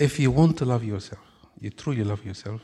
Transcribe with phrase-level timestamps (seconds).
[0.00, 1.20] if you want to love yourself,
[1.60, 2.62] you truly love yourself,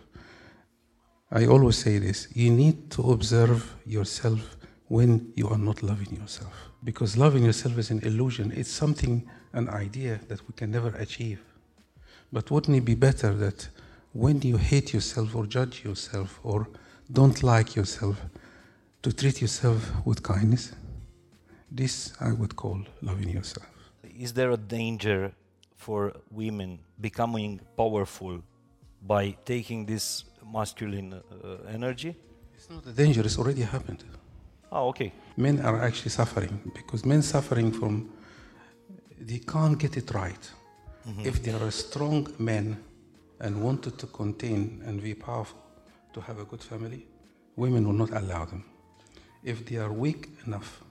[1.30, 4.56] I always say this you need to observe yourself
[4.88, 6.54] when you are not loving yourself.
[6.82, 11.40] Because loving yourself is an illusion, it's something, an idea that we can never achieve.
[12.32, 13.68] But wouldn't it be better that
[14.12, 16.68] when you hate yourself or judge yourself or
[17.12, 18.16] don't like yourself,
[19.02, 20.72] to treat yourself with kindness?
[21.70, 23.66] This I would call loving yourself.
[24.18, 25.32] Is there a danger
[25.76, 28.42] for women becoming powerful
[29.02, 32.14] by taking this masculine uh, energy?
[32.56, 34.04] It's not a danger, it's already happened.
[34.72, 35.12] Oh, okay.
[35.36, 38.10] Men are actually suffering because men suffering from
[39.20, 40.50] they can't get it right.
[41.22, 42.76] If they are strong men
[43.40, 45.58] and wanted to contain and be powerful
[46.14, 47.06] to have a good family,
[47.54, 48.64] women will not allow them.
[49.44, 50.82] If they are weak enough,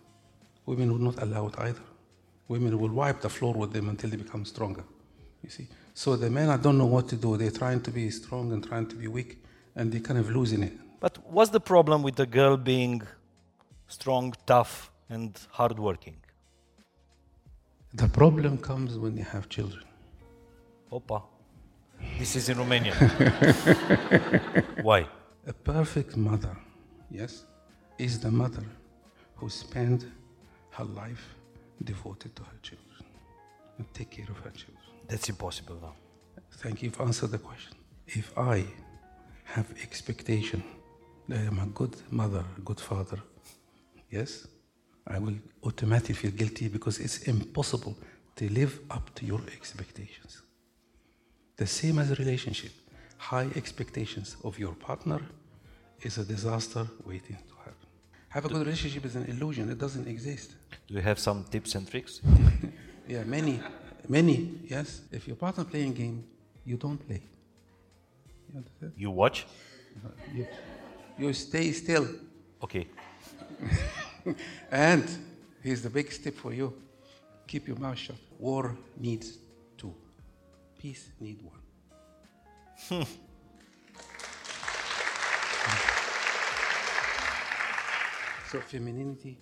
[0.66, 1.82] women will not allow it either.
[2.48, 4.84] Women will wipe the floor with them until they become stronger.
[5.44, 5.68] You see?
[5.94, 7.38] So the men I don't know what to do.
[7.38, 9.44] They're trying to be strong and trying to be weak,
[9.76, 10.74] and they're kind of losing it.
[11.00, 13.02] But what's the problem with the girl being
[13.88, 16.18] strong, tough, and hardworking?
[17.94, 19.84] The problem comes when you have children.
[20.92, 21.24] Opa.
[22.20, 22.94] This is in Romania.
[24.82, 25.08] Why?
[25.48, 26.58] A perfect mother,
[27.10, 27.46] yes,
[27.98, 28.66] is the mother
[29.36, 30.06] who spent
[30.72, 31.36] her life
[31.84, 33.06] devoted to her children
[33.78, 34.84] and take care of her children.
[35.08, 35.96] That's impossible now.
[36.54, 37.74] Thank you for answering the question.
[38.08, 38.66] If I
[39.44, 40.64] have expectation
[41.28, 43.20] that I am a good mother, a good father,
[44.10, 44.48] yes,
[45.08, 47.96] I will automatically feel guilty because it's impossible
[48.38, 50.42] to live up to your expectations.
[51.58, 52.72] The same as a relationship.
[53.18, 55.22] High expectations of your partner
[56.02, 57.55] is a disaster waiting to.
[58.36, 60.56] Have a good relationship is an illusion, it doesn't exist.
[60.90, 62.20] Do you have some tips and tricks?
[63.08, 63.62] Yeah, many,
[64.10, 65.02] many, yes.
[65.12, 66.24] If your partner playing game,
[66.66, 67.22] you don't play.
[68.50, 68.94] You understand?
[68.98, 69.46] You watch?
[70.34, 70.48] You,
[71.20, 72.08] you stay still.
[72.62, 72.88] Okay.
[74.72, 75.08] And
[75.62, 76.74] here's the big step for you.
[77.48, 78.18] Keep your mouth shut.
[78.40, 79.38] War needs
[79.78, 79.94] two.
[80.80, 81.40] Peace need
[82.90, 83.06] one.
[88.52, 89.38] so femininity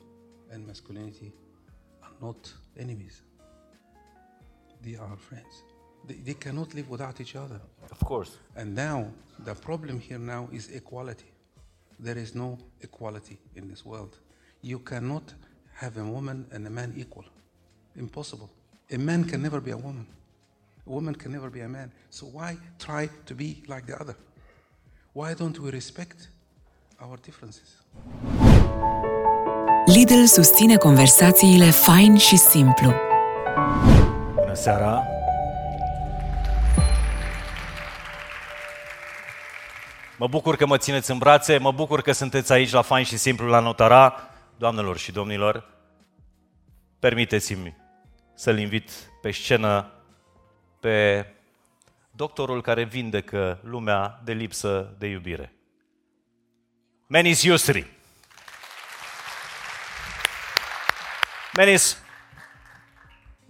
[0.52, 1.34] and masculinity
[2.04, 3.22] are not enemies.
[4.82, 5.64] They are friends.
[6.06, 7.60] They, they cannot live without each other.
[7.92, 8.38] Of course.
[8.56, 9.08] And now,
[9.40, 11.32] the problem here now is equality.
[12.00, 14.18] There is no equality in this world.
[14.62, 15.34] You cannot
[15.76, 17.26] have a woman and a man equal.
[17.96, 18.50] Impossible.
[18.92, 20.08] A man can never be a woman.
[20.86, 21.92] A woman can never be a man.
[22.10, 24.16] So why try to be like the other?
[25.14, 26.28] Why don't we respect
[27.00, 27.78] our differences?
[29.86, 32.94] Lidl susține conversațiile fain și simplu.
[34.36, 35.08] Bună seara!
[40.18, 43.18] Mă bucur că mă țineți în brațe, mă bucur că sunteți aici la Fain și
[43.18, 44.30] Simplu la Notara.
[44.58, 45.70] Doamnelor și domnilor,
[47.00, 47.76] permiteți-mi
[48.34, 48.92] să-l invit
[49.22, 49.92] pe scenă
[50.80, 51.26] pe
[52.12, 55.54] doctorul care vindecă lumea de lipsă de iubire.
[57.08, 57.92] Menis Yusri.
[61.56, 61.98] Menis,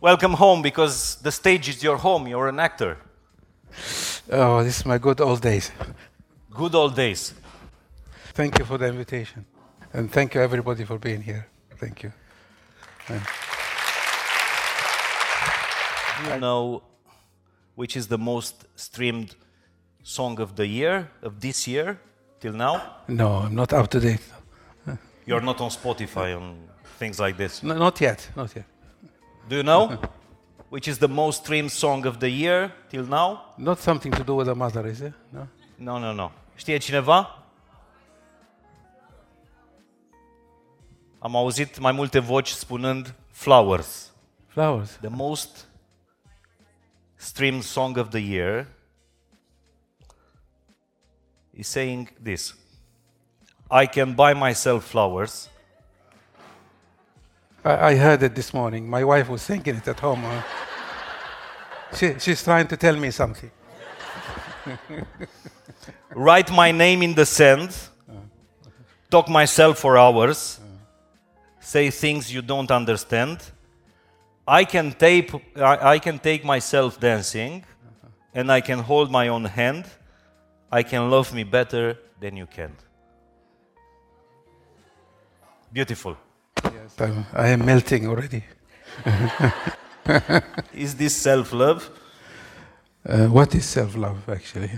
[0.02, 2.28] welcome home because the stage is your home.
[2.28, 2.98] You're an actor.
[4.30, 5.72] Oh, this is my good old days.
[6.52, 7.34] Good old days.
[8.34, 9.46] Thank you for the invitation.
[9.94, 11.48] And thank you, everybody, for being here.
[11.78, 12.12] Thank you.
[13.08, 13.14] Do
[16.30, 16.84] you know
[17.76, 19.38] which is the most streamed
[20.04, 22.02] song of the year, of this year,
[22.42, 22.98] till now?
[23.08, 24.20] No, I'm not up to date.
[25.26, 26.68] You're not on Spotify, on
[26.98, 27.64] things like this.
[27.64, 28.30] No, not yet.
[28.36, 28.66] Not yet.
[29.50, 30.00] Do you know
[30.70, 33.42] which is the most streamed song of the year till now?
[33.58, 35.14] Not something to do with the mother, is it?
[35.32, 35.48] No.
[35.78, 36.32] No, no, no.
[36.58, 37.28] Știe cineva?
[41.20, 44.12] Am auzit mai multe voci spunând Flowers.
[44.48, 44.98] Flowers.
[45.02, 45.66] The most
[47.16, 48.68] streamed song of the year
[51.54, 52.54] is saying this
[53.72, 55.50] I can buy myself flowers.
[57.64, 58.90] I, I heard it this morning.
[58.90, 60.24] My wife was thinking it at home.
[60.26, 60.42] uh,
[61.96, 63.52] she, she's trying to tell me something.
[66.16, 67.76] write my name in the sand,
[69.10, 70.60] talk myself for hours,
[71.60, 73.40] say things you don't understand.
[74.48, 77.64] I can tape, I, I can take myself dancing,
[78.34, 79.86] and I can hold my own hand.
[80.72, 82.76] I can love me better than you can.
[85.72, 86.18] Beautiful.
[86.84, 88.44] Yes, I am melting already.
[90.74, 91.90] Is this self love?
[93.06, 94.72] Uh, what is self love, actually?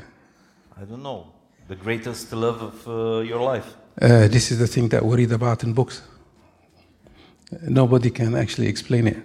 [0.79, 1.33] I don't know.
[1.67, 3.75] The greatest love of uh, your life.
[3.99, 6.03] Uh, this is the thing that we read about in books.
[7.63, 9.17] Nobody can actually explain it.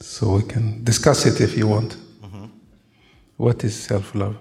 [0.00, 1.96] So we can discuss it if you want.
[3.38, 4.36] What is self love?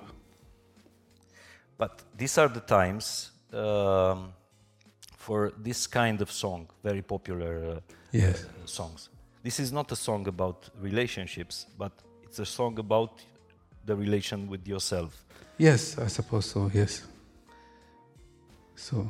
[1.77, 4.33] But these are the times um,
[5.31, 7.79] for this kind of song, very popular uh,
[8.11, 8.45] Yes.
[8.65, 9.09] songs.
[9.43, 11.91] This is not a song about relationships, but
[12.23, 13.11] it's a song about
[13.85, 15.11] the relation with yourself.
[15.57, 17.03] Yes, I suppose so, yes.
[18.75, 19.09] So,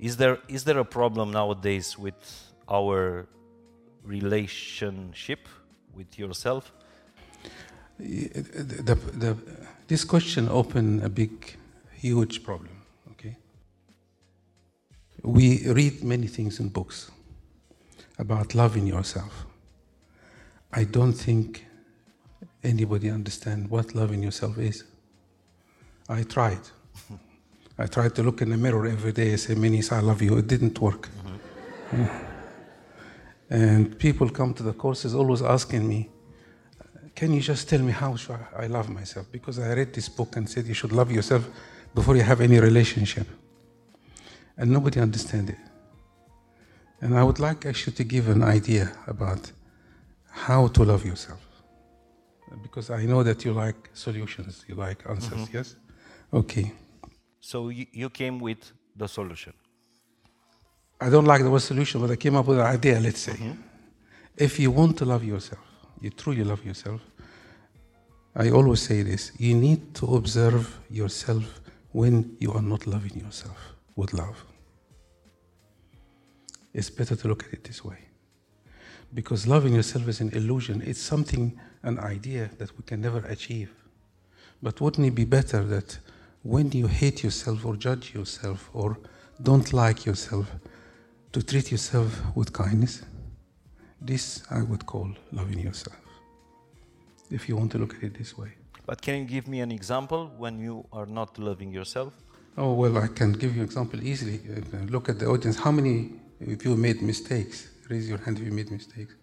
[0.00, 2.20] Is there is there a problem nowadays with
[2.68, 3.26] our
[4.04, 5.40] relationship
[5.94, 6.72] with yourself?
[7.98, 9.36] the, the,
[9.86, 11.32] this question opened a big,
[12.02, 12.79] huge problem.
[15.22, 17.10] We read many things in books
[18.18, 19.46] about loving yourself.
[20.72, 21.66] I don't think
[22.62, 24.84] anybody understands what loving yourself is.
[26.08, 26.60] I tried.
[27.78, 30.36] I tried to look in the mirror every day and say, Menis, I love you.
[30.38, 31.08] It didn't work.
[31.92, 32.26] Mm-hmm.
[33.50, 36.08] And people come to the courses always asking me,
[37.14, 38.16] can you just tell me how
[38.56, 39.26] I love myself?
[39.32, 41.48] Because I read this book and said you should love yourself
[41.94, 43.26] before you have any relationship.
[44.60, 45.62] And nobody understands it.
[47.00, 49.42] And I would like actually to give an idea about
[50.30, 51.40] how to love yourself.
[52.62, 55.56] Because I know that you like solutions, you like answers, mm-hmm.
[55.56, 55.76] yes?
[56.40, 56.72] Okay.
[57.40, 58.62] So you, you came with
[58.94, 59.54] the solution.
[61.00, 63.32] I don't like the word solution, but I came up with an idea, let's say.
[63.32, 63.62] Mm-hmm.
[64.36, 65.64] If you want to love yourself,
[66.02, 67.00] you truly love yourself,
[68.34, 71.60] I always say this you need to observe yourself
[71.92, 73.58] when you are not loving yourself
[74.00, 74.38] with love.
[76.72, 77.98] It's better to look at it this way.
[79.12, 83.70] Because loving yourself is an illusion, it's something, an idea that we can never achieve.
[84.62, 85.98] But wouldn't it be better that
[86.42, 88.98] when you hate yourself or judge yourself or
[89.42, 90.46] don't like yourself,
[91.32, 93.02] to treat yourself with kindness?
[94.00, 96.00] This I would call loving yourself.
[97.30, 98.52] If you want to look at it this way.
[98.86, 102.12] But can you give me an example when you are not loving yourself?
[102.62, 104.38] Oh, well, I can give you an example easily.
[104.54, 105.58] Uh, Look at the audience.
[105.58, 106.12] How many
[106.46, 107.70] of you made mistakes?
[107.88, 109.14] Raise your hand if you made mistakes.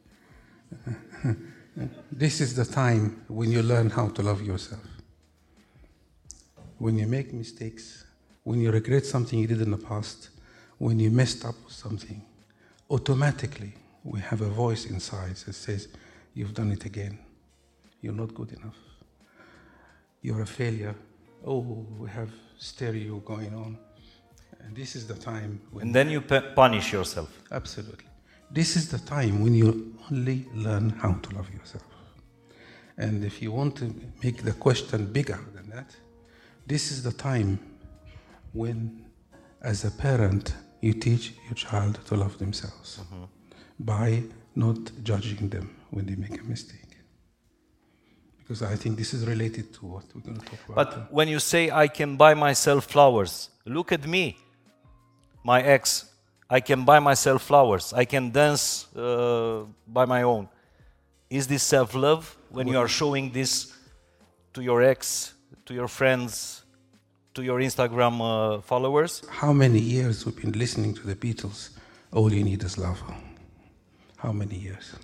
[2.12, 4.82] this is the time when you learn how to love yourself.
[6.80, 8.06] When you make mistakes,
[8.44, 10.30] when you regret something you did in the past,
[10.80, 12.26] when you messed up with something,
[12.90, 13.74] automatically
[14.04, 15.90] we have a voice inside that says,
[16.34, 17.20] You've done it again.
[18.02, 18.80] You're not good enough.
[20.24, 20.96] You're a failure.
[21.46, 23.78] Oh, we have stereo going on.
[24.60, 25.88] And this is the time when.
[25.88, 27.30] And then you pu- punish yourself.
[27.52, 28.06] Absolutely.
[28.52, 31.84] This is the time when you only learn how to love yourself.
[32.98, 33.94] And if you want to
[34.24, 35.96] make the question bigger than that,
[36.66, 37.60] this is the time
[38.54, 39.06] when,
[39.62, 43.24] as a parent, you teach your child to love themselves mm-hmm.
[43.80, 44.24] by
[44.56, 46.87] not judging them when they make a mistake.
[48.48, 50.76] Because I think this is related to what we're going to talk about.
[50.76, 54.38] But when you say, I can buy myself flowers, look at me,
[55.44, 56.06] my ex.
[56.50, 57.92] I can buy myself flowers.
[57.92, 60.48] I can dance uh, by my own.
[61.30, 63.74] Is this self love when you are showing this
[64.54, 65.34] to your ex,
[65.66, 66.64] to your friends,
[67.34, 69.24] to your Instagram uh, followers?
[69.30, 71.72] How many years we've been listening to the Beatles?
[72.14, 73.04] All you need is love.
[74.16, 74.96] How many years?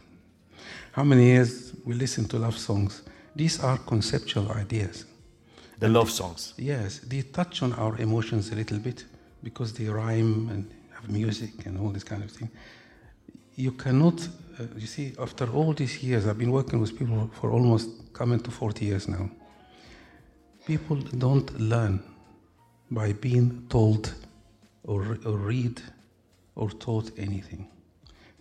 [0.94, 3.04] How many years we listen to love songs?
[3.36, 5.06] These are conceptual ideas.
[5.80, 6.54] The love songs.
[6.58, 9.06] Yes, they touch on our emotions a little bit
[9.44, 12.50] because they rhyme and have music and all this kind of thing.
[13.56, 14.28] You cannot,
[14.60, 18.40] uh, you see, after all these years, I've been working with people for almost coming
[18.40, 19.30] to 40 years now.
[20.66, 22.02] People don't learn
[22.90, 24.14] by being told
[24.84, 25.82] or, or read
[26.56, 27.68] or taught anything.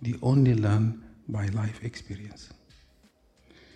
[0.00, 2.52] They only learn by life experience.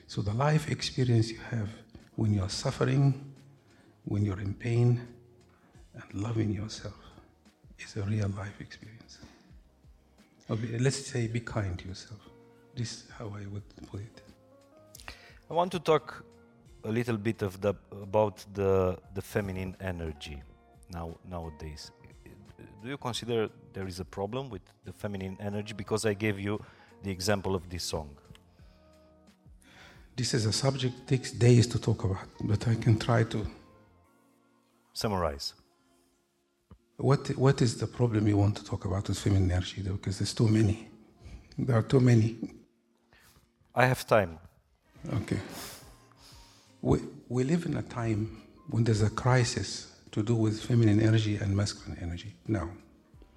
[0.07, 1.69] So the life experience you have
[2.15, 3.35] when you're suffering,
[4.05, 5.01] when you're in pain,
[5.95, 6.95] and loving yourself
[7.79, 9.19] is a real life experience.
[10.49, 12.21] Okay, let's say be kind to yourself.
[12.75, 14.23] This is how I would put it.
[15.51, 16.25] I want to talk
[16.85, 20.43] a little bit of the, about the, the feminine energy
[20.93, 21.91] now nowadays.
[22.83, 25.75] Do you consider there is a problem with the feminine energy?
[25.75, 26.63] Because I gave you
[27.03, 28.11] the example of this song.
[30.17, 33.47] This is a subject that takes days to talk about, but I can try to.
[34.95, 35.53] Summarize.
[36.97, 39.93] What, what is the problem you want to talk about with feminine energy, though?
[39.93, 40.89] Because there's too many.
[41.59, 42.37] There are too many.
[43.75, 44.39] I have time.
[45.13, 45.39] Okay.
[46.81, 51.37] we, we live in a time when there's a crisis to do with feminine energy
[51.37, 52.71] and masculine energy now.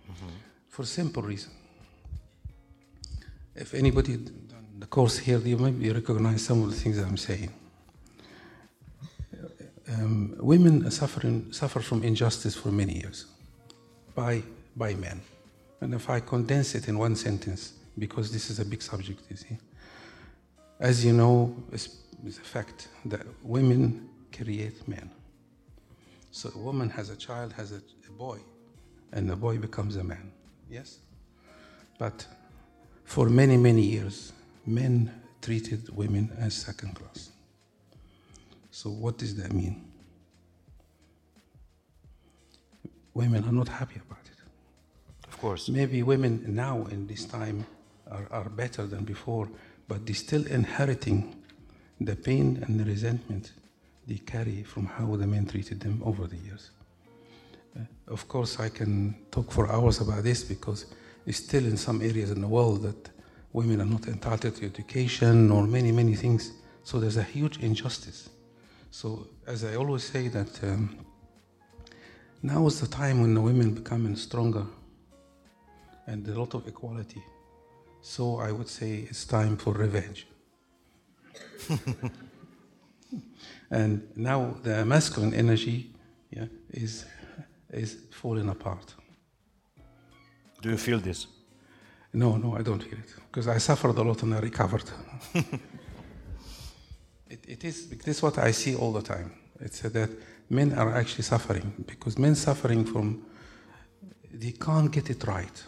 [0.10, 0.28] Mm-hmm.
[0.70, 1.52] For simple reason.
[3.54, 4.18] If anybody
[4.80, 7.52] the course here, you maybe recognize some of the things I'm saying.
[9.94, 13.26] Um, women suffering, suffer from injustice for many years
[14.16, 14.42] by,
[14.78, 15.20] by men.
[15.82, 19.36] And if I condense it in one sentence, because this is a big subject, you
[19.36, 19.58] see.
[20.80, 25.10] As you know, it's, it's a fact that women create men.
[26.32, 28.40] So a woman has a child, has a, a boy,
[29.12, 30.32] and the boy becomes a man.
[30.70, 31.00] Yes?
[31.98, 32.26] But
[33.04, 34.32] for many, many years,
[34.66, 35.12] men
[35.42, 37.32] treated women as second class.
[38.72, 39.86] So, what does that mean?
[43.14, 44.38] Women are not happy about it.
[45.28, 45.70] Of course.
[45.70, 47.66] Maybe women now in this time
[48.10, 49.50] are, are better than before,
[49.88, 51.36] but they're still inheriting
[52.00, 53.52] the pain and the resentment
[54.08, 56.72] they carry from how the men treated them over the years.
[57.78, 60.86] Uh, of course, I can talk for hours about this because
[61.26, 63.10] it's still in some areas in the world that
[63.54, 66.54] women are not entitled to education or many, many things.
[66.84, 68.30] So there's a huge injustice.
[68.92, 71.06] So, as I always say, that um,
[72.42, 74.66] now is the time when the women becoming stronger
[76.08, 77.22] and a lot of equality.
[78.02, 80.26] So I would say it's time for revenge.
[83.72, 85.94] and now the masculine energy
[86.32, 87.06] yeah, is,
[87.70, 88.96] is falling apart.
[90.62, 91.28] Do you feel this?
[92.14, 94.90] No, no, I don't feel it because I suffered a lot and I recovered.
[97.30, 99.32] it, it is this is what I see all the time.
[99.60, 100.10] It's that
[100.50, 103.26] men are actually suffering because men suffering from
[104.34, 105.64] they can't get it right.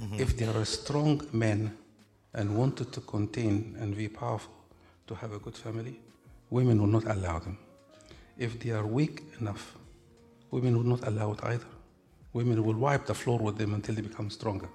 [0.00, 0.20] Mm-hmm.
[0.20, 1.76] If they are strong men
[2.34, 4.52] and wanted to contain and be powerful
[5.08, 6.00] to have a good family,
[6.50, 7.58] women will not allow them.
[8.38, 9.76] If they are weak enough,
[10.50, 11.66] women will not allow it either.
[12.32, 14.68] Women will wipe the floor with them until they become stronger.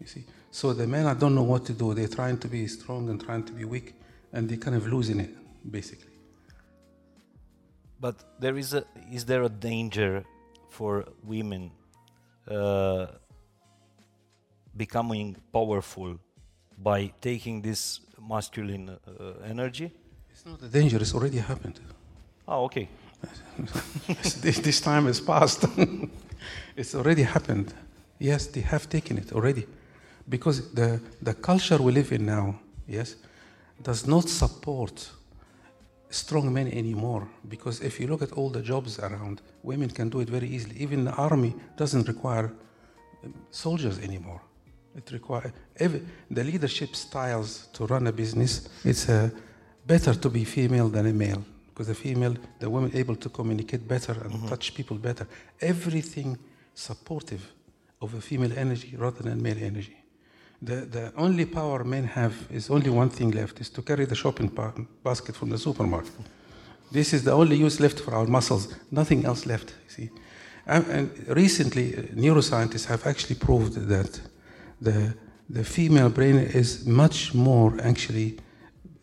[0.00, 0.24] You see?
[0.52, 1.94] So the men I don't know what to do.
[1.94, 3.94] They're trying to be strong and trying to be weak,
[4.34, 5.34] and they're kind of losing it,
[5.68, 6.12] basically.
[7.98, 10.24] But there is a is there a danger
[10.68, 11.70] for women
[12.46, 13.06] uh,
[14.76, 16.18] becoming powerful
[16.76, 19.90] by taking this masculine uh, energy?
[20.30, 21.80] It's not a danger, it's already happened.
[22.46, 22.88] Oh, okay.
[24.42, 25.64] this, this time has passed.
[26.76, 27.72] it's already happened.
[28.18, 29.66] Yes, they have taken it already.
[30.28, 33.16] Because the, the culture we live in now, yes,
[33.82, 35.10] does not support
[36.10, 37.28] strong men anymore.
[37.48, 40.76] Because if you look at all the jobs around, women can do it very easily.
[40.78, 42.52] Even the army doesn't require
[43.24, 44.40] um, soldiers anymore.
[44.94, 45.52] It requires
[46.30, 48.68] the leadership styles to run a business.
[48.84, 49.30] It's uh,
[49.86, 53.88] better to be female than a male because the female, the woman, able to communicate
[53.88, 55.26] better and touch people better.
[55.60, 56.38] Everything
[56.74, 57.52] supportive
[58.02, 59.96] of a female energy rather than male energy.
[60.64, 64.14] The, the only power men have is only one thing left, is to carry the
[64.14, 64.48] shopping
[65.02, 66.12] basket from the supermarket.
[66.92, 70.10] This is the only use left for our muscles, nothing else left, you see.
[70.66, 74.20] And, and recently, uh, neuroscientists have actually proved that
[74.80, 75.14] the,
[75.50, 78.38] the female brain is much more actually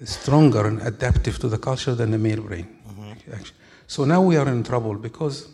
[0.06, 2.68] stronger and adaptive to the culture than the male brain.
[3.34, 3.58] Actually.
[3.86, 5.48] So now we are in trouble because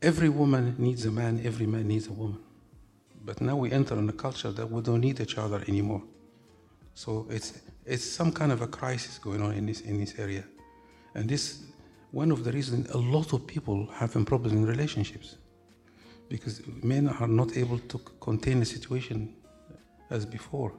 [0.00, 2.38] every woman needs a man, every man needs a woman.
[3.28, 6.02] But now we enter in a culture that we don't need each other anymore.
[6.94, 10.44] So it's, it's some kind of a crisis going on in this, in this area.
[11.14, 11.62] And this,
[12.10, 15.36] one of the reasons a lot of people having problems in relationships.
[16.30, 19.34] Because men are not able to contain the situation
[20.08, 20.72] as before.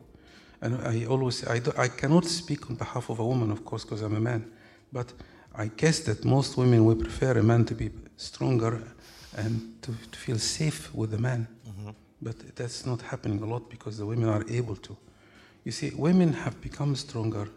[0.62, 3.84] And I always, I, do, I cannot speak on behalf of a woman, of course,
[3.86, 4.52] because I'm a man.
[4.92, 5.14] But
[5.54, 8.82] I guess that most women would prefer a man to be stronger
[9.38, 11.48] and to, to feel safe with the man.
[11.68, 11.90] Mm-hmm.
[12.22, 14.98] But that's not happening a lot because the women are able to.
[15.64, 17.48] You see, women have become stronger,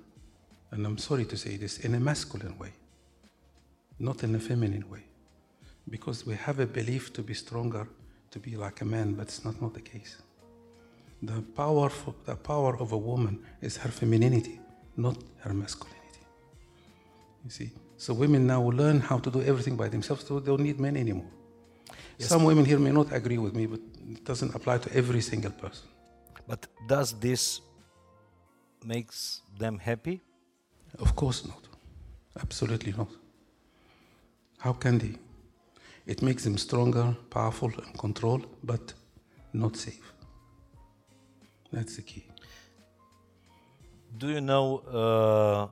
[0.70, 2.72] and I'm sorry to say this, in a masculine way,
[3.98, 5.04] not in a feminine way.
[5.90, 7.88] Because we have a belief to be stronger,
[8.30, 10.22] to be like a man, but it's not, not the case.
[11.22, 14.60] The power, for, the power of a woman is her femininity,
[14.96, 16.02] not her masculinity.
[17.44, 17.70] You see?
[17.96, 20.96] So women now learn how to do everything by themselves, so they don't need men
[20.96, 21.30] anymore.
[22.18, 23.80] Some women here may not agree with me, but
[24.10, 25.86] it doesn't apply to every single person.
[26.46, 27.60] But does this
[28.84, 30.20] makes them happy?
[30.98, 31.68] Of course not.
[32.40, 33.08] Absolutely not.
[34.58, 35.14] How can they?
[36.06, 38.92] It makes them stronger, powerful, and control, but
[39.52, 40.12] not safe.
[41.72, 42.26] That's the key.
[44.18, 45.68] Do you know uh,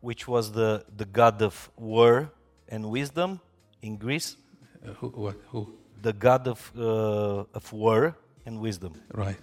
[0.00, 2.32] which was the, the god of war
[2.68, 3.40] and wisdom
[3.82, 4.36] in Greece?
[4.84, 5.77] Uh, who, what, who?
[6.02, 8.92] The god of, uh, of war and wisdom.
[9.12, 9.36] Right.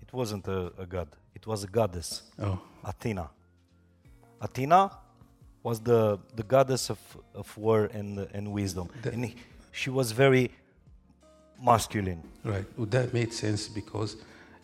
[0.00, 3.28] It wasn't a, a god, it was a goddess, Oh, Athena.
[4.40, 4.90] Athena
[5.62, 6.98] was the, the goddess of,
[7.34, 8.88] of war and, and wisdom.
[9.02, 9.36] The- and he-
[9.72, 10.50] she was very
[11.62, 12.22] masculine.
[12.44, 12.64] right.
[12.76, 14.16] Well, that made sense because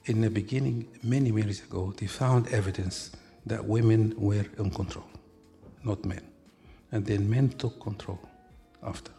[0.06, 3.10] in the beginning, many years ago, they found evidence
[3.46, 5.06] that women were in control,
[5.82, 6.22] not men.
[6.92, 8.20] And then men took control
[8.82, 9.10] after.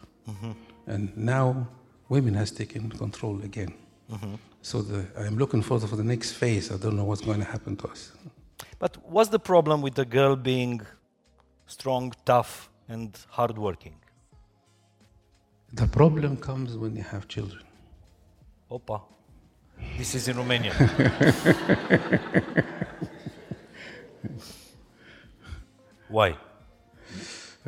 [0.86, 1.68] And now
[2.08, 3.74] women has taken control again.
[4.10, 4.34] Mm-hmm.
[4.62, 6.70] So the, I'm looking forward for the next phase.
[6.70, 8.12] I don't know what's going to happen to us.
[8.78, 10.80] But what's the problem with a girl being
[11.66, 13.96] strong, tough, and hardworking?
[15.72, 17.62] The problem comes when you have children.
[18.70, 19.02] Opa.
[19.98, 20.72] This is in Romania.
[26.08, 26.36] Why?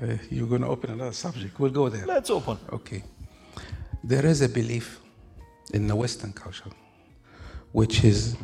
[0.01, 1.59] Uh, you're going to open another subject.
[1.59, 2.07] We'll go there.
[2.07, 2.59] Let's open.
[2.73, 3.03] Okay.
[4.05, 5.01] There is a belief
[5.73, 6.71] in the Western culture,
[7.73, 8.37] which is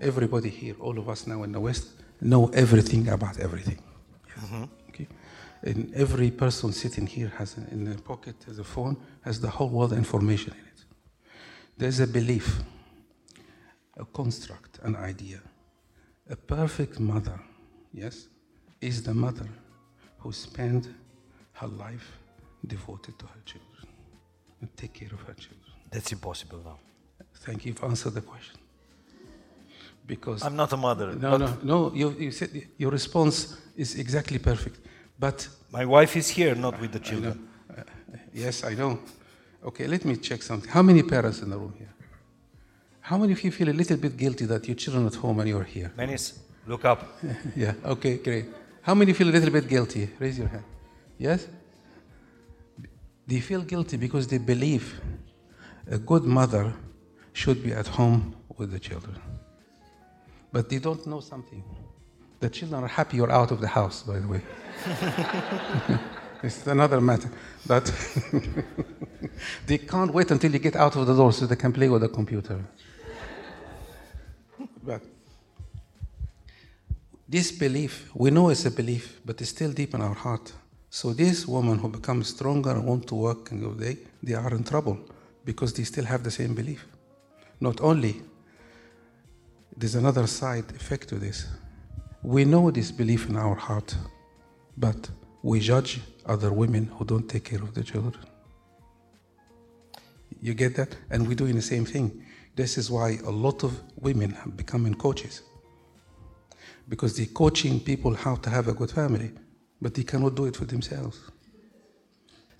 [0.00, 1.88] everybody here, all of us now in the West,
[2.20, 3.78] know everything about everything.
[4.26, 4.68] Yes.
[4.88, 5.06] Okay.
[5.62, 9.68] And every person sitting here has in their pocket has a phone, has the whole
[9.68, 10.84] world information in it.
[11.78, 12.62] There's a belief,
[13.96, 15.40] a construct, an idea.
[16.28, 17.40] A perfect mother,
[17.92, 18.28] yes,
[18.80, 19.48] is the mother
[20.22, 20.88] who spent
[21.54, 22.18] her life
[22.66, 23.86] devoted to her children
[24.60, 25.60] and take care of her children.
[25.90, 26.78] That's impossible now.
[27.46, 28.58] Thank you for answering the question.
[30.06, 31.14] Because I'm not a mother.
[31.14, 34.78] no, no, no, you, you said your response is exactly perfect.
[35.18, 37.48] But My wife is here, not with the children.
[37.70, 37.82] uh,
[38.34, 38.98] yes, I know.
[39.64, 40.68] Okay, let me check something.
[40.70, 41.92] How many parents in the room here?
[43.00, 45.48] How many of you feel a little bit guilty that your children at home and
[45.48, 45.92] you're here?
[45.96, 47.00] Menis, look up.
[47.56, 48.46] yeah, okay, great.
[48.82, 50.10] How many feel a little bit guilty?
[50.18, 50.64] Raise your hand.
[51.16, 51.46] Yes?
[53.28, 55.00] They feel guilty because they believe
[55.86, 56.72] a good mother
[57.32, 59.16] should be at home with the children.
[60.50, 61.62] But they don't know something.
[62.40, 64.42] The children are happy you're out of the house, by the way.
[66.42, 67.30] it's another matter.
[67.66, 67.84] But
[69.66, 72.02] they can't wait until you get out of the door so they can play with
[72.02, 72.58] the computer.
[74.82, 75.02] But
[77.32, 80.52] this belief, we know it's a belief, but it's still deep in our heart.
[80.90, 84.54] So this woman who becomes stronger and want to work and go day, they are
[84.54, 84.98] in trouble
[85.42, 86.86] because they still have the same belief.
[87.58, 88.20] Not only,
[89.74, 91.46] there's another side effect to this.
[92.22, 93.96] We know this belief in our heart,
[94.76, 95.08] but
[95.42, 98.26] we judge other women who don't take care of the children.
[100.42, 100.94] You get that?
[101.08, 102.26] And we're doing the same thing.
[102.56, 105.40] This is why a lot of women have becoming coaches
[106.92, 109.30] because they're coaching people how to have a good family,
[109.80, 111.16] but they cannot do it for themselves.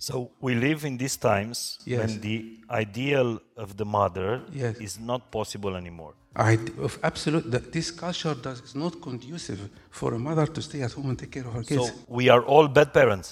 [0.07, 0.13] So
[0.45, 1.99] we live in these times Yes.
[1.99, 2.37] when the
[2.83, 3.27] ideal
[3.63, 4.75] of the mother Yes.
[4.87, 6.13] is not possible anymore.
[6.35, 6.53] I,
[6.87, 9.59] of absolute, that this culture does, is not conducive
[9.99, 11.87] for a mother to stay at home and take care of her kids.
[11.87, 13.27] So we are all bad parents.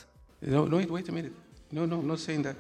[0.56, 1.34] No, no, wait, wait a minute.
[1.72, 2.56] No, no, I'm not saying that.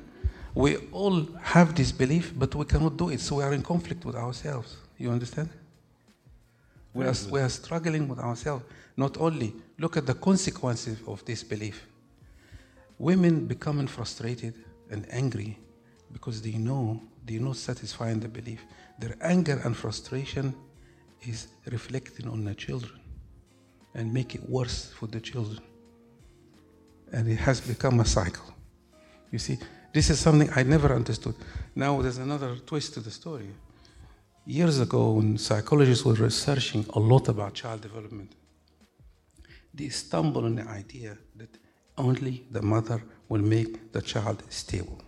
[0.64, 1.18] We all
[1.56, 4.70] have this belief, but we cannot do it, so we are in conflict with ourselves.
[4.98, 5.50] You understand?
[6.94, 8.66] We are, we are struggling with ourselves.
[8.98, 11.88] Not only, look at the consequences of this belief.
[13.00, 14.54] Women becoming frustrated
[14.90, 15.58] and angry
[16.12, 18.62] because they know they're not satisfying the belief.
[19.00, 20.54] Their anger and frustration
[21.22, 23.00] is reflecting on the children
[23.96, 25.62] and make it worse for the children
[27.12, 28.54] and it has become a cycle.
[29.32, 29.58] You see,
[29.94, 31.36] this is something I never understood.
[31.76, 33.50] Now there's another twist to the story.
[34.46, 38.34] Years ago, when psychologists were researching a lot about child development,
[39.72, 41.58] they stumbled on the idea that
[41.96, 45.00] only the mother will make the child stable.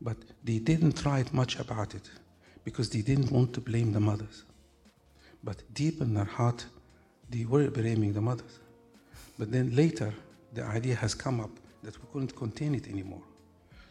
[0.00, 2.10] But they didn't write much about it
[2.64, 4.44] because they didn't want to blame the mothers.
[5.44, 6.66] But deep in their heart,
[7.30, 8.58] they were blaming the mothers.
[9.38, 10.12] But then later,
[10.54, 11.50] the idea has come up
[11.84, 13.22] that we couldn't contain it anymore.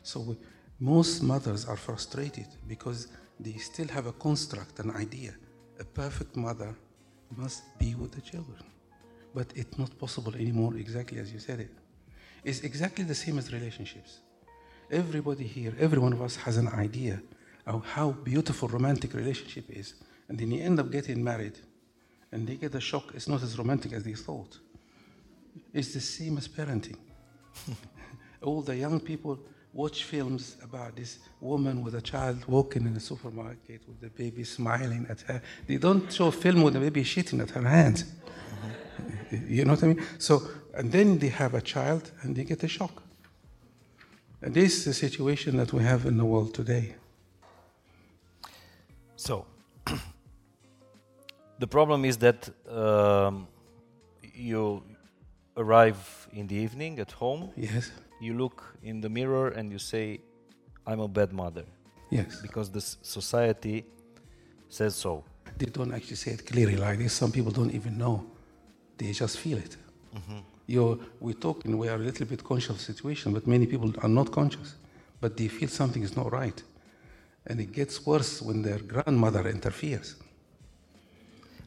[0.04, 0.38] So we,
[0.80, 3.08] most mothers are frustrated because
[3.40, 5.34] they still have a construct, an idea.
[5.80, 6.76] A perfect mother
[7.36, 8.64] must be with the children.
[9.34, 11.72] But it's not possible anymore, exactly as you said it.
[12.44, 14.20] It's exactly the same as relationships.
[14.90, 17.22] Everybody here, every one of us has an idea
[17.66, 19.96] of how beautiful romantic relationship is.
[20.30, 21.60] And then you end up getting married
[22.32, 23.12] and they get a shock.
[23.14, 24.58] It's not as romantic as they thought.
[25.74, 26.98] It's the same as parenting.
[28.42, 29.40] All the young people
[29.74, 34.44] watch films about this woman with a child walking in a supermarket with the baby
[34.44, 35.42] smiling at her.
[35.68, 38.06] They don't show film with the baby shitting at her hands.
[39.48, 40.04] You know what I mean?
[40.18, 40.42] So,
[40.74, 43.04] and then they have a child and they get a shock.
[44.42, 46.96] And this is the situation that we have in the world today.
[49.16, 49.46] So,
[51.60, 53.48] the problem is that um,
[54.34, 54.84] you
[55.58, 60.20] arrive in the evening at home, Yes, you look in the mirror and you say,
[60.86, 61.66] I'm a bad mother.
[62.10, 62.40] yes.
[62.42, 63.86] Because the society
[64.70, 65.24] says so.
[65.58, 67.14] They don't actually say it clearly like this.
[67.14, 68.26] Some people don't even know.
[68.98, 69.76] They just feel it.
[70.16, 70.40] Mm-hmm.
[70.68, 73.94] You're, we're talking, we are a little bit conscious of the situation, but many people
[74.02, 74.76] are not conscious.
[75.22, 76.62] But they feel something is not right.
[77.46, 80.16] And it gets worse when their grandmother interferes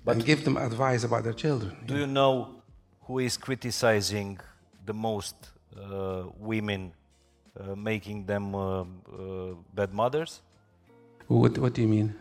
[0.07, 1.77] and give them advice about their children.
[1.87, 2.63] Do you know
[3.03, 4.39] who is criticizing
[4.85, 5.37] the most
[6.39, 6.93] women,
[7.59, 8.85] uh, making them uh, uh,
[9.75, 10.41] bad mothers?
[11.27, 12.15] What, what do you mean?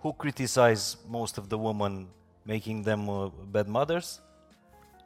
[0.00, 2.08] Who criticize most of the women,
[2.44, 4.20] making them uh, bad mothers?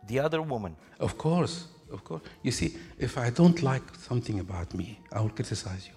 [0.07, 0.77] The other woman.
[0.99, 2.23] Of course, of course.
[2.43, 5.95] You see, if I don't like something about me, I will criticize you.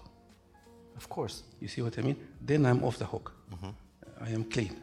[0.95, 1.43] Of course.
[1.59, 2.17] You see what I mean?
[2.41, 3.33] Then I'm off the hook.
[4.19, 4.75] I am clean.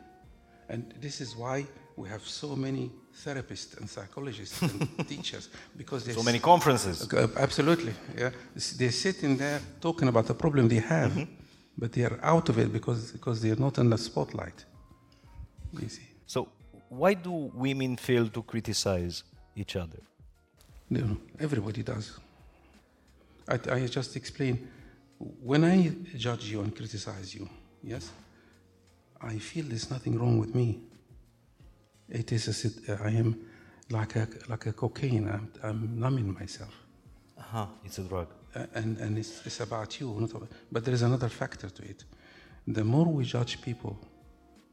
[0.68, 1.66] And this is why
[1.98, 2.90] we have so many
[3.24, 7.12] therapists and psychologists and teachers because they So many conferences.
[7.36, 8.30] Absolutely, yeah.
[8.78, 11.32] They're sitting there talking about the problem they have, mm-hmm.
[11.76, 14.64] but they are out of it because, because they are not in the spotlight.
[15.72, 16.48] You see, So,
[16.88, 19.24] why do women fail to criticize
[19.56, 20.00] each other?
[20.88, 22.18] Know, everybody does.
[23.46, 24.68] I, I just explain.
[25.18, 27.48] When I judge you and criticize you,
[27.82, 28.10] yes,
[29.20, 30.80] I feel there's nothing wrong with me.
[32.10, 33.36] It is a, uh, I am
[33.90, 35.28] like a like a cocaine.
[35.28, 36.74] I'm, I'm numbing myself.
[37.38, 37.66] Uh-huh.
[37.84, 38.28] It's a drug.
[38.54, 40.14] Uh, and, and it's, it's about you.
[40.18, 42.04] Not about, but there is another factor to it.
[42.66, 43.98] The more we judge people,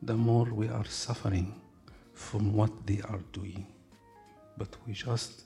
[0.01, 1.53] the more we are suffering
[2.13, 3.67] from what they are doing.
[4.57, 5.43] But we just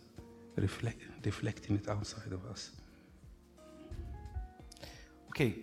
[0.56, 2.72] reflect, reflecting it outside of us.
[5.30, 5.56] Okay,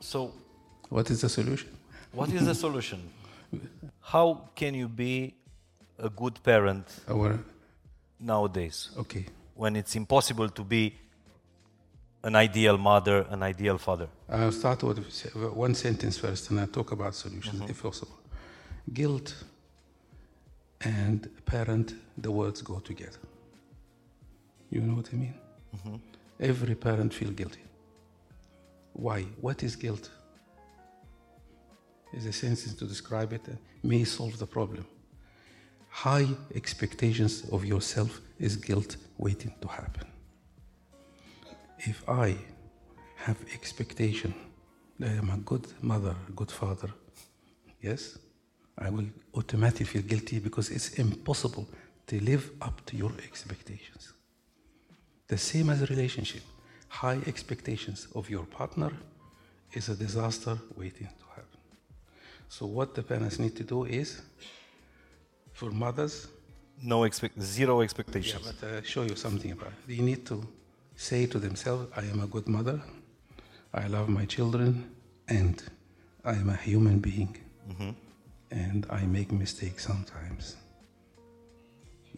[0.00, 0.32] so
[0.88, 1.70] What is the solution?
[2.12, 3.00] what is the solution?
[4.00, 5.34] How can you be
[6.00, 7.38] a good parent Our,
[8.18, 9.26] nowadays okay.
[9.54, 10.94] when it's impossible to be
[12.22, 14.08] an ideal mother, an ideal father?
[14.28, 14.98] I'll start with
[15.54, 17.70] one sentence first and I'll talk about solutions mm-hmm.
[17.70, 18.18] if possible.
[18.92, 19.34] Guilt
[20.82, 23.18] and parent, the words go together.
[24.70, 25.34] You know what I mean?
[25.76, 25.96] Mm-hmm.
[26.40, 27.60] Every parent feel guilty.
[28.92, 29.22] Why?
[29.40, 30.10] What is guilt?
[32.12, 34.84] Is a sentence to describe it and may solve the problem.
[35.90, 40.06] High expectations of yourself is guilt waiting to happen.
[41.78, 42.36] If I
[43.16, 44.34] have expectation
[44.98, 46.90] that I am a good mother, a good father,
[47.82, 48.18] yes,
[48.78, 51.68] I will automatically feel guilty because it's impossible
[52.06, 54.12] to live up to your expectations.
[55.28, 56.42] The same as a relationship.
[56.88, 58.90] High expectations of your partner
[59.72, 61.60] is a disaster waiting to happen.
[62.48, 64.22] So what the parents need to do is,
[65.60, 66.14] for mothers,
[66.82, 68.42] No expect, zero expectations.
[68.46, 69.80] yeah, but uh, show you something about it.
[69.92, 70.36] They need to
[70.96, 72.78] say to themselves, I am a good mother,
[73.82, 74.70] I love my children,
[75.28, 75.56] and
[76.24, 77.32] I am a human being,
[78.50, 80.56] and I make mistakes sometimes.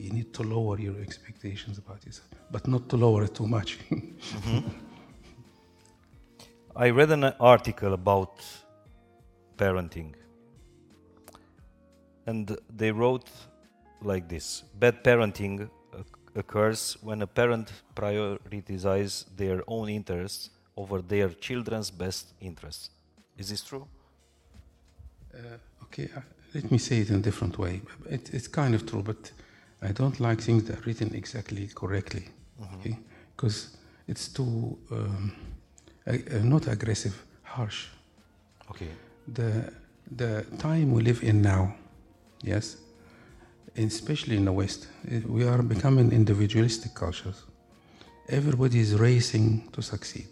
[0.02, 3.70] You need to lower your expectations about yourself, but not to lower it too much.
[6.85, 7.24] I read an
[7.55, 8.35] article about
[9.59, 10.14] parenting,
[12.26, 13.28] and they wrote
[14.02, 15.68] like this Bad parenting
[16.35, 22.90] occurs when a parent prioritizes their own interests over their children's best interests.
[23.37, 23.87] Is this true?
[25.85, 26.20] okay, uh,
[26.54, 27.80] let me say it in a different way.
[28.11, 29.32] It, it's kind of true, but
[29.80, 32.28] I don't like things that are written exactly correctly,
[32.74, 32.98] okay?
[33.35, 35.32] Because it's too um,
[36.06, 37.87] uh, not aggressive, harsh.
[38.70, 38.88] Okay.
[39.28, 39.72] the
[40.16, 41.74] the time we live in now,
[42.42, 42.76] yes,
[43.76, 44.88] especially in the West,
[45.26, 47.44] we are becoming individualistic cultures.
[48.28, 50.28] Everybody is racing to succeed.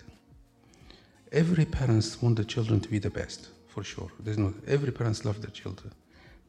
[1.32, 4.10] Every parents want the children to be the best, for sure.
[4.20, 5.92] There's no every parents love their children,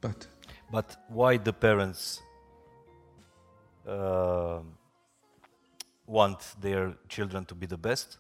[0.01, 0.27] but
[0.71, 2.21] But why the parents
[3.85, 4.61] uh,
[6.07, 8.17] want their children to be the best?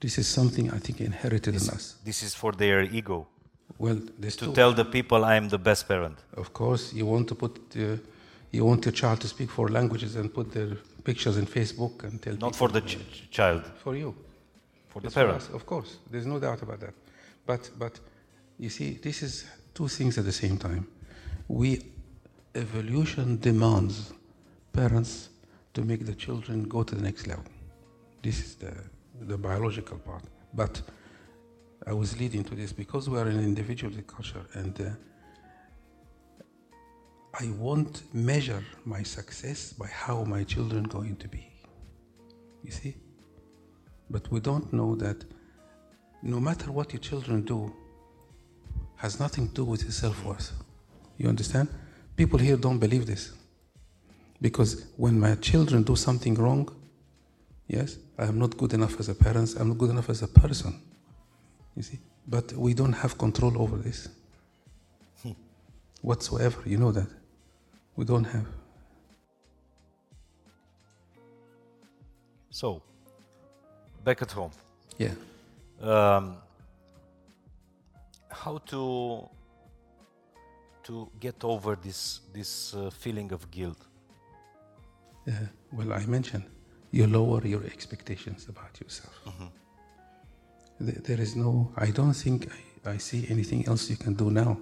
[0.00, 1.94] this is something I think inherited in us.
[2.04, 3.28] This is for their ego.
[3.82, 4.52] Well, there's To two.
[4.54, 6.16] tell the people I am the best parent.
[6.36, 7.96] Of course, you want to put, uh,
[8.52, 12.22] you want your child to speak four languages and put their pictures in Facebook and
[12.22, 14.14] tell Not for the ch- ch- child, for you.
[14.88, 15.36] for the It's for parent.
[15.42, 16.94] us, of course, there's no doubt about that.
[17.44, 17.98] But but
[18.58, 20.86] you see, this is two things at the same time.
[21.48, 21.80] We
[22.54, 24.12] evolution demands
[24.72, 25.28] parents
[25.74, 27.44] to make the children go to the next level.
[28.22, 28.72] This is the,
[29.26, 30.22] the biological part.
[30.54, 30.82] But
[31.86, 34.90] I was leading to this because we are an individual culture and uh,
[37.40, 41.48] I won't measure my success by how my children are going to be.
[42.62, 42.94] You see?
[44.10, 45.24] But we don't know that
[46.22, 47.72] no matter what your children do,
[48.96, 50.52] has nothing to do with your self-worth.
[51.16, 51.68] You understand?
[52.14, 53.32] People here don't believe this.
[54.40, 56.68] Because when my children do something wrong,
[57.66, 60.28] yes, I am not good enough as a parent, I'm not good enough as a
[60.28, 60.80] person.
[61.76, 61.98] You see?
[62.26, 64.08] But we don't have control over this.
[66.02, 67.08] Whatsoever, you know that.
[67.96, 68.46] We don't have.
[72.50, 72.82] So,
[74.04, 74.50] back at home.
[74.98, 75.14] Yeah.
[75.80, 76.36] Um,
[78.28, 79.28] how to
[80.84, 83.78] to get over this this uh, feeling of guilt?
[85.28, 85.32] Uh,
[85.72, 86.44] well, I mentioned
[86.90, 89.14] you lower your expectations about yourself.
[89.24, 89.61] Th-
[90.82, 92.48] There is no, I don't think
[92.84, 94.58] I, I see anything else you can do now.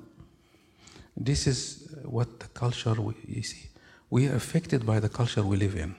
[1.16, 3.70] This is uh, what the culture, we, you see,
[4.10, 5.94] we are affected by the culture we live in.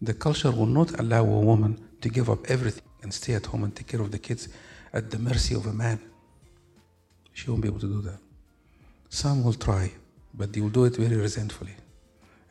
[0.00, 3.64] The culture will not allow a woman to give up everything and stay at home
[3.64, 4.48] and take care of the kids
[4.92, 5.98] at the mercy of a man.
[7.32, 8.18] She won't be able to do that.
[9.08, 9.90] Some will try,
[10.34, 11.74] but they will do it very resentfully.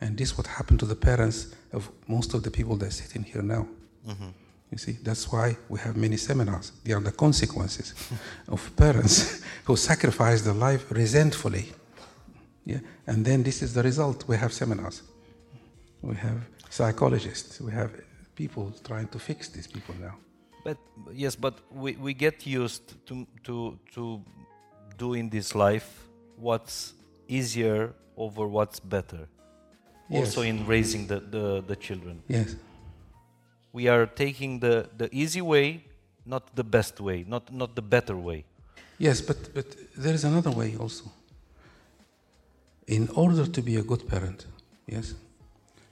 [0.00, 3.22] And this what happened to the parents of most of the people that sit in
[3.22, 3.66] here now.
[4.74, 6.72] You see, that's why we have many seminars.
[6.82, 7.94] They are the consequences
[8.48, 11.66] of parents who sacrifice their life resentfully.
[12.66, 14.24] Yeah, and then this is the result.
[14.26, 15.02] We have seminars.
[16.02, 16.38] We have
[16.70, 17.60] psychologists.
[17.60, 17.92] We have
[18.34, 20.16] people trying to fix these people now.
[20.64, 20.78] But
[21.12, 24.20] yes, but we, we get used to to to
[24.98, 25.88] do in this life
[26.36, 26.94] what's
[27.28, 29.28] easier over what's better.
[30.10, 32.22] Also in raising the, the, the children.
[32.28, 32.56] Yes.
[33.74, 35.84] We are taking the, the easy way,
[36.24, 38.44] not the best way, not not the better way.
[38.98, 41.04] Yes, but, but there is another way also.
[42.86, 44.46] In order to be a good parent,
[44.86, 45.14] yes,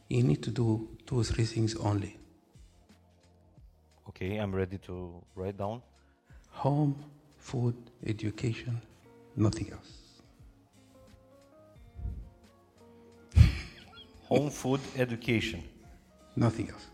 [0.08, 2.16] you need to do two or three things only
[4.08, 4.94] Okay, I'm ready to
[5.34, 5.82] write down.
[6.50, 6.94] home,
[7.38, 7.74] food,
[8.06, 8.80] education,
[9.36, 9.90] nothing else.
[14.28, 15.62] Home, food, education.
[16.36, 16.86] Nothing else.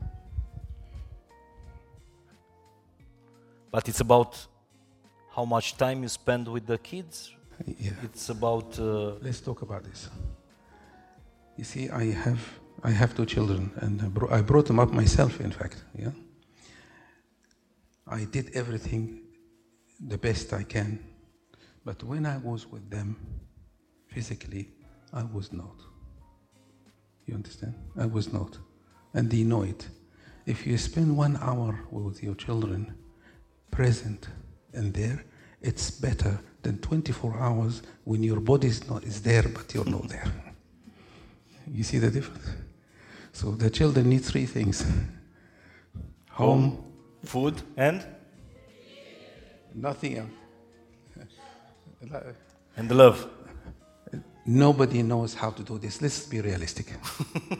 [3.78, 4.44] But it's about
[5.36, 7.30] how much time you spend with the kids.
[7.78, 7.92] Yeah.
[8.02, 10.08] It's about uh, Let's talk about this.
[11.56, 12.40] You see, I have
[12.82, 15.40] I have two children, and I, bro- I brought them up myself.
[15.40, 16.10] In fact, yeah.
[18.08, 19.20] I did everything
[20.08, 20.98] the best I can,
[21.84, 23.16] but when I was with them,
[24.08, 24.64] physically,
[25.12, 25.76] I was not.
[27.26, 27.74] You understand?
[27.96, 28.58] I was not,
[29.14, 29.88] and they know it.
[30.46, 32.82] If you spend one hour with your children,
[33.70, 34.28] present
[34.72, 35.24] and there,
[35.60, 40.08] it's better than 24 hours when your body is not is there but you're not
[40.08, 40.30] there.
[41.70, 42.46] You see the difference?
[43.32, 44.84] So the children need three things:
[46.30, 46.82] home,
[47.24, 48.04] food and
[49.74, 50.30] nothing else.
[52.76, 53.28] and the love.
[54.50, 56.00] Nobody knows how to do this.
[56.00, 56.94] Let's be realistic.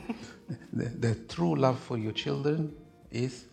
[0.73, 2.73] the, the true love for your children
[3.11, 3.45] is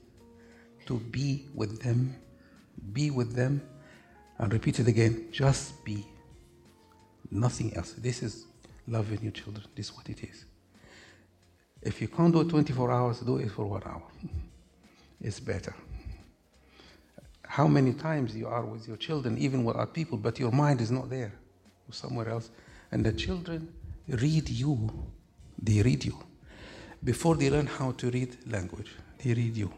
[0.86, 2.14] to be with them,
[2.92, 3.62] be with them,
[4.38, 6.06] and repeat it again just be.
[7.30, 7.92] Nothing else.
[7.92, 8.46] This is
[8.86, 9.66] loving your children.
[9.74, 10.44] This is what it is.
[11.82, 14.02] If you can't do it 24 hours, do it for one hour.
[15.20, 15.74] It's better.
[17.46, 20.80] How many times you are with your children, even with other people, but your mind
[20.80, 21.32] is not there,
[21.90, 22.50] somewhere else.
[22.92, 23.72] And the children
[24.08, 24.90] read you.
[25.62, 26.18] They read you.
[27.02, 29.72] Before they learn how to read language, they read you.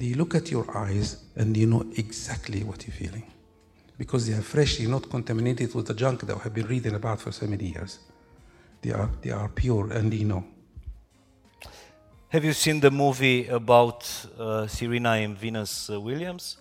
[0.00, 3.26] They look at your eyes and you know exactly what you're feeling.
[3.98, 7.20] Because they are freshly not contaminated with the junk that we have been reading about
[7.20, 7.98] for so many years.
[8.80, 10.42] They are, they are pure and they know.
[12.30, 14.08] Have you seen the movie about
[14.38, 16.56] uh, Serena and Venus uh, Williams?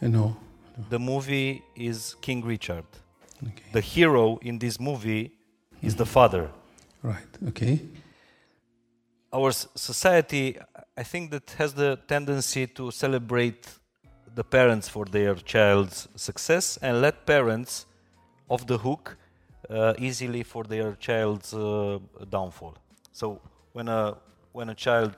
[0.00, 0.36] No, know.
[0.90, 2.86] The movie is King Richard.
[3.44, 3.62] Okay.
[3.72, 5.30] The hero in this movie
[5.82, 6.50] is the father.
[7.00, 7.32] Right.
[7.48, 7.80] Okay.
[9.32, 10.58] Our society,
[10.96, 13.66] I think, that has the tendency to celebrate
[14.34, 17.86] the parents for their child's success and let parents
[18.48, 19.16] off the hook
[19.70, 21.98] uh, easily for their child's uh,
[22.30, 22.74] downfall.
[23.12, 23.40] So
[23.72, 24.16] when a
[24.52, 25.14] when a child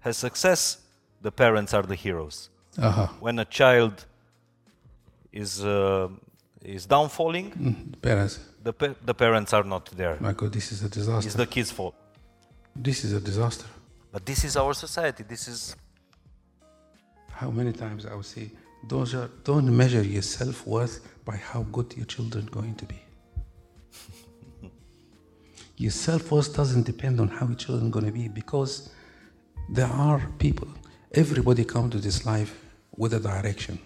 [0.00, 0.78] has success,
[1.22, 2.50] the parents are the heroes.
[2.78, 3.06] Uh-huh.
[3.20, 4.04] When a child
[5.32, 6.08] is uh,
[6.64, 8.38] is downfalling, Mm, Parents.
[8.62, 10.16] the, pa- the parents are not there.
[10.20, 11.26] My God, this is a disaster.
[11.28, 11.94] It's the kids' fault.
[12.76, 13.66] This is a disaster.
[14.12, 15.24] But this is our society.
[15.26, 15.76] This is
[17.30, 18.50] How many times I would say,
[18.86, 23.00] don't, don't measure your self worth by how good your children are going to be.
[25.76, 28.90] your self worth doesn't depend on how your children are going to be because
[29.68, 30.68] there are people,
[31.12, 32.58] everybody come to this life
[32.96, 33.78] with a direction.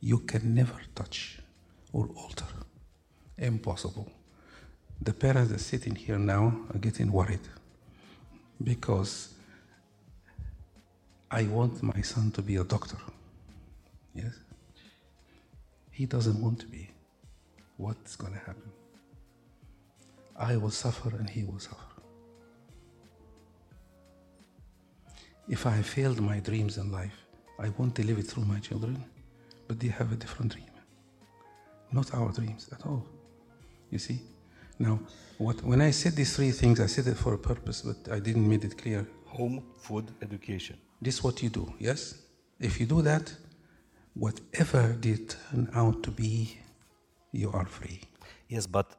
[0.00, 1.40] You can never touch
[1.92, 2.46] or alter.
[3.36, 4.10] Impossible.
[5.02, 7.46] The parents that are sitting here now are getting worried
[8.62, 9.34] because
[11.30, 12.96] I want my son to be a doctor.
[14.14, 14.34] Yes?
[15.90, 16.88] He doesn't want to be.
[17.76, 18.70] What's going to happen?
[20.36, 21.76] I will suffer and he will suffer.
[25.48, 27.24] If I failed my dreams in life,
[27.58, 29.04] I want to live it through my children,
[29.66, 30.70] but they have a different dream.
[31.90, 33.04] Not our dreams at all.
[33.90, 34.20] You see?
[34.78, 35.00] Now,
[35.38, 38.20] what, when I said these three things, I said it for a purpose, but I
[38.20, 39.06] didn't make it clear.
[39.28, 40.76] home, food, education.
[41.00, 42.14] This is what you do, yes?
[42.58, 43.32] If you do that,
[44.14, 46.58] whatever they turn out to be,
[47.32, 48.00] you are free.
[48.48, 48.96] Yes, but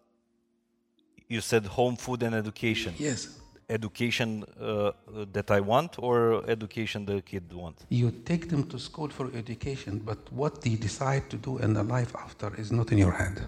[1.27, 2.93] you said home, food, and education.
[2.97, 3.39] Yes.
[3.69, 4.91] Education uh,
[5.31, 7.85] that I want or education the kid wants?
[7.89, 11.83] You take them to school for education, but what they decide to do in their
[11.83, 13.41] life after is not in your hand.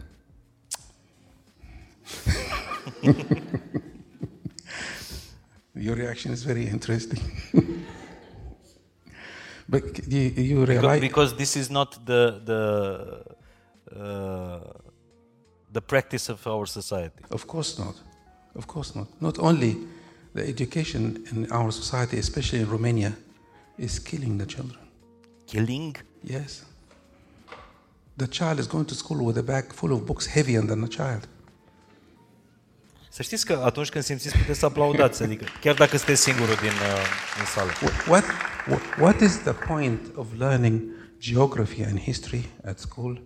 [5.76, 7.20] your reaction is very interesting.
[9.70, 11.02] but you, you Because, realize.
[11.02, 13.24] because this is not the the
[13.96, 14.60] uh,
[15.72, 17.24] the practice of our society.
[17.30, 17.96] Of course not.
[18.56, 19.08] Of course not.
[19.22, 19.78] Not only
[20.34, 23.14] the education in our society, especially in Romania,
[23.78, 24.80] is killing the children.
[25.48, 25.96] Killing.
[26.24, 26.66] Yes.
[28.18, 30.88] The child is going to school with a bag full of books heavier than the
[30.90, 31.28] child.
[33.14, 36.70] Să știți că atunci când simțiți puteți să aplaudați, adică chiar dacă sunteți singurul din,
[36.70, 37.04] uh,
[37.36, 37.72] din sală.
[37.72, 38.24] Wh- What,
[39.00, 40.82] what is the point of learning
[41.20, 43.22] geography and history at school?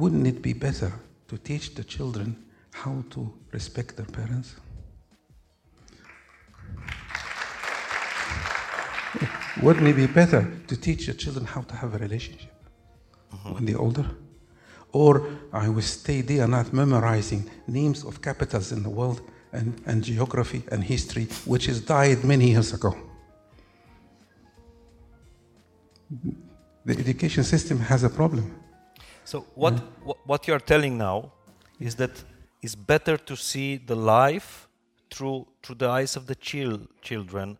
[0.00, 0.92] Wouldn't it be better
[1.26, 2.36] to teach the children
[2.70, 4.48] how to respect their parents?
[9.62, 12.52] Wouldn't it be better to teach your children how to have a relationship
[13.52, 14.06] when they're older?
[14.92, 20.02] Or I will stay and night memorizing names of capitals in the world and, and
[20.04, 22.94] geography and history, which has died many years ago.
[26.84, 28.54] The education system has a problem.
[29.24, 30.10] So what hmm?
[30.10, 31.32] wh- what you are telling now
[31.80, 32.10] is that
[32.60, 34.68] it's better to see the life
[35.10, 37.58] through through the eyes of the chil- children,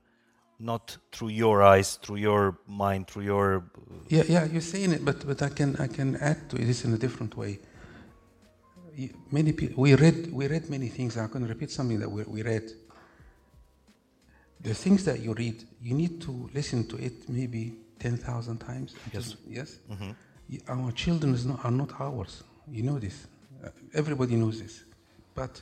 [0.63, 3.65] not through your eyes, through your mind, through your.
[4.09, 6.95] Yeah, yeah, you're saying it, but, but I can I can add to this in
[6.95, 7.59] a different way.
[9.31, 11.17] Many people we read we read many things.
[11.17, 12.71] I'm going to repeat something that we, we read.
[14.61, 18.95] The things that you read, you need to listen to it maybe ten thousand times.
[19.13, 19.37] Yes.
[19.49, 19.79] Yes.
[20.49, 22.45] Y- Our children is not, are not ours.
[22.71, 23.27] You know this.
[23.65, 24.85] Uh, everybody knows this.
[25.35, 25.61] But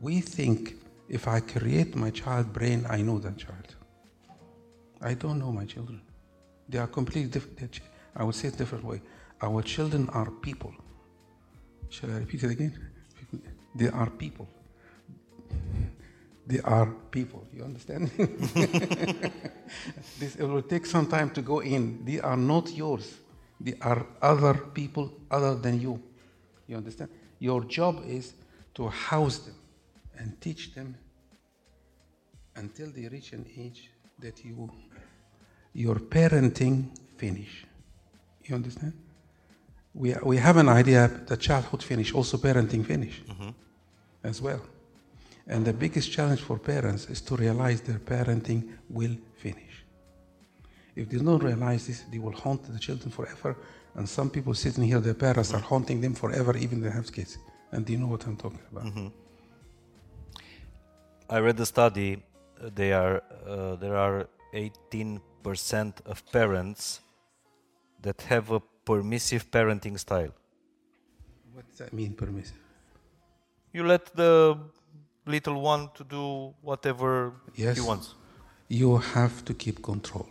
[0.00, 0.74] we think
[1.08, 3.76] if I create my child brain, I know that child.
[5.02, 6.00] I don't know my children.
[6.68, 7.80] They are completely different.
[8.14, 9.02] I would say it different way.
[9.40, 10.72] Our children are people.
[11.88, 12.78] Shall I repeat it again?
[13.74, 14.48] They are people.
[16.46, 17.46] They are people.
[17.52, 18.10] You understand?
[20.18, 22.04] this it will take some time to go in.
[22.04, 23.14] They are not yours.
[23.60, 26.02] They are other people other than you.
[26.66, 27.10] You understand?
[27.38, 28.34] Your job is
[28.74, 29.54] to house them
[30.18, 30.96] and teach them
[32.56, 33.91] until they reach an age
[34.22, 34.70] that you
[35.74, 37.66] your parenting finish.
[38.44, 38.92] You understand?
[39.94, 43.50] We, we have an idea that childhood finish, also parenting finish mm-hmm.
[44.24, 44.60] as well.
[45.46, 49.84] And the biggest challenge for parents is to realize their parenting will finish.
[50.94, 53.56] If they don't realize this, they will haunt the children forever.
[53.94, 55.66] And some people sitting here, their parents are mm-hmm.
[55.66, 57.38] haunting them forever, even they have kids.
[57.72, 58.84] And they know what I'm talking about.
[58.84, 59.08] Mm-hmm.
[61.28, 62.22] I read the study.
[62.62, 65.20] They are uh, there are 18%
[66.06, 67.00] of parents
[68.02, 70.32] that have a permissive parenting style.
[71.52, 72.56] What does that mean, permissive?
[73.72, 74.58] You let the
[75.26, 77.76] little one to do whatever Yes.
[77.78, 78.14] he wants.
[78.68, 80.28] You have to keep control.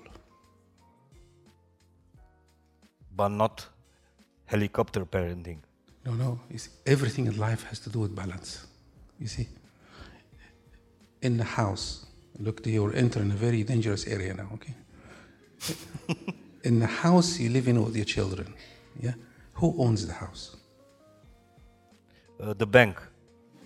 [3.13, 3.67] but not
[4.45, 5.57] helicopter parenting.
[6.05, 6.39] No, no.
[6.55, 8.65] See, everything in life has to do with balance.
[9.19, 9.47] You see,
[11.21, 12.05] in the house,
[12.43, 14.49] look, you're entering a very dangerous area now.
[14.53, 14.75] Okay.
[16.63, 18.53] in the house you live in with your children,
[18.99, 19.13] yeah.
[19.53, 20.55] Who owns the house?
[22.39, 22.97] Uh, the bank,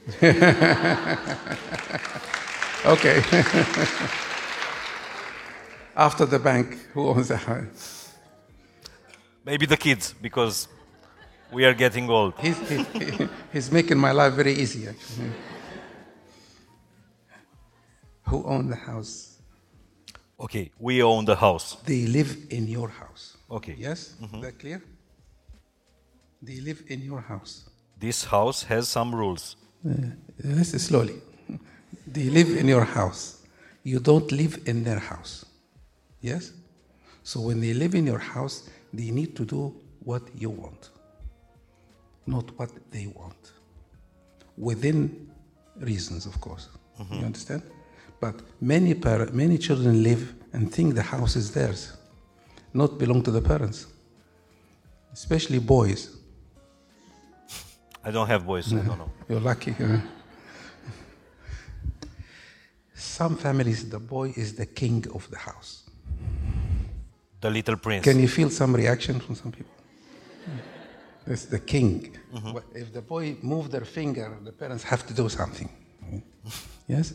[2.85, 3.17] Okay.
[5.95, 8.13] After the bank, who owns the house?
[9.43, 10.67] Maybe the kids, because
[11.51, 12.33] we are getting old.
[12.39, 12.85] He's, he,
[13.51, 15.31] he's making my life very easy, actually.
[18.27, 19.39] Who own the house?
[20.39, 21.77] Okay, we own the house.
[21.85, 23.37] They live in your house.
[23.49, 23.75] Okay.
[23.77, 23.99] Yes?
[23.99, 24.41] Is mm-hmm.
[24.41, 24.83] that clear?
[26.41, 27.69] They live in your house.
[27.97, 29.55] This house has some rules.
[29.85, 29.93] Uh, uh,
[30.43, 31.21] listen slowly.
[32.07, 33.41] They live in your house.
[33.83, 35.45] You don't live in their house.
[36.21, 36.53] Yes?
[37.23, 40.91] So when they live in your house, they need to do what you want,
[42.25, 43.51] not what they want.
[44.57, 45.31] Within
[45.77, 46.69] reasons, of course.
[46.97, 47.25] You mm-hmm.
[47.25, 47.63] understand?
[48.19, 51.93] But many, par- many children live and think the house is theirs,
[52.73, 53.87] not belong to the parents,
[55.13, 56.09] especially boys.
[58.03, 59.11] I don't have boys, I don't know.
[59.27, 59.71] You're lucky.
[59.71, 59.97] huh?
[62.93, 65.83] Some families, the boy is the king of the house.
[67.41, 68.03] The little prince.
[68.03, 69.71] Can you feel some reaction from some people?
[71.27, 72.15] It's the king.
[72.33, 72.51] Mm-hmm.
[72.53, 75.69] But If the boy move their finger, the parents have to do something.
[76.87, 77.13] yes?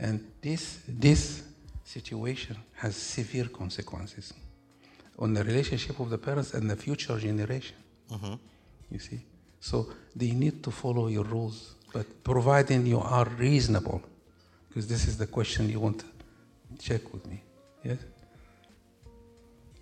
[0.00, 1.42] And this, this
[1.84, 4.32] situation has severe consequences
[5.18, 7.76] on the relationship of the parents and the future generation.
[8.90, 9.20] You see?
[9.60, 9.76] So
[10.16, 14.00] they need to follow your rules, but providing you are reasonable,
[14.68, 16.06] because this is the question you want to
[16.78, 17.42] check with me.
[17.84, 17.98] Yes?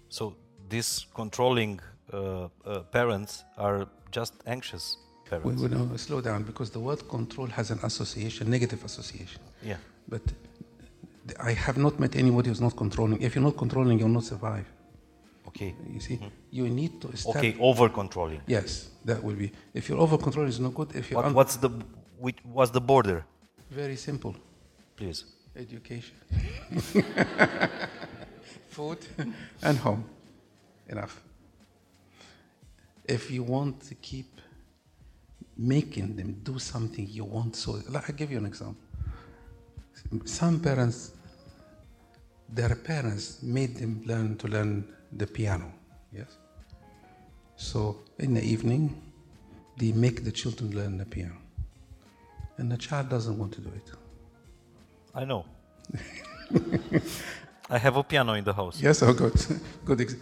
[0.08, 0.34] So
[0.68, 1.80] these controlling
[2.12, 5.62] uh, uh, parents are just anxious We, parents.
[5.62, 9.40] we know, slow down because the word control has an association, negative association.
[9.62, 9.76] Yeah.
[10.08, 10.22] But
[11.38, 13.20] I have not met anybody who's not controlling.
[13.20, 14.66] If you're not controlling, you'll not survive.
[15.48, 15.74] Okay.
[15.94, 16.18] You see,
[16.50, 17.36] you need to establish.
[17.54, 18.40] Okay, over controlling.
[18.46, 19.50] Yes, that will be.
[19.74, 20.94] If you're over control, it's no good.
[20.94, 21.70] If you're What, un- what's the
[22.18, 23.24] which, what's the border,
[23.70, 24.34] very simple,
[24.96, 25.24] please?
[25.56, 26.14] education,
[28.68, 28.98] food,
[29.62, 30.04] and home.
[30.88, 31.20] Enough.
[33.04, 34.40] If you want to keep
[35.56, 38.76] making them do something you want, so like, I'll give you an example.
[40.24, 41.12] Some parents,
[42.48, 45.72] their parents made them learn to learn the piano.
[46.12, 46.38] Yes.
[47.56, 49.00] So in the evening,
[49.76, 51.36] they make the children learn the piano,
[52.56, 53.90] and the child doesn't want to do it.
[55.14, 55.44] I know.
[57.70, 58.80] I have a piano in the house.
[58.80, 59.34] Yes, oh, good.
[59.84, 60.16] good.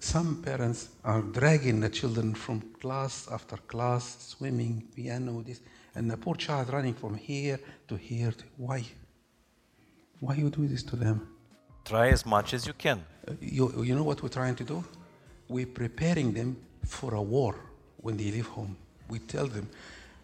[0.00, 5.60] Some parents are dragging the children from class after class, swimming, piano, this,
[5.98, 8.30] and the poor child running from here to here.
[8.30, 8.84] To, why?
[10.20, 11.28] Why you do this to them?
[11.84, 12.98] Try as much as you can.
[13.26, 14.84] Uh, You, you know what we're trying to do?
[15.48, 17.54] We're preparing them for a war
[18.04, 18.76] when they leave home.
[19.08, 19.68] We tell them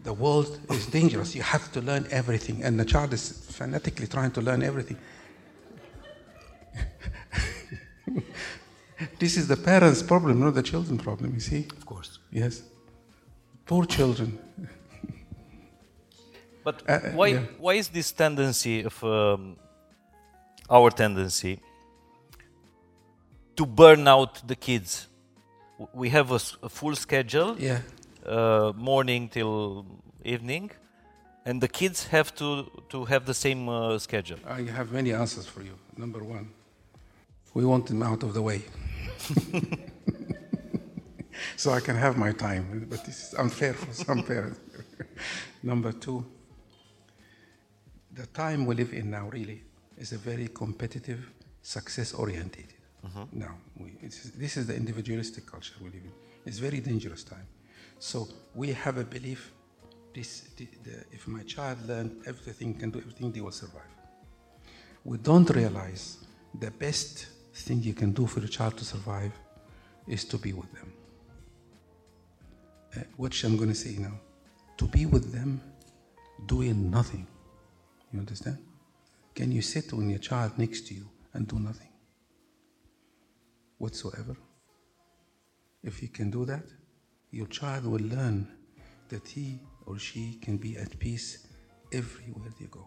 [0.04, 1.34] the world is dangerous.
[1.34, 2.62] You have to learn everything.
[2.64, 3.24] And the child is
[3.58, 4.98] fanatically trying to learn everything.
[9.18, 11.66] this is the parents' problem, not the children's problem, you see?
[11.78, 12.18] Of course.
[12.30, 12.62] Yes.
[13.66, 14.38] Poor children.
[16.64, 17.40] But Uh, uh, why yeah.
[17.60, 19.56] why is this tendency of um,
[20.70, 21.60] our tendency
[23.56, 25.08] to burn out the kids?
[25.92, 26.38] We have a
[26.68, 27.80] full schedule, Yeah.
[28.26, 29.84] uh, morning till
[30.24, 30.70] evening,
[31.44, 34.38] and the kids have to to have the same uh, schedule.
[34.46, 35.74] I have many answers for you.
[35.96, 36.46] Number one,
[37.54, 38.62] we want them out of the way.
[41.56, 44.58] so I can have my time, but this is unfair for some parents.
[45.62, 46.24] Number two,
[48.14, 49.62] the time we live in now really
[49.98, 51.30] is a very competitive,
[51.62, 52.66] success oriented.
[53.32, 56.12] Now, we, it's, this is the individualistic culture we live in.
[56.46, 57.46] It's very dangerous time.
[57.98, 59.52] So we have a belief
[60.14, 63.82] this, the, the, if my child learn everything, can do everything, they will survive.
[65.04, 66.18] We don't realize
[66.58, 69.32] the best thing you can do for a child to survive
[70.06, 70.92] is to be with them.
[72.96, 74.18] Uh, which I'm going to say now.
[74.78, 75.60] To be with them
[76.46, 77.26] doing nothing.
[78.14, 78.58] You understand?
[79.34, 81.88] Can you sit on your child next to you and do nothing?
[83.78, 84.36] Whatsoever?
[85.82, 86.62] If you can do that,
[87.32, 88.46] your child will learn
[89.08, 91.48] that he or she can be at peace
[91.92, 92.86] everywhere they go.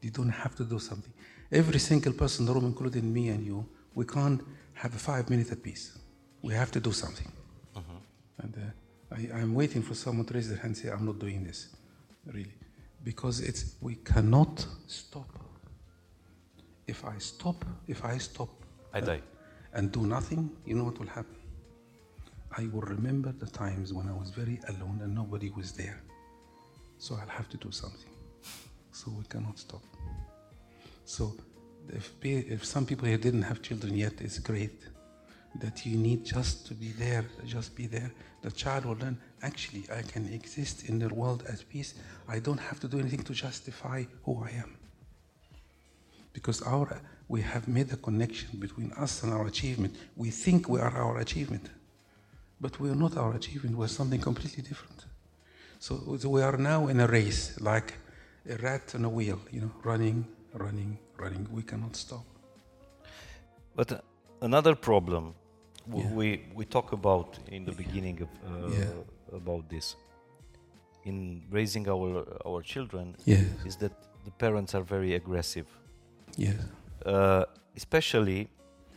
[0.00, 1.12] You don't have to do something.
[1.52, 3.64] Every single person in the room, including me and you,
[3.94, 5.96] we can't have a five minutes at peace.
[6.42, 7.30] We have to do something.
[8.38, 11.20] And uh, I, I'm waiting for someone to raise their hand and say, I'm not
[11.20, 11.68] doing this,
[12.26, 12.52] really.
[13.04, 15.28] Because it's, we cannot stop.
[16.86, 18.50] If I stop, if I stop
[18.92, 19.16] I die.
[19.16, 21.36] Uh, and do nothing, you know what will happen?
[22.56, 26.02] I will remember the times when I was very alone and nobody was there.
[26.98, 28.12] So I'll have to do something.
[28.92, 29.82] So we cannot stop.
[31.04, 31.34] So
[31.88, 34.82] if, if some people here didn't have children yet, it's great
[35.60, 38.12] that you need just to be there, just be there.
[38.42, 41.94] The child will learn, actually, I can exist in the world at peace.
[42.28, 44.76] I don't have to do anything to justify who I am.
[46.32, 49.96] Because our, we have made a connection between us and our achievement.
[50.16, 51.68] We think we are our achievement,
[52.60, 53.76] but we are not our achievement.
[53.76, 55.04] We're something completely different.
[55.78, 57.94] So, so we are now in a race, like
[58.48, 60.24] a rat on a wheel, you know, running,
[60.54, 61.46] running, running.
[61.52, 62.24] We cannot stop.
[63.74, 63.98] But uh,
[64.40, 65.34] another problem
[65.86, 66.14] w- Yeah.
[66.14, 68.90] we we talk about in the beginning of uh, Yeah.
[69.34, 69.96] About this
[71.04, 73.92] in raising our our children Yes, is that
[74.24, 75.66] the parents are very aggressive.
[76.36, 76.56] yes,
[77.06, 77.44] Uh,
[77.76, 78.48] especially,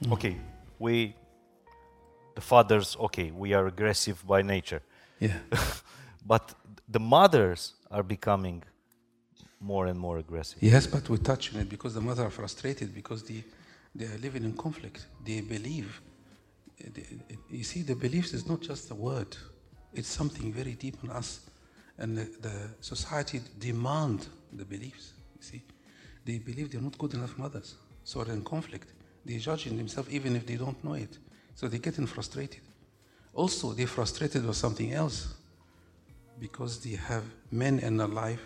[0.01, 0.11] Mm.
[0.13, 0.36] okay,
[0.79, 1.13] we
[2.36, 4.81] the fathers, okay, we are aggressive by nature,
[5.19, 5.39] yeah,
[6.27, 6.53] but
[6.91, 8.63] the mothers are becoming
[9.59, 10.57] more and more aggressive.
[10.61, 10.88] yes.
[10.88, 13.43] But we touch on it because the mother are frustrated because they
[13.95, 15.07] they are living in conflict.
[15.25, 16.01] They believe.
[16.77, 19.38] they- You see, the beliefs is not just a word;
[19.95, 21.41] it's something very deep in us,
[21.97, 25.13] and the, the society demand the beliefs.
[25.37, 25.61] You see,
[26.25, 28.93] they believe they're not good enough mothers, so they're in conflict.
[29.25, 31.17] They're judging themselves even if they don't know it,
[31.55, 32.61] so they're getting frustrated.
[33.33, 35.35] Also, they're frustrated with something else
[36.39, 38.41] because they have men in their life,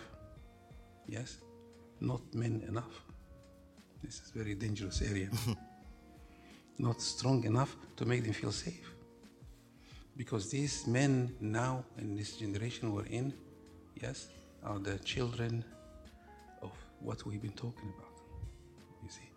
[1.08, 1.38] yes,
[2.00, 3.02] not men enough.
[4.02, 5.28] This is very dangerous area.
[6.78, 8.89] not strong enough to make them feel safe.
[10.16, 13.32] Because these men now in this generation we're in,
[13.94, 14.28] yes,
[14.62, 15.64] are the children
[16.62, 18.20] of what we've been talking about.
[19.02, 19.30] You see.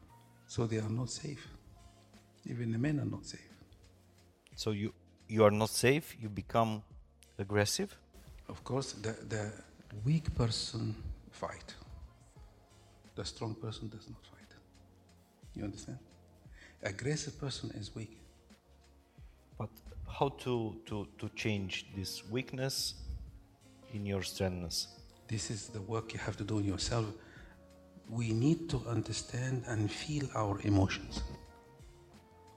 [0.48, 1.48] So they are not safe.
[2.46, 3.50] Even the men are not safe.
[4.56, 4.94] So you
[5.28, 6.16] you are not safe.
[6.22, 6.84] You become
[7.38, 7.96] aggressive.
[8.50, 9.52] Of course, the, the
[10.04, 10.96] weak person
[11.32, 11.74] fight.
[13.16, 14.54] The strong person does not fight.
[15.56, 16.00] You understand?
[16.82, 18.18] Aggressive person is weak.
[20.20, 22.94] How to, to, to change this weakness
[23.94, 24.88] in your strengthness?
[25.28, 27.06] This is the work you have to do in yourself.
[28.08, 31.24] We need to understand and feel our emotions.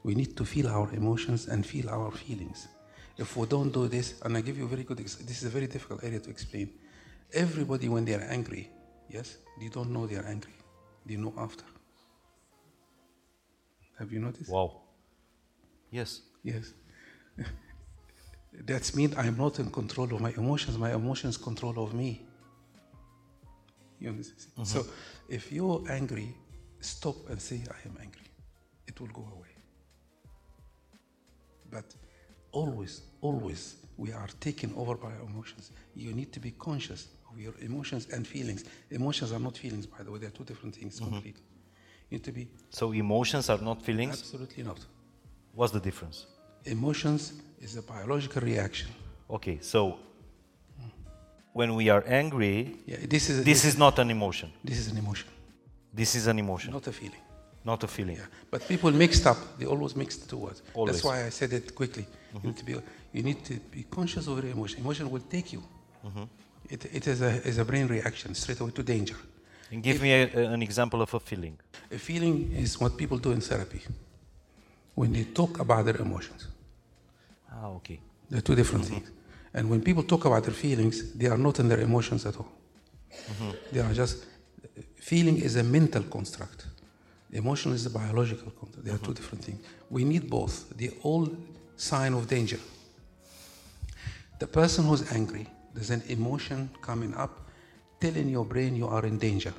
[0.03, 2.69] We need to feel our emotions and feel our feelings.
[3.17, 5.49] If we don't do this, and I give you a very good, this is a
[5.49, 6.75] very difficult area to explain.
[7.33, 8.71] Everybody, when they are angry,
[9.09, 10.53] yes, they don't know they are angry.
[11.07, 11.65] They know after.
[13.99, 14.51] Have you noticed?
[14.51, 14.83] Wow.
[15.91, 16.21] Yes.
[16.43, 16.75] Yes.
[18.65, 20.79] That means I'm not in control of my emotions.
[20.79, 22.27] My emotions control of me.
[24.01, 24.53] You understand?
[24.53, 24.65] Mm-hmm.
[24.65, 24.87] So
[25.29, 26.35] if you're angry,
[26.81, 28.31] stop and say, I am angry.
[28.87, 29.49] It will go away.
[31.71, 31.85] But
[32.53, 35.73] always, always, we are taken over by our emotions.
[35.95, 38.65] You need to be conscious of your emotions and feelings.
[38.91, 41.13] Emotions are not feelings, by the way, they're two different things mm-hmm.
[41.13, 41.43] completely.
[42.11, 44.19] You need to be So emotions are not feelings.
[44.21, 44.79] absolutely not.
[45.55, 46.27] What's the difference?
[46.67, 48.89] Emotions is a biological reaction.
[49.29, 49.99] Okay, so
[51.53, 54.53] when we are angry, Yeah, this is this is not an emotion.
[54.65, 55.29] this is an emotion,
[55.95, 57.23] This is an emotion, not a feeling.
[57.65, 58.17] not a feeling.
[58.17, 59.39] Yeah, but people mixed up.
[59.59, 60.63] They always mix the two words.
[60.75, 60.93] Always.
[60.93, 62.05] That's why I said it quickly.
[62.05, 62.47] You mm-hmm.
[62.49, 62.73] need to be
[63.13, 64.81] you need to be conscious of your emotion.
[64.81, 65.63] Emotion will take you.
[66.05, 66.25] Mm-hmm.
[66.69, 69.17] It, it is a is a brain reaction straight away to danger.
[69.73, 71.59] And give me a, a- an example of a feeling.
[71.91, 73.81] A feeling is what people do in therapy
[74.95, 76.47] when they talk about their emotions.
[77.63, 78.01] Ah, okay.
[78.29, 78.95] They're two different uh-huh.
[78.95, 79.11] things.
[79.55, 82.49] And when people talk about their feelings, they are not in their emotions at all.
[83.13, 83.53] Uh-huh.
[83.73, 84.27] They are just
[84.97, 86.67] feeling is a mental construct.
[87.33, 88.85] Emotion is a biological construct.
[88.85, 89.15] They are two uh-huh.
[89.15, 89.61] different things.
[89.91, 90.77] We need both.
[90.77, 91.29] They all
[91.77, 92.59] sign of danger.
[94.39, 97.49] The person who's angry, there's an emotion coming up
[98.01, 99.55] telling your brain you are in danger.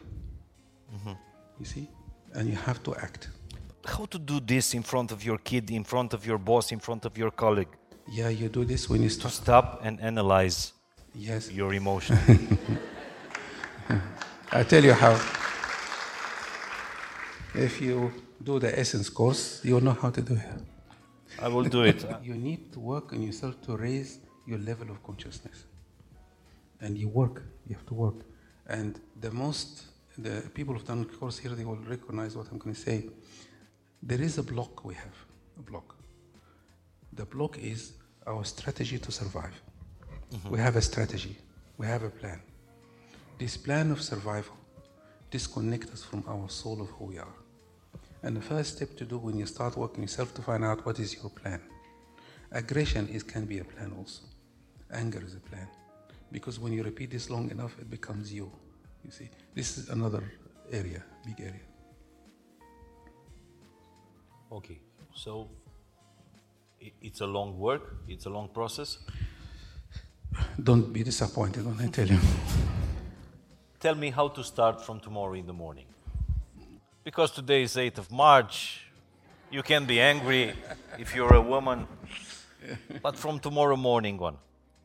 [1.60, 1.88] You see?
[2.34, 3.30] And you have to act.
[3.86, 6.80] How to do this in front of your kid, in front of your boss, in
[6.80, 7.70] front of your colleague?
[8.10, 10.74] Yeah, you do this when you To stop and analyze
[11.14, 11.52] Yes.
[11.52, 12.18] your emotion.
[14.52, 15.20] I tell you how.
[17.54, 18.12] If you
[18.44, 20.62] do the essence course, you'll know how to do it.
[21.42, 22.06] I will do it.
[22.24, 25.66] You need to work on yourself to raise your level of consciousness.
[26.80, 28.16] And you work, you have to work.
[28.68, 29.84] And the most,
[30.18, 33.10] the people who've done the course here, they will recognize what I'm going to say.
[34.02, 35.16] There is a block we have,
[35.60, 35.96] a block.
[37.14, 37.94] The block is
[38.28, 39.54] our strategy to survive.
[40.50, 41.38] We have a strategy,
[41.78, 42.42] we have a plan.
[43.40, 44.58] This plan of survival
[45.32, 47.36] disconnects us from our soul of who we are.
[48.24, 51.00] And the first step to do when you start working yourself to find out what
[51.00, 51.62] is your plan.
[52.52, 54.24] Aggression is, can be a plan also.
[54.92, 55.68] Anger is a plan.
[56.32, 58.52] Because when you repeat this long enough, it becomes you.
[59.06, 60.24] You see, this is another
[60.72, 61.62] area, big area.
[64.52, 64.80] Okay,
[65.14, 65.50] so
[67.02, 68.98] it's a long work, it's a long process.
[70.62, 72.20] Don't be disappointed when I tell you.
[73.80, 75.86] Tell me how to start from tomorrow in the morning.
[77.04, 78.82] Because today is 8th of March,
[79.50, 80.54] you can be angry
[80.98, 81.88] if you're a woman.
[83.02, 84.38] But from tomorrow morning on,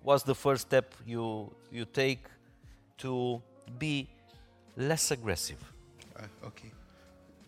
[0.02, 2.26] what's the first step you, you take
[2.98, 3.42] to
[3.78, 4.08] be
[4.76, 5.58] less aggressive?
[6.16, 6.70] Uh, okay.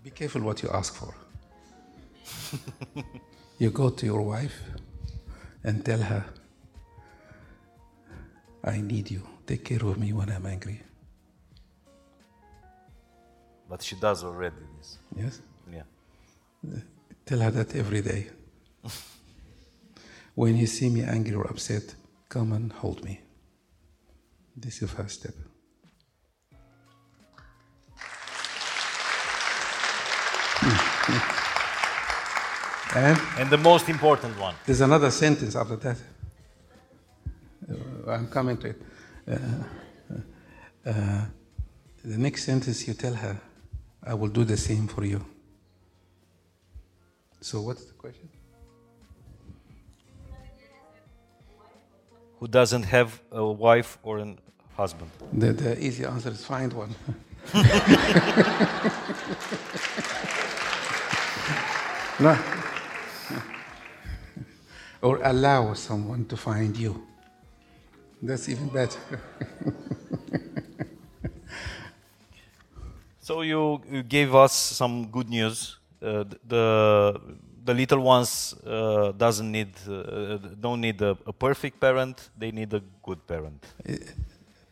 [0.03, 1.15] Be careful what you ask for.
[3.59, 4.61] you go to your wife
[5.63, 6.25] and tell her,
[8.63, 9.23] I need you.
[9.47, 10.81] Take care of me when I'm angry.
[13.69, 14.99] But she does already this.
[15.17, 15.41] Yes?
[15.71, 15.83] Yeah.
[17.27, 18.31] Tell her that every day.
[20.35, 21.95] when you see me angry or upset,
[22.29, 23.21] come and hold me.
[24.57, 25.35] This is the first step.
[32.95, 34.55] and And the most important one.
[34.67, 35.97] there's another sentence after that.
[37.71, 38.83] Uh, I'm coming to it.
[39.27, 41.25] Uh, uh, uh,
[42.05, 43.41] the next sentence you tell her,
[44.03, 45.25] I will do the same for you.
[47.41, 48.29] So, what's the question?
[52.39, 54.37] Who doesn't have a wife or a
[54.77, 55.11] husband?
[55.33, 56.95] The, the easy answer is find one.
[62.21, 62.37] no.
[65.05, 66.95] Or allow someone to find you.
[68.23, 68.99] That's even better.
[73.21, 75.79] So you, you gave us some good news.
[76.03, 77.19] Uh, the
[77.65, 82.29] the little ones uh, doesn't need uh, don't need a, a perfect parent.
[82.37, 83.65] They need a good parent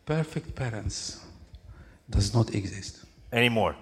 [0.05, 1.19] Perfect parents
[2.07, 3.05] does not exist.
[3.31, 3.75] anymore,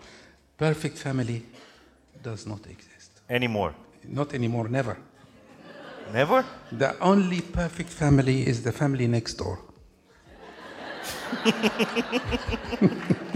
[0.58, 1.43] Perfect family
[2.24, 3.12] does not exist.
[3.30, 3.74] anymore.
[4.08, 4.95] Not anymore, never.
[6.14, 6.45] Never.
[6.72, 9.59] The only perfect family is the family next door.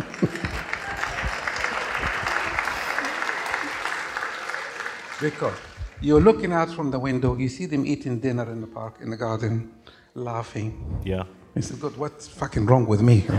[5.22, 5.58] because
[6.02, 9.10] you're looking out from the window, you see them eating dinner in the park, in
[9.10, 9.72] the garden,
[10.14, 11.02] laughing.
[11.06, 11.24] Yeah.
[11.56, 13.26] You say, God, what's fucking wrong with me?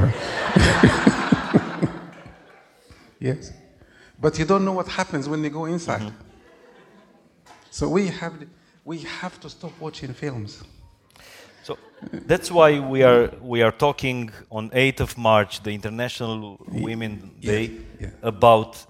[3.21, 3.53] yes.
[4.19, 6.01] But you don't know what happens when they go inside.
[6.01, 6.17] Mm-hmm.
[7.71, 8.33] So we have,
[8.87, 10.63] we have to stop watching films.
[11.65, 11.77] So
[12.13, 17.73] that's why we are we are talking on 8th of March, the International Women Day,
[18.01, 18.11] yeah.
[18.23, 18.87] about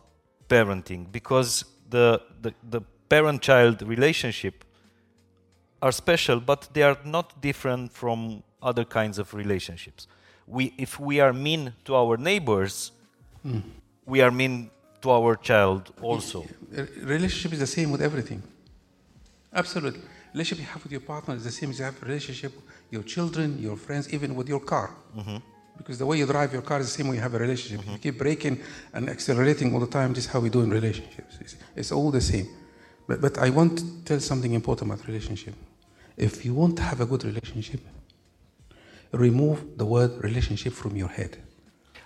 [0.48, 4.64] parenting because the the, the parent-child relationship
[5.80, 10.06] are special, but they are not different from other kinds of relationships.
[10.46, 12.92] We if we are mean to our neighbors,
[13.42, 13.60] hmm.
[14.04, 14.70] we are mean
[15.00, 16.44] to our child also.
[17.16, 18.42] Relationship is the same with everything.
[19.56, 20.02] Absolutely.
[20.34, 23.02] Relationship you have with your partner is the same as you have relationship with your
[23.02, 24.90] children, your friends, even with your car.
[25.78, 27.86] Because the way you drive your car is the same way you have a relationship.
[27.90, 28.60] You keep braking
[28.94, 30.12] and accelerating all the time.
[30.12, 31.38] This is how we do in relationships.
[31.40, 32.46] It's, it's all the same.
[33.08, 35.54] But, but I want to tell something important about relationship.
[36.16, 37.80] If you want to have a good relationship,
[39.12, 41.38] remove the word relationship from your head.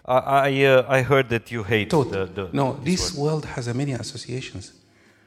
[0.05, 0.19] I
[0.51, 2.11] I, uh, I heard that you hate Thought.
[2.13, 3.23] the, the no, this word.
[3.23, 4.73] world has many associations.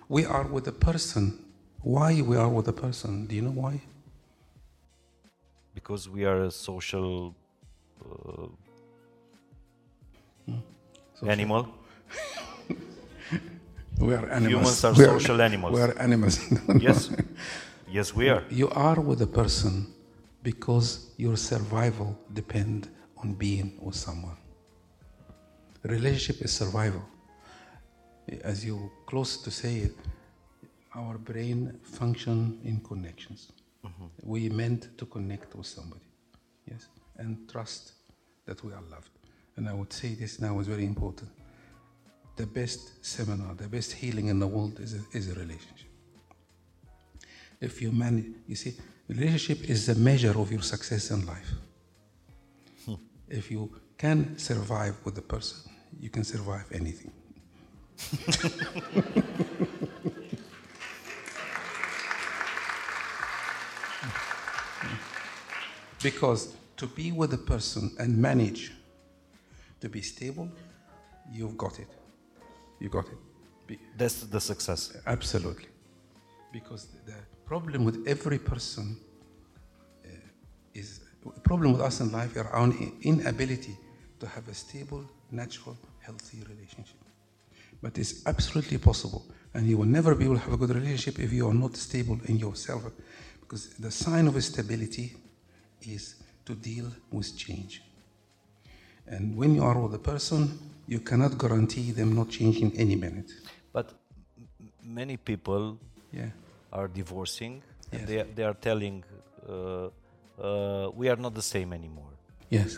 [0.09, 1.39] We are with a person.
[1.83, 3.27] Why we are with a person?
[3.27, 3.81] Do you know why?
[5.73, 7.35] because we are a social
[8.01, 8.47] uh,
[11.27, 11.67] animal.
[13.99, 14.81] We are animals.
[14.81, 15.73] Humans are We social animals.
[15.75, 16.39] We are animals.
[16.79, 17.09] Yes,
[17.91, 18.43] yes, we are.
[18.49, 19.93] You are with a person
[20.41, 24.37] because your survival depend on being with someone.
[25.83, 27.03] Relationship is survival.
[28.41, 29.95] As you close to say it,
[30.95, 33.51] our brain function in connections.
[33.85, 34.05] Mm-hmm.
[34.23, 36.05] We meant to connect with somebody,
[36.69, 36.87] yes,
[37.17, 37.93] and trust
[38.45, 39.09] that we are loved.
[39.55, 41.29] And I would say this now is very important.
[42.35, 45.89] The best seminar, the best healing in the world is a, is a relationship.
[47.61, 48.73] If you manage, you see,
[49.07, 51.51] relationship is the measure of your success in life.
[52.85, 52.95] Hmm.
[53.29, 57.11] If you can survive with the person, you can survive anything.
[66.03, 68.71] because to be with a person and manage
[69.81, 70.49] to be stable,
[71.31, 71.87] you've got it.
[72.79, 73.17] You got it.
[73.67, 74.95] Be- That's the success.
[75.05, 75.67] Absolutely.
[76.51, 78.97] Because the problem with every person
[80.05, 80.09] uh,
[80.73, 83.77] is The problem with us in life is our inability
[84.19, 86.99] to have a stable, natural, healthy relationship.
[87.81, 89.25] But it's absolutely possible.
[89.53, 91.77] And you will never be able to have a good relationship if you are not
[91.77, 92.83] stable in yourself.
[93.39, 95.15] Because the sign of stability
[95.87, 96.15] is
[96.45, 97.81] to deal with change.
[99.07, 100.57] And when you are with a person,
[100.87, 103.31] you cannot guarantee them not changing any minute.
[103.71, 103.93] But
[104.83, 105.77] many people
[106.11, 106.29] Yeah.
[106.71, 107.61] are divorcing
[107.91, 107.99] Yes.
[108.01, 109.03] and they, they are telling
[109.47, 109.89] uh,
[110.41, 112.11] uh, we are not the same anymore.
[112.49, 112.77] Yes.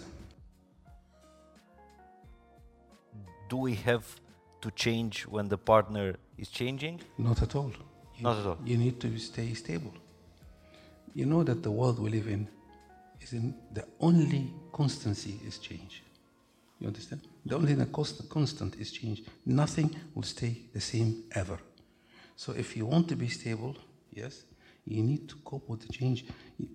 [3.49, 4.03] Do we have
[4.61, 7.01] to change when the partner is changing?
[7.17, 7.71] Not at all.
[8.17, 8.57] You, Not at all.
[8.65, 9.93] You need to stay stable.
[11.13, 12.47] You know that the world we live in
[13.25, 16.03] is in the only constancy is change.
[16.79, 17.21] You understand?
[17.45, 19.23] The only that constant, constant is change.
[19.45, 21.57] Nothing will stay the same ever.
[22.35, 23.75] So if you want to be stable,
[24.11, 24.43] yes,
[24.85, 26.25] you need to cope with the change.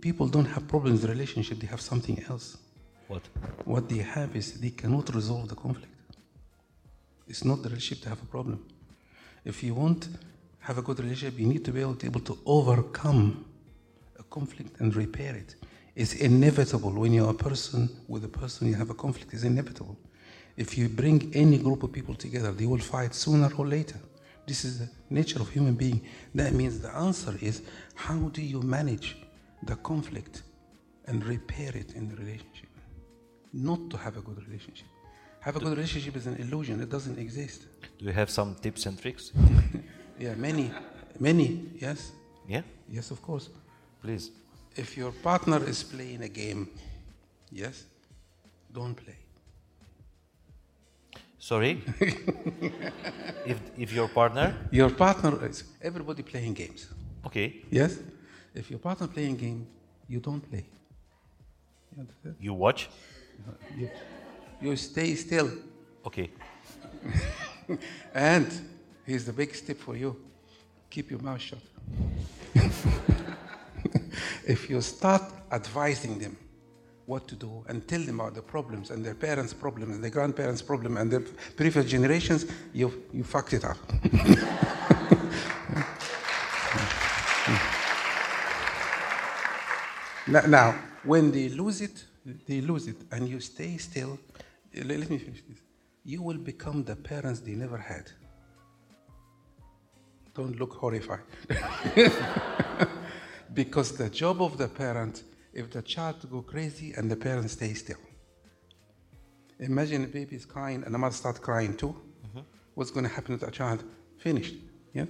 [0.00, 2.56] People don't have problems in the relationship; they have something else.
[3.08, 3.22] What?
[3.64, 5.94] What they have is they cannot resolve the conflict.
[7.28, 8.58] It's not the relationship to have a problem.
[9.44, 10.08] If you want
[10.60, 13.44] have a good relationship, you need to be able to, able to overcome
[14.18, 15.54] a conflict and repair it.
[15.96, 19.32] It's inevitable when you're a person with a person you have a conflict.
[19.34, 19.96] It's inevitable.
[20.56, 23.98] If you bring any group of people together, they will fight sooner or later.
[24.46, 26.02] This is the nature of human being.
[26.34, 27.62] That means the answer is
[27.94, 29.16] how do you manage
[29.64, 30.42] the conflict
[31.06, 32.68] and repair it in the relationship?
[33.52, 34.86] Not to have a good relationship.
[35.40, 36.80] Have a good relationship is an illusion.
[36.80, 37.66] It doesn't exist.
[37.98, 39.32] Do you have some tips and tricks?
[40.20, 40.70] Yeah, many,
[41.18, 42.12] many, yes,
[42.46, 42.60] Yeah?
[42.90, 43.48] yes, of course.
[44.02, 44.30] Please.
[44.76, 46.68] If your partner is playing a game,
[47.50, 47.84] yes,
[48.72, 49.16] don't play.
[51.38, 51.82] Sorry?
[53.46, 54.54] if, if your partner?
[54.70, 56.88] Your partner is everybody playing games,
[57.26, 57.62] Okay.
[57.70, 57.98] yes.
[58.54, 59.66] If your partner playing game,
[60.08, 60.64] you don't play.
[61.94, 62.36] You understand?
[62.40, 62.88] You watch?
[63.76, 63.90] You,
[64.60, 65.50] you stay still.
[66.06, 66.30] Okay.
[68.14, 68.48] And
[69.06, 70.16] here's the big step for you:
[70.90, 71.60] keep your mouth shut.
[74.46, 76.36] if you start advising them
[77.06, 80.12] what to do and tell them about the problems and their parents' problems and their
[80.12, 81.24] grandparents' problem and their
[81.56, 83.78] previous generations, you you fucked it up.
[90.48, 92.04] now, when they lose it,
[92.46, 94.18] they lose it, and you stay still.
[94.74, 95.58] Eh, let let me finish this.
[96.04, 98.10] You will become the parents they never had.
[100.34, 101.24] Don't look horrified.
[103.54, 107.74] because the job of the parent, if the child go crazy and the parent stay
[107.74, 107.98] still.
[109.58, 111.94] Imagine the baby is crying and the mother start crying too.
[112.26, 112.40] Mm-hmm.
[112.74, 113.84] What's going to happen to that child?
[114.18, 114.54] Finished.
[114.94, 115.06] Yeah.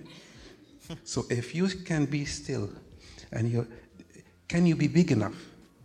[1.05, 2.71] so if you can be still,
[3.33, 3.67] and you
[4.49, 5.37] can you be big enough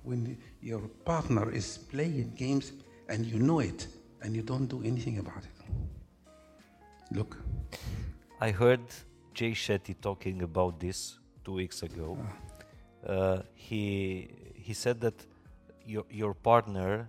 [0.03, 2.71] when your partner is playing games
[3.07, 3.87] and you know it
[4.21, 5.55] and you don't do anything about it?
[7.11, 7.37] Look.
[8.41, 8.81] I heard
[9.33, 12.17] Jay Shetty talking about this two weeks ago.
[12.19, 12.44] Ah.
[13.05, 15.13] Uh, he he said that
[15.85, 17.07] your your partner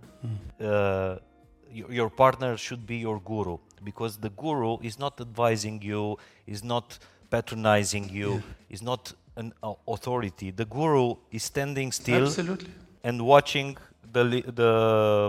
[0.61, 1.17] uh,
[1.73, 6.17] your, your partner should be your guru because the guru is not advising you,
[6.47, 6.99] is not
[7.31, 10.51] patronizing you, is not an uh, authority.
[10.51, 12.71] The guru is standing still Absolutely.
[13.05, 13.77] and watching
[14.13, 14.25] the
[14.61, 14.73] the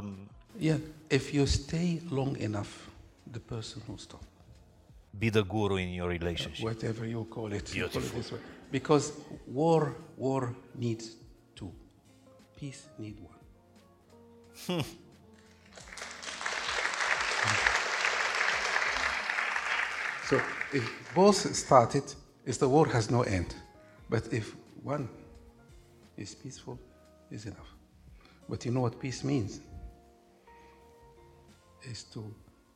[0.04, 0.78] um, Yeah.
[1.10, 2.90] If you stay long enough,
[3.32, 4.24] the person will stop.
[5.20, 6.64] be the guru in your relationship.
[6.64, 7.74] Whatever you call it.
[7.76, 8.40] you call it Beautiful.
[8.72, 9.14] Because
[9.46, 11.16] war, war needs
[11.56, 11.72] two.
[12.56, 13.34] Peace need one.
[20.30, 20.42] so
[20.74, 22.04] if both started,
[22.46, 23.56] is the war has no end.
[24.10, 25.08] But if one
[26.18, 26.80] is peaceful,
[27.32, 27.74] is enough.
[28.50, 29.60] But you know what peace means?
[31.84, 32.34] Is to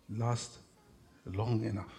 [0.10, 0.60] last
[1.26, 1.94] long enough.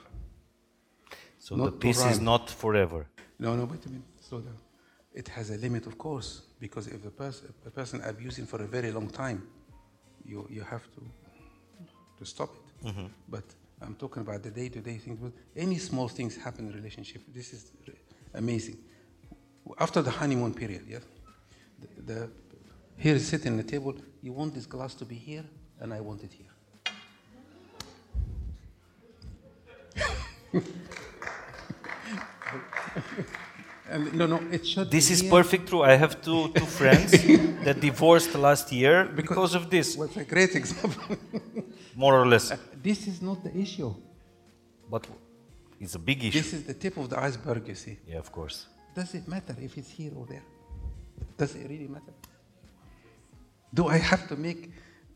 [1.39, 3.07] So Not the to peace is not forever.
[3.43, 4.05] No, no, wait a minute.
[4.21, 4.57] Slow down.
[5.13, 8.69] It has a limit, of course, because if the pers- a person abusing for a
[8.69, 9.49] very long time,
[10.25, 11.03] you, you have to,
[12.19, 12.87] to stop it.
[12.87, 13.07] Mm-hmm.
[13.29, 13.43] But
[13.81, 15.19] I'm talking about the day-to-day things.
[15.21, 17.23] But any small things happen in relationship.
[17.35, 17.95] This is re-
[18.35, 18.79] amazing.
[19.77, 21.03] After the honeymoon period, yes,
[21.81, 22.31] the, the
[22.97, 23.97] here is sitting at the table.
[24.23, 25.45] You want this glass to be here,
[25.81, 26.53] and I want it here.
[34.13, 34.91] No, no, it should.
[34.91, 35.83] This is perfect true.
[35.83, 37.11] I have two, two friends
[37.65, 41.17] that divorced last year because of this, What's a great example?
[41.95, 42.51] more or less.
[42.53, 43.95] Uh, this is not the issue.
[44.91, 45.07] But
[45.81, 46.39] it's a big issue.
[46.39, 47.99] This is the tip of the iceberg, you see.
[48.07, 48.67] Yeah, of course.
[48.95, 50.45] Does it matter if it's here or there?
[51.37, 52.13] Does it really matter?
[53.75, 54.71] Do I have to make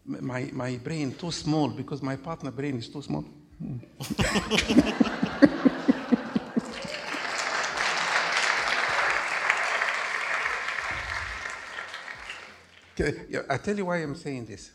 [0.05, 3.25] my, my brain too small because my partner brain is too small?
[12.99, 14.71] I tell you why I'm saying this.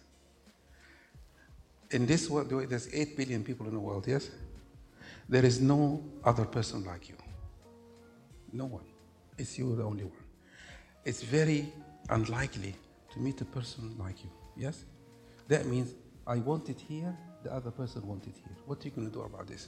[1.90, 4.30] In this world, there's 8 billion people in the world, yes?
[5.28, 7.16] There is no other person like you.
[8.54, 8.86] No one.
[9.38, 10.14] It's you, the only one.
[11.04, 11.72] It's very
[12.10, 12.76] unlikely
[13.14, 14.86] to meet a person like you, yes?
[15.48, 15.94] That means
[16.28, 18.56] I want it here, the other person wants it here.
[18.66, 19.68] What are you going to do about this?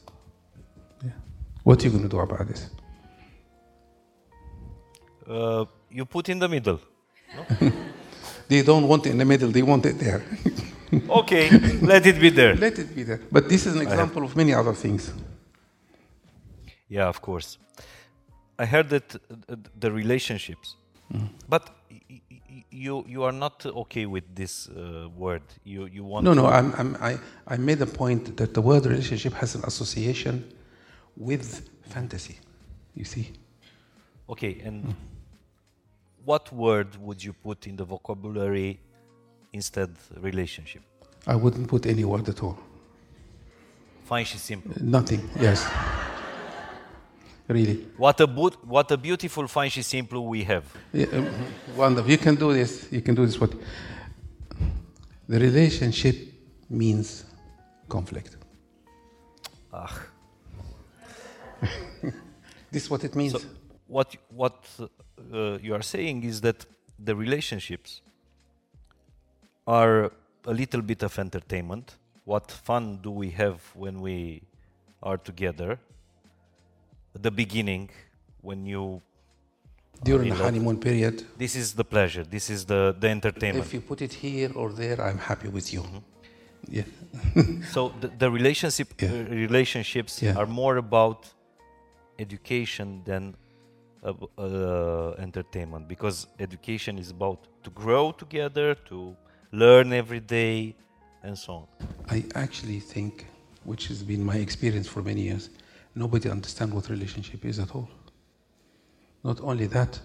[1.04, 1.12] Yeah.
[1.64, 2.70] What are you going to do about this?
[5.28, 6.80] Uh, you put in the middle.
[8.48, 10.22] They don't want it in the middle, they want it there.
[11.10, 11.50] Okay,
[11.82, 12.56] let it be there.
[12.56, 13.20] Let it be there.
[13.32, 15.12] But this is an example of many other things.
[16.88, 17.58] Yeah, of course.
[18.60, 20.76] I heard that uh, the relationships,
[21.50, 25.42] but y- y- you you are not okay with this uh, word.
[25.64, 27.18] You you want No, no, I'm, I'm, I,
[27.48, 30.44] I made a point that the word relationship has an association
[31.18, 32.38] with fantasy.
[32.96, 33.32] You see?
[34.30, 34.94] Okay, and
[36.26, 38.80] what word would you put in the vocabulary
[39.52, 39.90] instead
[40.22, 40.82] relationship?
[41.28, 42.58] I wouldn't put any word at all.
[44.04, 44.74] Fain și simplu.
[44.82, 45.62] Nothing, yes.
[47.46, 47.80] Really.
[47.98, 50.66] What a bu- what a beautiful fain și simplu we have.
[50.92, 51.26] Yeah, um,
[51.76, 52.12] wonderful.
[52.12, 52.88] You can do this.
[52.92, 53.38] You can do this.
[53.38, 53.54] What?
[55.26, 56.16] The relationship
[56.68, 57.26] means
[57.88, 58.38] conflict.
[59.70, 59.92] Ah.
[62.72, 63.32] This is what it means.
[63.32, 63.40] So
[63.88, 64.66] what what
[65.34, 66.66] uh, you are saying is that
[67.00, 68.02] the relationships
[69.68, 70.12] are
[70.46, 71.96] a little bit of entertainment.
[72.26, 74.42] What fun do we have when we
[75.02, 75.80] are together?
[77.14, 77.90] The beginning,
[78.42, 79.02] when you
[80.04, 83.66] During the honeymoon period, this is the pleasure, this is the the entertainment.
[83.66, 85.84] if you put it here or there, I'm happy with you.
[86.70, 86.86] Yeah.
[87.74, 89.12] So the, the relationship Yeah.
[89.12, 90.38] uh, relationships Yeah.
[90.40, 91.20] are more about
[92.18, 93.36] education than
[94.04, 99.16] uh, entertainment because education is about to grow together, to
[99.52, 100.76] learn every day,
[101.24, 101.68] and so on.
[102.10, 103.28] I actually think,
[103.64, 105.50] which has been my experience for many years,
[105.96, 107.90] nobody understands what relationship is at all.
[109.24, 110.00] Not only that,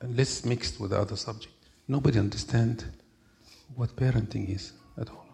[0.00, 1.54] and less mixed with the other subject,
[1.88, 2.84] nobody understands
[3.74, 5.26] what parenting is at all.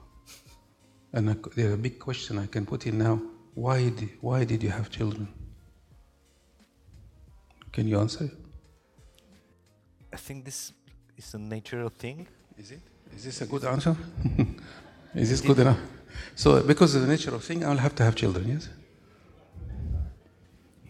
[1.13, 3.21] And there's a big question I can put in now:
[3.55, 5.29] Why did, why did you have children?
[7.73, 8.31] Can you answer?
[10.13, 10.73] I think this
[11.17, 12.27] is a natural thing.
[12.59, 12.81] Is it?
[13.17, 13.97] Is this a good answer?
[15.15, 15.79] is this good enough?
[16.35, 18.49] So, because of the nature of thing, I'll have to have children.
[18.49, 18.69] Yes.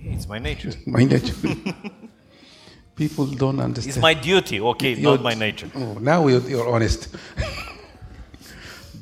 [0.00, 0.72] It's my nature.
[0.86, 1.34] My nature.
[2.96, 3.96] People don't understand.
[3.96, 5.70] It's my duty, okay, You're- not my nature.
[5.74, 7.08] Oh, now you're, you're honest.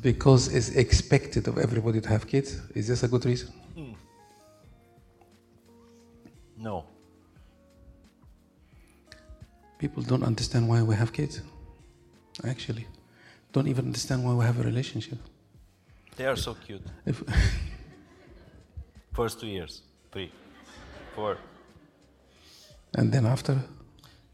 [0.00, 2.60] because it's expected of everybody to have kids.
[2.74, 3.48] Is this a good reason?
[3.74, 3.92] Hmm.
[6.56, 6.84] No.
[9.80, 11.40] People don't understand why we have kids.
[12.44, 12.86] Actually,
[13.52, 15.18] don't even understand why we have a relationship.
[16.16, 16.82] They are so cute.
[17.06, 17.22] If,
[19.12, 20.30] First two years, three,
[21.14, 21.36] four.
[22.98, 23.56] and then after,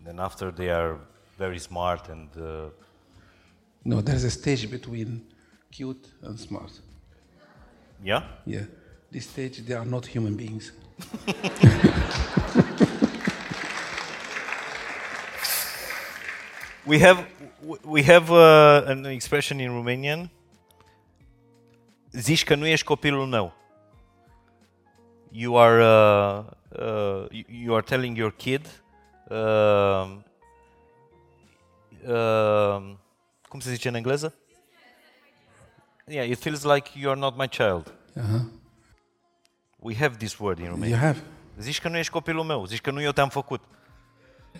[0.04, 0.98] Then after they are
[1.38, 2.70] very smart and uh,
[3.84, 5.22] no, there's a stage between
[5.70, 6.72] cute and smart.
[8.04, 8.22] yeah.
[8.46, 8.64] Yeah,
[9.12, 10.72] this stage they are not human beings.
[16.86, 17.26] We have
[17.84, 20.30] we have uh, an expression in Romanian.
[22.10, 23.52] Zici că nu ești copilul meu.
[25.30, 26.44] You are uh,
[26.80, 28.82] uh, you- you are telling your kid
[29.28, 30.24] um,
[32.12, 32.98] um,
[33.48, 34.34] cum se zice în engleză?
[36.06, 37.94] Yeah, it feels like you are not my child.
[38.16, 38.40] Uh-huh.
[39.78, 40.98] We have this word in You Romania.
[40.98, 41.22] have.
[41.58, 43.60] Zici că nu ești copilul meu, zici că nu eu te-am făcut.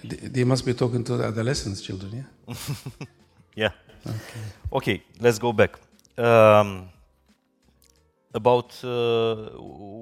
[0.05, 2.13] They, must be talking to the adolescents, children.
[2.49, 2.55] Yeah.
[3.57, 3.71] Yeah.
[4.07, 4.41] Okay.
[4.73, 5.79] okay, let's go back.
[6.19, 6.89] Um,
[8.35, 9.51] about uh,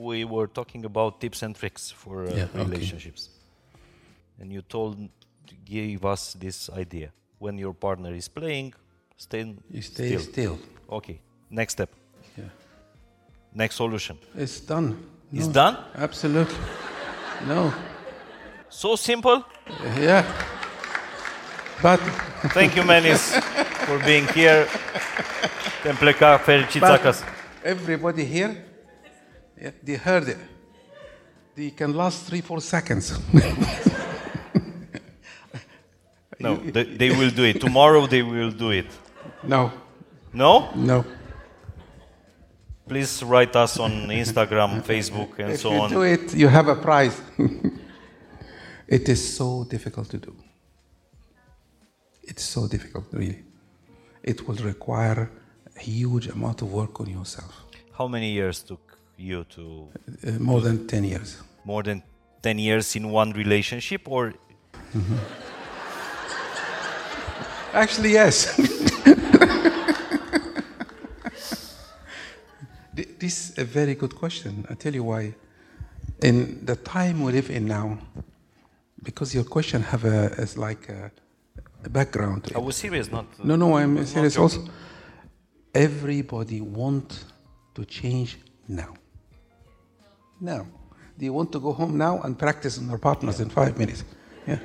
[0.08, 2.64] we were talking about tips and tricks for uh, Yeah, okay.
[2.64, 3.28] relationships,
[4.40, 4.96] and you told
[5.64, 8.74] gave us this idea: when your partner is playing,
[9.16, 10.20] stay, You stay still.
[10.20, 10.58] still.
[10.90, 11.20] Okay.
[11.50, 11.90] Next step.
[12.36, 12.44] Yeah.
[13.54, 14.18] Next solution.
[14.36, 14.96] It's done.
[15.32, 15.76] It's done.
[15.94, 16.58] Absolutely.
[17.46, 17.72] No.
[18.68, 19.44] So simple.
[20.00, 20.24] Yeah.
[21.82, 22.00] But
[22.52, 23.32] Thank you, Menis,
[23.86, 24.66] for being here.
[25.82, 27.24] Putem pleca fericiți But- acasă.
[27.62, 28.64] everybody here,
[29.60, 30.36] yeah, they heard it.
[31.54, 33.20] They can last three, four seconds.
[36.38, 37.58] No, they, they will do it.
[37.60, 38.86] Tomorrow they will do it.
[39.40, 39.70] No,
[40.30, 40.70] No?
[40.74, 41.04] no.
[42.86, 45.90] Please write us on Instagram, Facebook, and if so you on.
[45.90, 47.16] do it, you have a prize.
[48.94, 50.32] it is so difficult to do.
[52.22, 53.42] It's so difficult, really.
[54.22, 55.30] It will require
[55.76, 57.52] a huge amount of work on yourself.
[57.98, 59.62] How many years took you to
[60.26, 61.36] Uh, more than 10 years.
[61.64, 62.02] more than
[62.42, 64.32] 10 years in one relationship or
[67.74, 68.46] Actually, yes.
[73.18, 74.64] This is a very good question.
[74.70, 75.34] I tell you why.
[76.22, 77.98] In the time we live in now,
[79.04, 81.10] because your question have a is like a,
[81.84, 82.50] a background.
[82.54, 84.36] I was serious not No, no, I'm serious.
[84.36, 84.64] Also,
[85.74, 87.24] everybody want
[87.74, 88.94] to change now.
[90.40, 90.66] Now,
[91.16, 94.04] they want to go home now and practice on their partners in five minutes.
[94.46, 94.58] Yeah,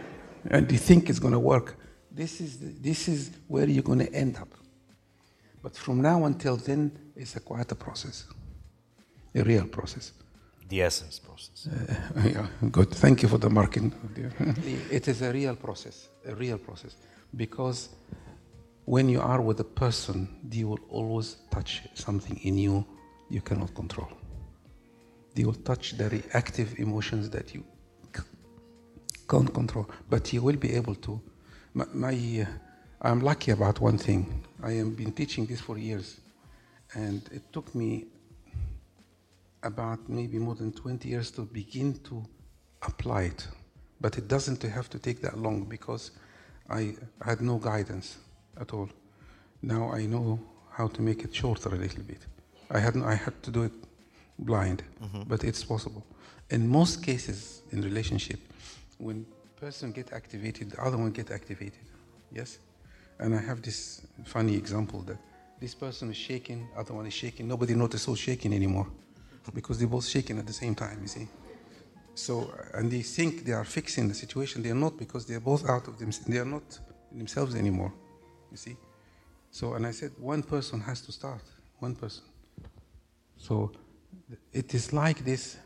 [0.50, 1.78] and they think it's going to work.
[2.12, 4.50] This is the, this is where you're going to end up.
[5.62, 8.26] But from now until then, it's a quite a process,
[9.36, 10.14] a real process.
[10.70, 11.68] The essence process.
[12.24, 12.92] yeah, good.
[12.92, 13.92] Thank you for the marking.
[14.92, 16.96] it is a real process, a real process,
[17.36, 17.90] because
[18.86, 22.86] when you are with a person, they will always touch something in you
[23.30, 24.10] you cannot control.
[25.36, 27.64] They will touch the reactive emotions that you
[29.30, 31.22] can't control, but you will be able to.
[31.74, 32.46] My, my uh,
[33.02, 34.44] I'm lucky about one thing.
[34.64, 36.20] I have been teaching this for years,
[36.96, 38.08] and it took me
[39.64, 42.24] about maybe more than 20 years to begin to
[42.82, 43.48] apply it.
[44.02, 46.12] But it doesn't have to take that long because
[46.70, 48.18] I had no guidance
[48.60, 48.90] at all.
[49.62, 50.40] Now I know
[50.72, 52.26] how to make it shorter a little bit.
[52.72, 53.74] I had, I had to do it
[54.38, 55.24] blind, mm-hmm.
[55.28, 56.06] but it's possible.
[56.50, 58.40] In most cases in relationship,
[58.98, 59.26] when
[59.60, 61.84] person get activated, the other one get activated.
[62.32, 62.60] Yes?
[63.20, 65.18] And I have this funny example that
[65.60, 67.48] this person is shaking, other one is shaking.
[67.48, 68.88] Nobody notices who's shaking anymore
[69.54, 71.28] because they're both shaking at the same time, you see.
[72.16, 74.62] So, and they think they are fixing the situation.
[74.62, 76.12] They are not because they are both out of them.
[76.28, 76.80] They are not
[77.12, 77.94] themselves anymore,
[78.52, 78.76] you see.
[79.52, 81.42] So, and I said, one person has to start,
[81.80, 82.24] one person.
[83.38, 83.72] So,
[84.52, 85.58] it is like this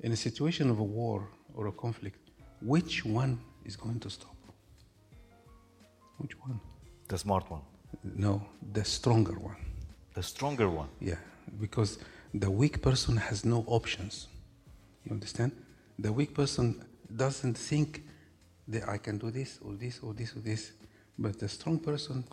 [0.00, 2.30] in a situation of a war or a conflict.
[2.62, 4.36] Which one is going to stop?
[6.18, 6.60] Which one?
[7.08, 7.62] The smart one.
[8.02, 9.56] No, the stronger one.
[10.14, 10.88] The stronger one.
[11.00, 11.16] Yeah,
[11.60, 11.98] because
[12.34, 14.28] the weak person has no options.
[15.04, 15.52] You understand?
[15.98, 16.84] The weak person
[17.14, 18.02] doesn't think
[18.68, 20.72] that I can do this or this or this or this,
[21.18, 22.24] but the strong person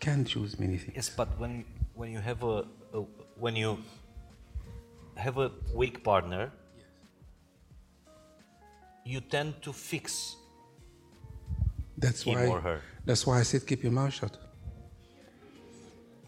[0.00, 0.94] can choose many things.
[0.96, 3.00] Yes, but when when you have a, a
[3.38, 3.78] when you
[5.16, 6.86] have a weak partner, yes.
[9.04, 10.36] you tend to fix.
[11.98, 12.46] That's him why.
[12.46, 12.80] or her.
[13.04, 14.38] That's why I said keep your mouth shut.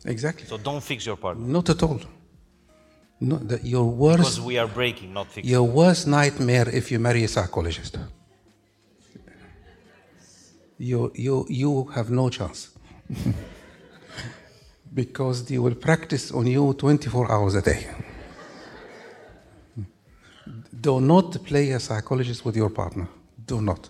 [0.06, 0.46] Exactly.
[0.46, 2.00] So don't fix your partner Not at all.
[3.18, 5.50] No, the, your because we are breaking, not fixing.
[5.50, 7.98] your worst nightmare if you marry a psychologist.
[10.78, 12.70] You, you, you have no chance.
[14.94, 17.86] because they will practice on you 24 hours a day.
[20.78, 23.08] Do not play a psychologist with your partner.
[23.46, 23.88] Do not.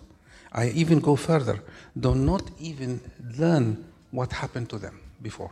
[0.53, 1.61] I even go further.
[1.99, 3.01] Do not even
[3.37, 5.51] learn what happened to them before.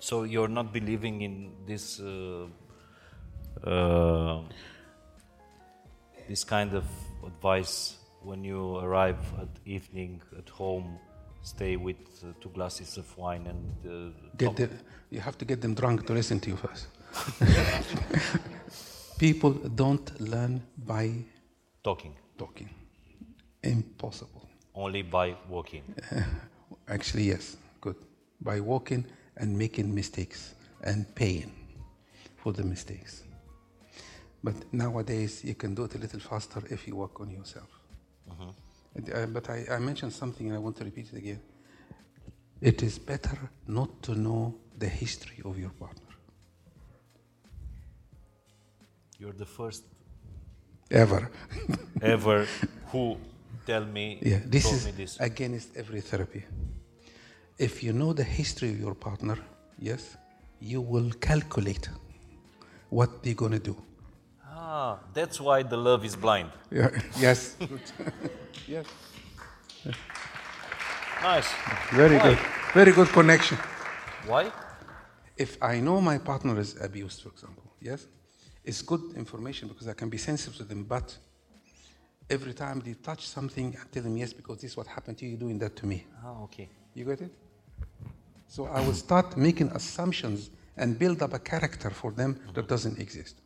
[0.00, 2.46] So you're not believing in this uh,
[3.64, 4.42] uh,
[6.28, 6.84] this kind of
[7.26, 10.98] advice when you arrive at evening at home,
[11.42, 14.70] stay with uh, two glasses of wine and uh, Get the,
[15.10, 16.86] you have to get them drunk to listen to you first.
[19.18, 21.12] People don't learn by
[21.82, 22.68] talking talking.
[23.62, 24.48] Impossible.
[24.74, 25.82] only by walking.
[26.88, 27.96] Actually, yes, good.
[28.40, 29.04] By walking
[29.38, 31.52] and making mistakes and paying
[32.36, 33.22] for the mistakes.
[34.42, 37.68] But nowadays, you can do it a little faster if you work on yourself.
[38.94, 41.40] And, uh, but I, I mentioned something and I want to repeat it again.
[42.60, 46.02] It is better not to know the history of your partner.
[49.18, 49.84] You're the first
[50.90, 51.30] Ever.
[52.00, 52.46] ever
[52.92, 53.16] who
[53.66, 55.20] tell me Yeah, this is me this.
[55.20, 56.44] against every therapy.
[57.58, 59.36] If you know the history of your partner,
[59.80, 60.16] yes,
[60.60, 61.88] you will calculate
[62.88, 63.76] what they're going to do.
[64.46, 66.50] Ah, that's why the love is blind.
[66.70, 67.56] Yeah, yes.
[68.68, 68.86] yes.
[71.22, 71.48] Nice.
[71.90, 72.22] Very Why?
[72.22, 72.38] good.
[72.74, 73.58] Very good connection.
[74.26, 74.52] Why?
[75.36, 78.06] If I know my partner is abused, for example, yes,
[78.64, 81.16] it's good information because I can be sensitive to them, but
[82.30, 85.24] every time they touch something, I tell them, yes, because this is what happened to
[85.24, 86.06] you, you're doing that to me.
[86.24, 86.68] Ah, okay.
[86.94, 87.32] You get it?
[88.46, 92.98] So I will start making assumptions and build up a character for them that doesn't
[92.98, 93.36] exist.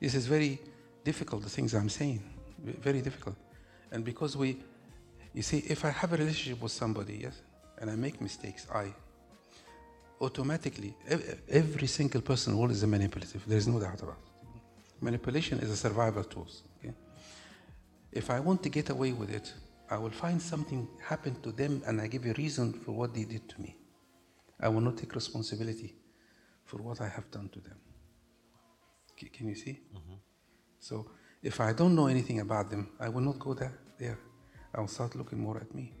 [0.00, 0.60] This is very
[1.04, 2.22] difficult, the things I'm saying.
[2.62, 3.36] Very difficult.
[3.90, 4.58] And because we,
[5.32, 7.40] you see, if I have a relationship with somebody, yes,
[7.78, 8.92] and I make mistakes, I
[10.20, 10.94] automatically,
[11.48, 13.42] every single person world is a manipulative.
[13.46, 14.60] There is no doubt about it.
[15.00, 16.48] Manipulation is a survival tool.
[16.78, 16.92] Okay?
[18.12, 19.52] If I want to get away with it,
[19.90, 23.24] I will find something happened to them and I give a reason for what they
[23.24, 23.76] did to me.
[24.60, 25.94] I will not take responsibility
[26.64, 27.78] for what I have done to them.
[29.18, 29.80] C- Can you see?
[30.78, 31.10] So
[31.42, 33.78] if I don't know anything about them, I will not go there.
[33.98, 34.18] there.
[34.74, 35.94] I will start looking more at me.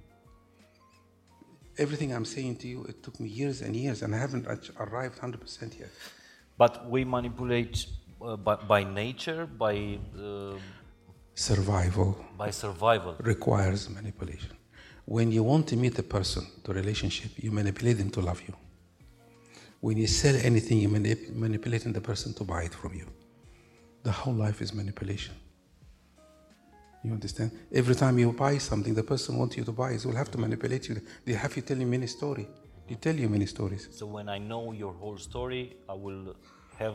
[1.78, 4.46] Everything I'm saying to you, it took me years and years, and I haven't
[4.78, 5.90] arrived 100% yet.
[6.58, 7.86] But we manipulate
[8.20, 10.54] uh, by, by nature, by uh,
[11.38, 13.14] Survival by survival.
[13.20, 14.50] requires manipulation.
[15.04, 18.54] When you want to meet a person to relationship, you manipulate them to love you.
[19.80, 23.06] When you sell anything, you manip- manipulating the person to buy it from you.
[24.02, 25.34] The whole life is manipulation.
[27.04, 27.52] You understand?
[27.72, 30.38] Every time you buy something, the person wants you to buy it, will have to
[30.38, 31.00] manipulate you.
[31.24, 32.48] They have you tell you many stories.
[32.88, 33.86] They tell you many stories.
[33.92, 36.34] So when I know your whole story, I will
[36.80, 36.94] have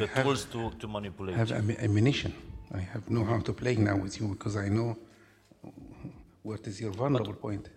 [0.00, 1.76] the have- tools to, to manipulate I have you.
[1.78, 2.34] ammunition.
[2.74, 4.96] I have know how to play now with you because I know
[6.42, 7.68] what is your vulnerable point.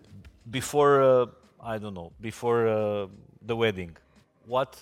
[0.50, 1.26] Before, uh,
[1.62, 3.08] I don't know, before uh,
[3.42, 3.96] the wedding,
[4.46, 4.82] what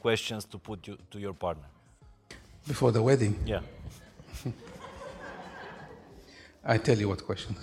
[0.00, 1.68] questions to put you, to your partner?
[2.66, 3.60] Before the wedding, Yeah.
[6.64, 7.58] I tell you what questions.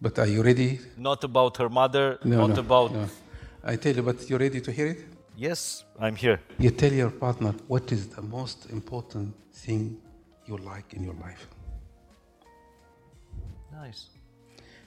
[0.00, 0.78] But are you ready?
[0.96, 2.92] Not about her mother, No, not no, about.
[2.92, 3.08] no.
[3.64, 4.98] I tell you, but you're ready to hear it?
[5.36, 6.40] Yes, I'm here.
[6.58, 9.96] You tell your partner what is the most important thing
[10.48, 11.46] you like in your life.
[13.72, 14.06] Nice.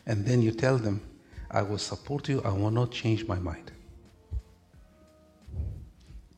[0.05, 1.01] And then you tell them,
[1.49, 3.72] I will support you, I will not change my mind.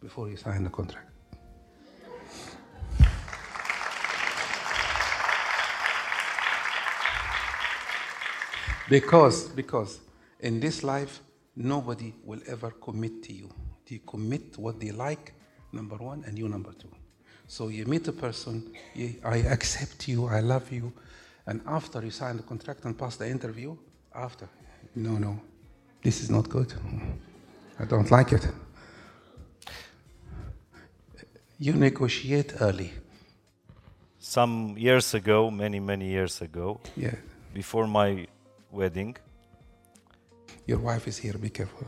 [0.02, 1.10] Before you sign the contract.
[8.90, 10.00] Because, because
[10.42, 11.22] in this life,
[11.56, 13.50] nobody will ever commit to you.
[13.90, 15.34] They commit what they like,
[15.72, 16.90] number one, and you number two.
[17.48, 18.64] So you meet a person,
[18.96, 20.92] you, I accept you, I love you,
[21.46, 23.76] and after you sign the contract and pass the interview,
[24.16, 24.48] after,
[24.96, 25.40] no, no,
[26.02, 26.74] this is not good.
[27.80, 28.48] I don't like it.
[31.60, 32.92] You negotiate early.
[34.20, 37.16] Some years ago, many, many years ago, Yeah.
[37.54, 38.28] before my
[38.72, 39.18] wedding,
[40.66, 41.86] Your wife is here, be careful.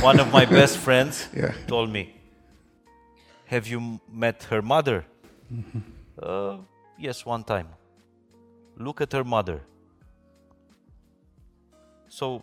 [0.00, 1.52] one of my best friends Yeah.
[1.66, 2.13] told me,
[3.46, 5.04] Have you met her mother?
[5.52, 5.78] Mm-hmm.
[6.20, 6.56] Uh,
[6.98, 7.68] yes, one time.
[8.76, 9.60] Look at her mother.
[12.08, 12.42] So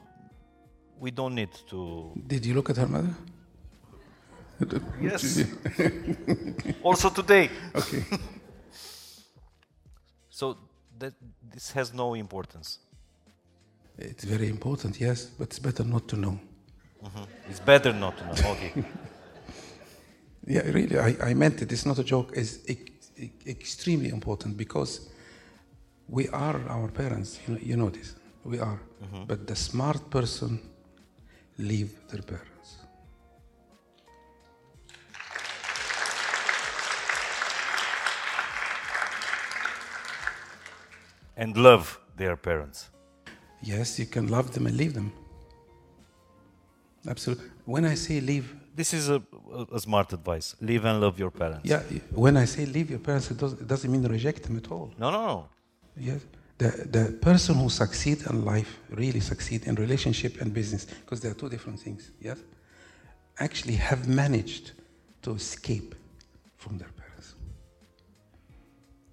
[0.99, 2.12] we don't need to.
[2.28, 3.14] Did you look at her mother?
[5.02, 5.43] Yes.
[6.84, 7.49] also today.
[7.76, 8.04] Okay.
[10.34, 10.58] So
[10.97, 11.14] that
[11.54, 12.80] this has no importance.
[13.97, 16.39] It's very important, yes, but it's better not to know.
[17.49, 18.52] It's better not to know.
[18.52, 18.84] Okay.
[20.48, 21.72] Yeah, really, I, I meant it.
[21.72, 22.32] It's not a joke.
[22.36, 25.09] It's ex- ex- extremely important because
[26.08, 27.39] we are our parents.
[27.47, 28.16] You know, you know this.
[28.43, 28.80] We are.
[29.04, 29.26] Mm-hmm.
[29.28, 30.59] But the smart person
[31.58, 32.51] leave their parents.
[41.42, 42.89] and love their parents.
[43.63, 45.12] Yes, you can love them and leave them.
[47.08, 47.50] Absolutely.
[47.66, 49.22] When I say leave, This is a,
[49.72, 50.56] a, smart advice.
[50.62, 51.66] Live and love your parents.
[51.66, 51.82] yeah,
[52.12, 54.93] when I say leave your parents, it, does, it doesn't mean reject them at all.
[54.98, 55.50] No, no, no.
[55.98, 56.22] Yes.
[56.58, 61.30] The, the person who succeed in life, really succeed in relationship and business, because they
[61.30, 62.38] are two different things, yes,
[63.39, 64.72] actually have managed
[65.24, 65.96] to escape
[66.56, 67.36] from their parents.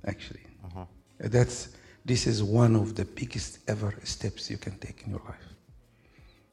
[0.07, 0.47] Actually.
[0.67, 0.85] Uh-huh.
[1.19, 1.71] That's,
[2.05, 5.55] this is one of the biggest ever steps you can take in your life.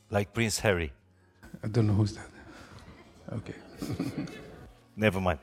[0.10, 0.92] Like Prince Harry.
[1.64, 2.30] I don't know who's that.
[3.34, 3.56] Okay.
[4.96, 5.40] Never mind.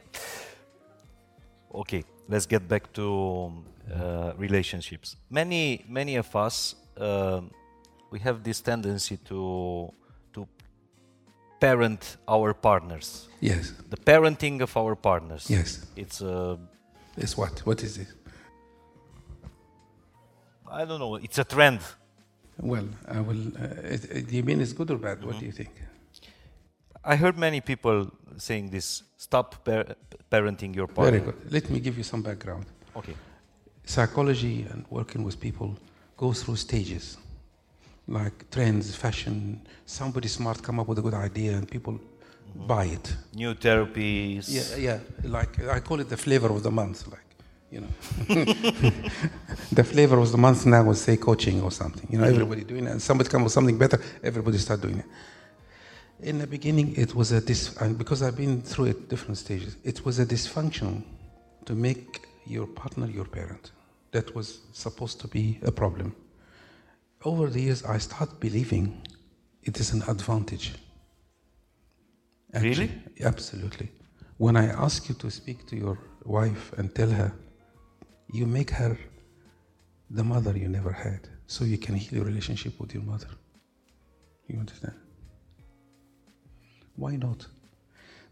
[1.74, 3.06] Okay, let's get back to
[3.46, 5.16] um, uh, relationships.
[5.30, 7.50] Many, many of us, um
[8.12, 9.90] we have this tendency to
[10.34, 10.46] to
[11.60, 13.28] parent our partners.
[13.40, 13.72] Yes.
[13.90, 15.48] The parenting of our partners.
[15.48, 15.86] Yes.
[15.96, 16.56] It's uh,
[17.16, 17.60] It's what?
[17.66, 18.12] What is this?
[20.70, 21.16] I don't know.
[21.16, 21.80] It's a trend.
[22.58, 23.42] Well, I will.
[23.56, 25.24] Uh, it, it, do you mean it's good or bad?
[25.24, 25.70] What do you think?
[27.04, 29.02] I heard many people saying this.
[29.16, 29.96] Stop par-
[30.30, 31.18] parenting your partner.
[31.18, 31.52] Very good.
[31.52, 32.66] Let me give you some background.
[32.96, 33.14] Okay.
[33.84, 35.76] Psychology and working with people
[36.16, 37.18] goes through stages.
[38.08, 39.60] like trends, fashion.
[39.86, 42.66] Somebody smart come up with a good idea and people mm-hmm.
[42.66, 43.16] buy it.
[43.34, 44.46] New therapies.
[44.48, 44.98] Yeah, yeah.
[45.24, 47.06] Like I call it the flavor of the month.
[47.06, 47.20] Like,
[47.70, 47.88] you know,
[49.72, 52.06] the flavor of the month now was say coaching or something.
[52.10, 52.34] You know, mm-hmm.
[52.34, 52.90] everybody doing it.
[52.90, 55.06] And somebody come with something better, everybody start doing it.
[56.22, 59.76] In the beginning, it was a dis, and because I've been through it different stages.
[59.82, 61.02] It was a dysfunction
[61.66, 63.72] to make your partner your parent.
[64.12, 66.14] That was supposed to be a problem.
[67.24, 69.02] Over the years, I start believing
[69.64, 70.74] it is an advantage.
[72.54, 72.90] Really?
[73.20, 73.90] Absolutely.
[74.36, 77.32] When I ask you to speak to your wife and tell her,
[78.32, 78.96] you make her
[80.10, 83.28] the mother you never had, so you can heal your relationship with your mother.
[84.46, 85.01] You understand?
[86.96, 87.46] Why not?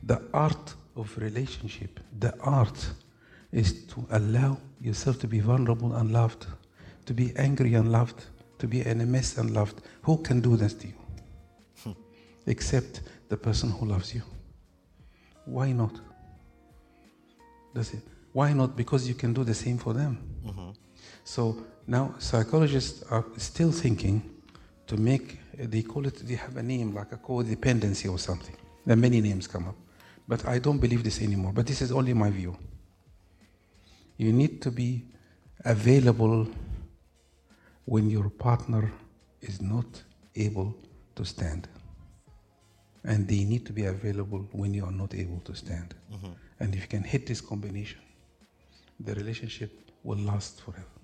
[0.03, 2.91] The art of relationship, the art
[3.53, 6.47] is to allow yourself to be vulnerable and loved,
[7.07, 8.24] to be angry and loved,
[8.59, 9.81] to be in a mess and loved.
[10.03, 10.95] Who can do this to you?
[11.82, 11.93] Hmm.
[12.47, 14.23] Except the person who loves you.
[15.45, 15.93] Why not?
[17.74, 18.03] That's it.
[18.32, 18.77] Why not?
[18.77, 20.19] Because you can do the same for them.
[20.47, 20.70] Mm-hmm.
[21.24, 24.23] So now psychologists are still thinking
[24.87, 28.57] to make, they call it, they have a name like a codependency or something.
[28.87, 29.77] There are many names come up.
[30.27, 31.53] But I don't believe this anymore.
[31.53, 32.57] But this is only my view.
[34.16, 35.05] You need to be
[35.65, 36.47] available
[37.85, 38.93] when your partner
[39.41, 40.03] is not
[40.37, 40.77] able
[41.16, 41.69] to stand.
[43.05, 45.95] And they need to be available when you are not able to stand.
[46.12, 46.32] Mm-hmm.
[46.61, 48.01] And if you can hit this combination,
[49.01, 50.99] the relationship will last forever.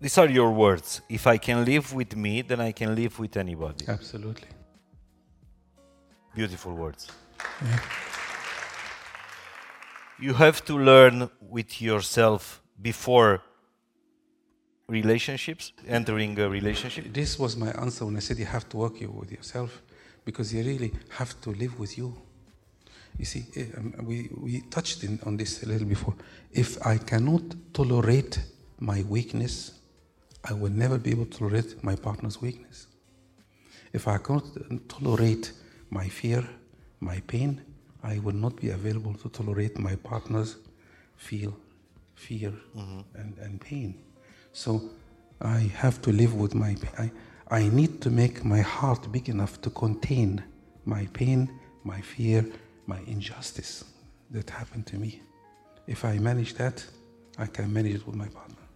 [0.00, 1.00] These are your words.
[1.08, 3.84] If I can live with me, then I can live with anybody.
[3.88, 4.48] Absolutely.
[6.34, 7.08] Beautiful words.
[10.20, 13.42] You have to learn with yourself before
[14.88, 17.12] relationships, entering a relationship.
[17.12, 19.82] This was my answer when I said you have to work you with yourself
[20.24, 22.16] because you really have to live with you.
[23.18, 26.14] You see, eh, um, we, we touched in, on this a little before.
[26.52, 27.42] If I cannot
[27.72, 28.40] tolerate
[28.78, 29.77] my weakness,
[30.48, 32.86] I will never be able to tolerate my partner's weakness.
[33.92, 34.44] If I cannot
[34.88, 35.52] tolerate
[35.90, 36.48] my fear,
[37.00, 37.60] my pain,
[38.02, 40.56] I will not be available to tolerate my partner's
[41.16, 41.56] feel,
[42.14, 43.00] fear mm-hmm.
[43.14, 44.00] and, and pain.
[44.52, 44.90] So
[45.40, 47.12] I have to live with my pain.
[47.50, 50.42] I, I need to make my heart big enough to contain
[50.84, 51.50] my pain,
[51.84, 52.46] my fear,
[52.86, 53.84] my injustice
[54.30, 55.22] that happened to me.
[55.86, 56.84] If I manage that,
[57.38, 58.67] I can manage it with my partner.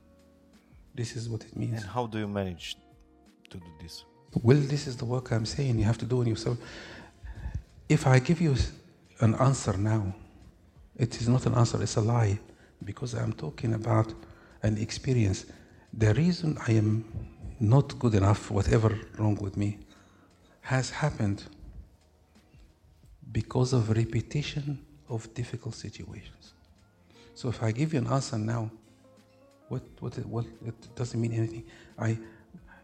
[0.94, 1.82] This is what it means.
[1.82, 2.76] And how do you manage
[3.50, 4.04] to do this?
[4.42, 6.58] Well, this is the work I'm saying you have to do on yourself.
[7.88, 8.54] If I give you
[9.20, 10.14] an answer now,
[10.96, 12.38] it is not an answer, it's a lie,
[12.84, 14.12] because I'm talking about
[14.62, 15.46] an experience.
[15.92, 17.04] The reason I am
[17.60, 19.78] not good enough, whatever wrong with me,
[20.62, 21.44] has happened
[23.30, 26.54] because of repetition of difficult situations.
[27.34, 28.70] So if I give you an answer now,
[29.72, 31.64] what, what, it, what it doesn't mean anything.
[31.98, 32.18] I,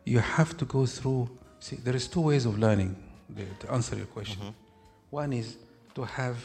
[0.06, 1.28] you have to go through.
[1.60, 2.96] See, there is two ways of learning
[3.28, 4.40] the, to answer your question.
[4.40, 5.10] Mm-hmm.
[5.10, 5.56] One is
[5.94, 6.38] to have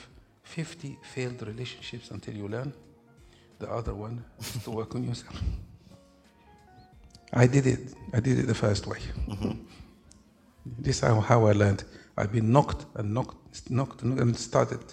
[0.44, 2.74] 50 failed relationships until you learn.
[3.60, 5.42] The other one is to work on yourself.
[7.32, 7.94] I did it.
[8.14, 9.00] I did it the first way.
[9.30, 9.52] Mm-hmm.
[10.78, 11.86] This is how, I learned.
[12.18, 14.84] I've been knocked and knocked, knocked, and knocked, and started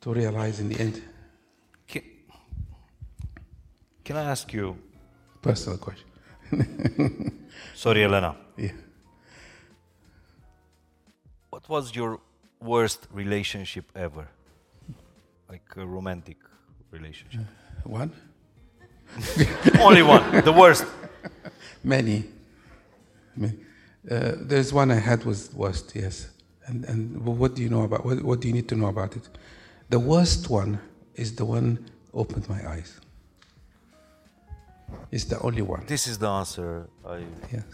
[0.00, 1.02] to realize in the end.
[1.86, 2.02] Can,
[4.10, 4.76] can I ask you?
[5.40, 6.08] Personal question.
[7.76, 8.34] Sorry, Elena.
[8.56, 8.72] Yeah.
[11.50, 12.18] What was your
[12.60, 14.26] worst relationship ever?
[15.48, 16.38] Like a romantic
[16.90, 17.42] relationship?
[17.84, 18.10] One?
[19.78, 20.42] Only one.
[20.44, 20.86] The worst.
[21.84, 22.24] Many.
[23.36, 23.58] Many.
[24.10, 26.30] Uh, there's one I had was worst, yes.
[26.66, 29.14] And, and what do you know about, what, what do you need to know about
[29.14, 29.28] it?
[29.88, 30.80] The worst one
[31.14, 33.00] is the one opened my eyes.
[35.10, 35.84] It's the only one.
[35.86, 37.24] This is the answer I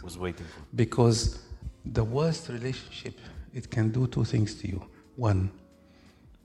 [0.02, 0.60] was waiting for.
[0.74, 1.38] Because
[1.84, 3.18] the worst relationship,
[3.52, 4.84] it can do two things to you.
[5.16, 5.50] One,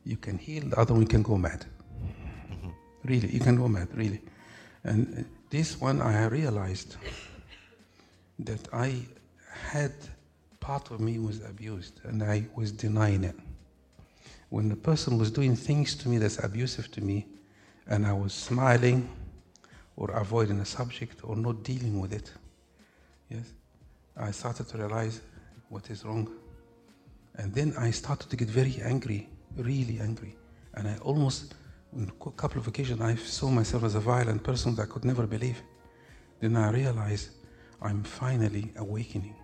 [0.04, 1.66] you can heal, the other one you can go mad.
[2.52, 2.70] Mm-hmm.
[3.06, 4.22] Really, you can go mad, really.
[4.84, 6.98] And this one I realized
[8.40, 8.96] that I
[9.50, 9.94] had
[10.60, 13.36] part of me was abused and I was denying it.
[14.50, 17.28] When the person was doing things to me that's abusive to me
[17.88, 19.10] and I was smiling
[20.02, 22.32] or avoiding the subject or not dealing with it,
[23.30, 23.54] yes,
[24.18, 25.22] I started to realize
[25.70, 26.28] what is wrong.
[27.36, 30.36] And then I started to get very angry, really angry.
[30.74, 31.54] And I almost,
[31.96, 35.06] on a couple of occasions, I saw myself as a violent person that I could
[35.06, 35.62] never believe.
[36.40, 37.30] Then I realized
[37.80, 39.36] I'm finally awakening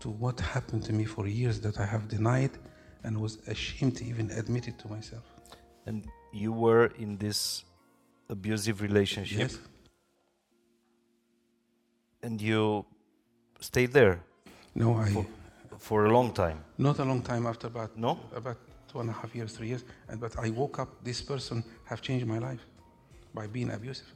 [0.00, 2.52] to what happened to me for years that I have denied
[3.04, 5.26] and was ashamed to even admit it to myself.
[5.84, 7.65] And you were in this
[8.28, 9.58] abusive relationship Yes.
[12.22, 12.84] and you
[13.60, 14.20] stayed there
[14.74, 15.26] No, I
[15.78, 16.58] for a long time.
[16.78, 18.18] not a long time after about No?
[18.34, 18.56] about
[18.88, 20.88] two and a half years, three years, and but I woke up.
[21.04, 22.60] This person have changed my life
[23.34, 24.06] by being abusive,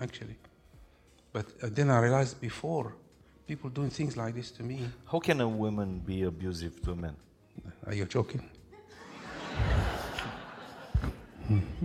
[0.00, 0.36] actually.
[1.32, 2.92] But uh, then I realized before
[3.46, 4.78] people doing things like this to me.
[5.10, 7.16] How can a woman be abusive to a man?
[7.86, 8.42] Are you joking?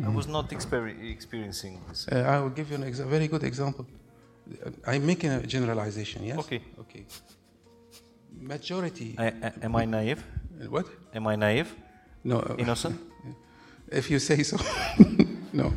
[0.06, 2.08] I was not exper- experiencing this.
[2.08, 3.86] Uh, I will give you a exa- very good example.
[3.86, 6.24] Uh, I'm making a generalization.
[6.24, 6.38] Yes.
[6.40, 6.62] Okay.
[6.80, 7.06] Okay.
[8.42, 9.16] Majority.
[9.18, 10.24] I, I- am I naive?
[10.62, 10.86] Uh, what?
[11.14, 11.74] Am I naive?
[12.24, 12.40] No.
[12.40, 13.00] uh, Innocent?
[13.92, 14.58] If you say so.
[15.54, 15.72] no.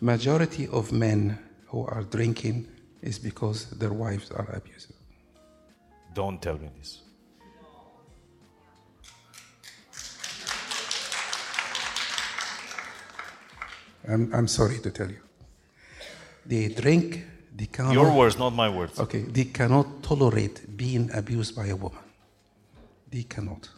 [0.00, 2.66] Majority of men who are drinking
[3.02, 4.96] is because their wives are abusive.
[6.14, 7.00] Don't tell me this.
[14.08, 15.20] I'm, I'm sorry to tell you.
[16.46, 17.24] They drink,
[17.56, 17.94] they cannot.
[17.94, 19.00] Your words, not my words.
[19.00, 22.04] Okay, they cannot tolerate being abused by a woman.
[23.10, 23.68] They cannot.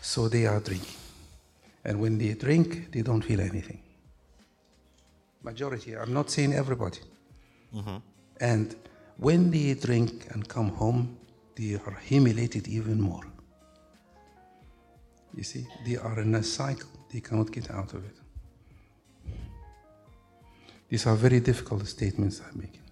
[0.00, 0.96] So they are drinking.
[1.84, 3.80] And when they drink, they don't feel anything.
[5.42, 6.98] Majority, I'm not saying everybody.
[7.74, 7.96] Mm-hmm.
[8.40, 8.74] And
[9.16, 11.16] when they drink and come home,
[11.54, 13.24] they are humiliated even more.
[15.34, 18.16] You see, they are in a cycle, they cannot get out of it.
[20.88, 22.82] These are very difficult statements I'm making.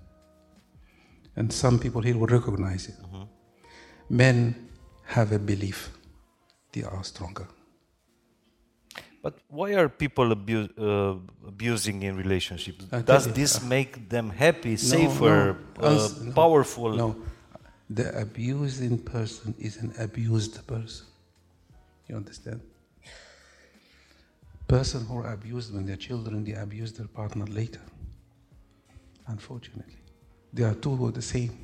[1.36, 2.96] And some people here will recognize it.
[4.08, 4.68] Men
[5.04, 5.90] have a belief
[6.72, 7.46] they are stronger.
[9.22, 11.16] But why are people abu- uh,
[11.48, 12.84] abusing in relationships?
[12.84, 16.90] Does you, this uh, make them happy, safer, no, uh, no, powerful?
[16.94, 17.16] No,
[17.88, 21.06] the abusing person is an abused person.
[22.08, 22.60] You understand?
[24.74, 27.80] Person who are abused when they're children, they abuse their partner later.
[29.28, 29.98] Unfortunately,
[30.52, 31.56] they are two who are the same.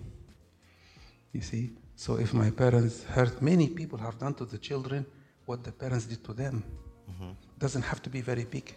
[1.33, 5.05] You see, so if my parents hurt, many people have done to the children
[5.47, 6.63] what the parents did to them.
[7.11, 7.31] Mm-hmm.
[7.59, 8.77] Doesn't have to be very big.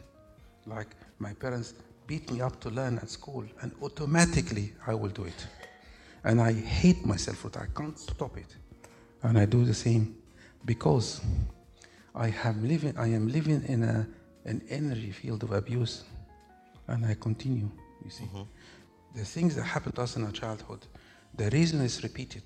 [0.65, 1.75] Like my parents
[2.07, 5.47] beat me up to learn at school, and automatically I will do it.
[6.23, 7.61] And I hate myself for that.
[7.61, 8.57] I can't stop it.
[9.21, 10.15] And I do the same
[10.65, 11.21] because
[12.15, 14.07] I have living I am living in a
[14.45, 16.03] an energy field of abuse.
[16.87, 17.69] And I continue,
[18.03, 18.25] you see.
[18.25, 18.43] Mm-hmm.
[19.15, 20.85] The things that happen to us in our childhood,
[21.35, 22.43] the reason is repeated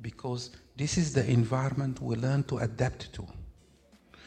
[0.00, 3.26] because this is the environment we learn to adapt to.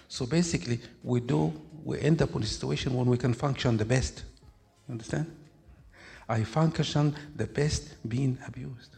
[0.07, 3.85] So basically, we do, we end up in a situation when we can function the
[3.85, 4.23] best.
[4.87, 5.25] You understand?
[6.27, 8.95] I function the best being abused.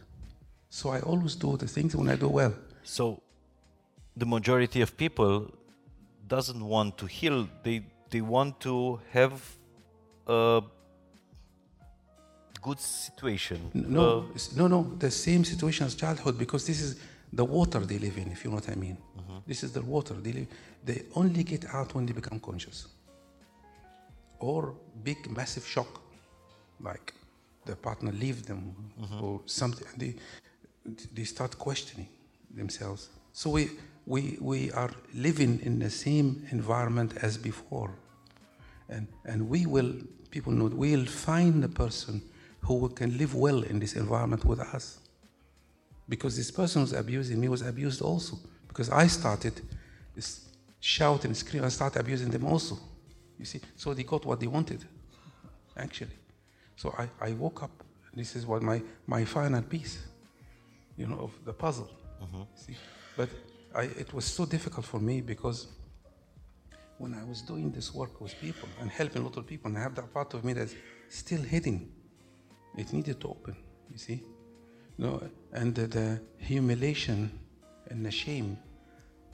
[0.70, 2.54] So I always do the things when I do well.
[2.82, 3.22] So,
[4.16, 5.52] the majority of people
[6.28, 7.48] doesn't want to heal.
[7.62, 9.32] They they want to have
[10.26, 10.62] a
[12.62, 13.70] good situation.
[13.74, 16.96] No, Uh, no, no, the same situation as childhood because this is
[17.32, 18.96] the water they live in, if you know what I mean.
[19.46, 20.46] This is the water they live.
[20.84, 22.86] They only get out when they become conscious,
[24.38, 26.00] or big, massive shock,
[26.80, 27.12] like
[27.66, 28.74] the partner leave them
[29.22, 30.14] or something, they
[31.14, 32.08] they start questioning
[32.54, 33.08] themselves.
[33.32, 33.70] So we
[34.06, 37.90] we we are living in the same environment as before.
[38.88, 39.92] And and we will
[40.30, 42.22] people know we'll find a person
[42.60, 44.98] who can live well in this environment with us.
[46.08, 48.38] Because this person who's abusing me was abused also.
[48.68, 49.54] Because i started
[50.14, 50.48] this
[50.80, 52.78] shout and scream and start abusing them also.
[53.38, 53.60] You see?
[53.76, 54.84] So they got what they wanted
[55.76, 56.18] actually.
[56.76, 57.82] So i, I woke up.
[58.12, 59.98] This is what my my final piece
[60.96, 61.90] you know of the puzzle.
[62.22, 62.42] Mm-hmm.
[62.54, 62.76] See?
[63.16, 63.28] But
[63.74, 65.66] I, it was so difficult for me because
[66.98, 69.94] when I was doing this work with people and helping little people, and I have
[69.96, 70.74] that part of me that's
[71.08, 71.90] still hidden,
[72.76, 73.56] it needed to open,
[73.90, 74.22] you see?
[74.96, 75.20] No,
[75.52, 77.36] and the, the humiliation
[77.90, 78.56] and the shame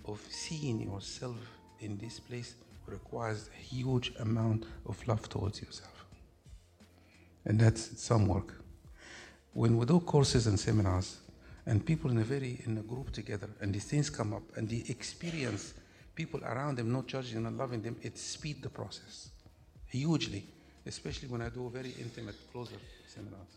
[0.07, 1.37] of seeing yourself
[1.81, 2.55] in this place
[2.87, 6.07] requires a huge amount of love towards yourself.
[7.45, 8.55] And that's some work.
[9.53, 11.19] When we do courses and seminars,
[11.71, 14.65] and people in a very in a group together, and these things come up, and
[14.73, 15.65] they experience
[16.21, 19.15] people around them not judging and loving them, it speed the process
[19.87, 20.43] hugely,
[20.87, 22.79] especially when I do very intimate, closer
[23.15, 23.53] seminars.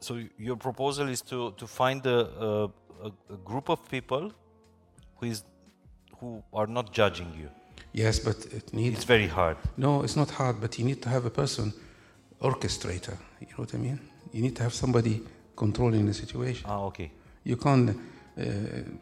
[0.00, 0.12] So
[0.48, 2.64] your proposal is to, to find a, a,
[3.06, 4.24] a- a group of people
[5.16, 5.38] who is
[6.20, 7.48] who are not judging you.
[7.92, 8.94] Yes, but it needs.
[8.96, 9.56] It's very hard.
[9.76, 11.72] No, it's not hard, but you need to have a person,
[12.40, 13.16] orchestrator.
[13.40, 13.98] You know what I mean?
[14.32, 15.14] You need to have somebody
[15.56, 16.64] controlling the situation.
[16.68, 17.10] Ah, okay.
[17.50, 18.44] You can't uh,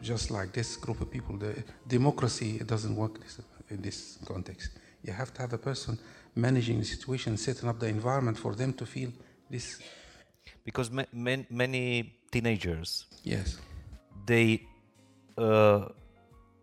[0.01, 1.37] just like this group of people.
[1.37, 1.53] The
[1.85, 4.69] democracy it doesn't work this, in this context.
[5.03, 5.99] You have to have a person
[6.33, 9.11] managing the situation, setting up the environment for them to feel
[9.49, 9.79] this.
[10.63, 13.57] Because ma- man- many teenagers Yes.
[14.25, 14.61] they
[15.37, 15.89] uh,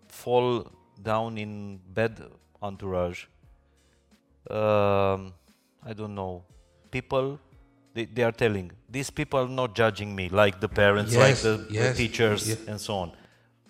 [0.08, 0.70] fall
[1.02, 2.14] down in bad
[2.62, 3.26] entourage.
[4.50, 5.34] Um,
[5.90, 6.44] I don't know.
[6.90, 7.38] People,
[7.94, 11.42] they, they are telling these people are not judging me like the parents, like Yes,
[11.42, 12.58] the, the yes, teachers, yes.
[12.66, 13.12] and so on.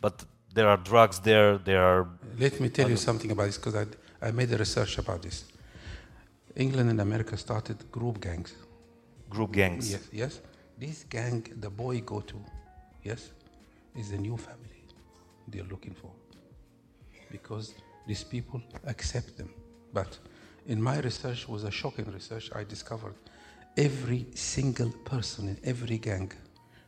[0.01, 1.59] But there are drugs there.
[1.59, 3.87] There are Let me tell you something about this because I,
[4.29, 5.45] I made a research about this.
[6.57, 8.55] England and America started group gangs.
[9.29, 9.91] group gangs.
[9.91, 10.41] Yes, yes.
[10.79, 12.37] This gang, the boy go to,
[13.03, 13.31] yes,
[13.97, 14.83] is a new family
[15.49, 16.11] they're looking for.
[17.31, 17.75] Because
[18.07, 19.51] these people accept them.
[19.93, 20.19] But
[20.67, 22.51] in my research was a shocking research.
[22.55, 23.15] I discovered
[23.77, 26.31] every single person in every gang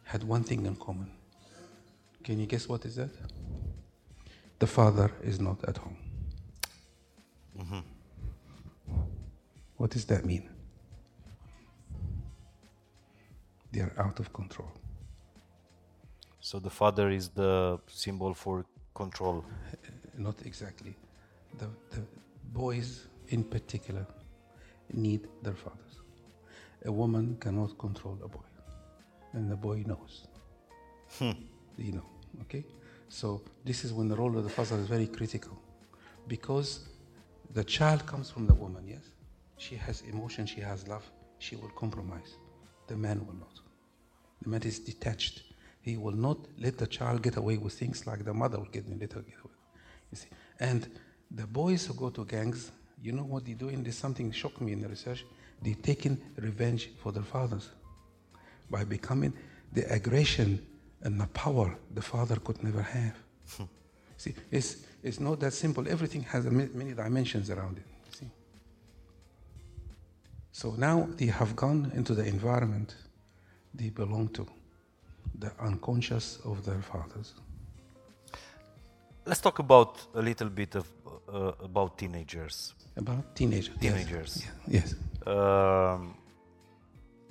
[0.05, 1.11] had one thing in common.
[2.23, 3.11] Can you guess what is that?
[4.59, 5.97] The father is not at home.
[7.59, 7.81] Mm-hmm.
[9.77, 10.49] What does that mean?
[13.73, 14.73] They are out of control.
[16.41, 18.65] So the father is the symbol for
[18.95, 19.45] control.
[20.17, 20.97] Not exactly.
[21.59, 22.03] The, the
[22.53, 24.07] boys, in particular,
[24.93, 25.86] need their fathers.
[26.85, 28.48] A woman cannot control a boy,
[29.32, 30.27] and the boy knows.
[31.19, 31.32] Hmm.
[31.77, 32.07] You know,
[32.43, 32.65] okay?
[33.09, 35.57] So, this is when the role of the father is very critical
[36.27, 36.89] because
[37.55, 39.11] the child comes from the woman, yes?
[39.59, 41.05] She has emotion, she has love,
[41.39, 42.36] she will compromise.
[42.89, 43.61] The man will not.
[44.43, 45.43] The man is detached.
[45.81, 48.89] He will not let the child get away with things like the mother will get
[48.89, 49.55] let her get away.
[50.11, 50.28] You see,
[50.61, 50.89] and
[51.31, 52.70] the boys who go to gangs,
[53.01, 53.82] you know what they're doing?
[53.82, 55.24] There's something shocked me in the research.
[55.62, 57.70] They're taking revenge for their fathers
[58.70, 59.33] by becoming
[59.73, 60.65] the aggression
[61.03, 63.16] and the power the father could never have.
[64.16, 65.87] see, it's it's not that simple.
[65.89, 67.85] Everything has many dimensions around it.
[68.19, 68.31] See.
[70.53, 72.95] So now they have gone into the environment
[73.74, 74.47] they belong to,
[75.39, 77.35] the unconscious of their fathers.
[79.27, 80.87] Let's talk about a little bit of
[81.28, 82.74] uh, about teenagers.
[82.97, 83.74] About teenagers.
[83.81, 83.93] yes.
[83.93, 84.45] Teenagers.
[84.45, 84.95] Yeah, Yes.
[85.27, 86.16] Um,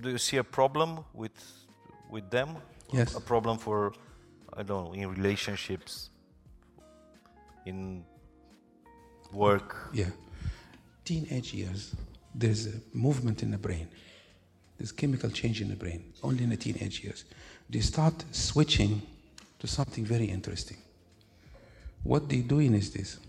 [0.01, 1.31] do you see a problem with
[2.09, 2.57] with them?
[2.91, 3.15] Yes.
[3.15, 3.93] A problem for
[4.53, 6.09] I don't know in relationships,
[7.65, 8.03] in
[9.31, 9.89] work.
[9.93, 10.09] Yeah.
[11.03, 11.95] Teenage years,
[12.33, 13.87] there's a movement in the brain.
[14.77, 17.25] There's chemical change in the brain, only in the teenage years.
[17.69, 19.01] They start switching
[19.59, 20.77] to something very interesting.
[22.03, 23.19] What they're doing is this.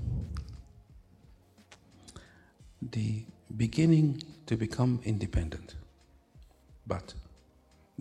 [2.82, 5.76] They beginning to become independent,
[6.86, 7.14] but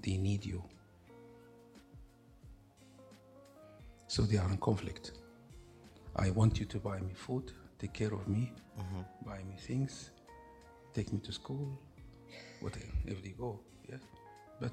[0.01, 0.63] they need you.
[4.07, 5.11] So they are in conflict.
[6.15, 9.01] I want you to buy me food, take care of me, mm-hmm.
[9.29, 10.11] buy me things,
[10.93, 11.77] take me to school,
[12.61, 13.59] whatever, if they go,
[13.89, 13.99] yes.
[14.59, 14.71] But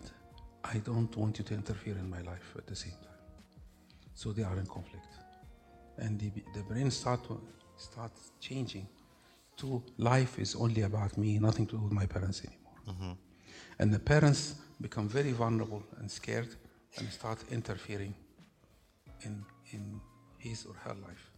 [0.65, 3.19] I don't want you to interfere in my life at the same time.
[4.15, 5.09] So they are in conflict.
[5.99, 7.21] And the, the brain start
[7.77, 8.87] starts changing
[9.57, 12.73] to life is only about me, nothing to do with my parents anymore.
[12.89, 13.13] Mm-hmm.
[13.79, 16.49] And the parents become very vulnerable and scared
[16.99, 18.15] and start interfering
[19.23, 20.01] in, in
[20.39, 21.31] his or her life.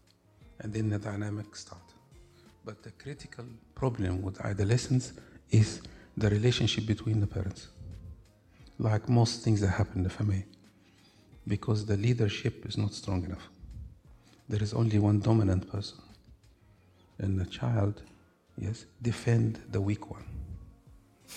[0.61, 1.83] And then the dynamic start.
[2.65, 5.13] But the critical problem with adolescence
[5.51, 5.83] is
[6.17, 7.69] the relationship between the parents.
[8.79, 10.47] Like most things that happen in the family,
[11.47, 13.49] because the leadership is not strong enough.
[14.49, 15.99] There is only one dominant person.
[17.19, 18.03] And the child,
[18.59, 20.25] yes, defend the weak one.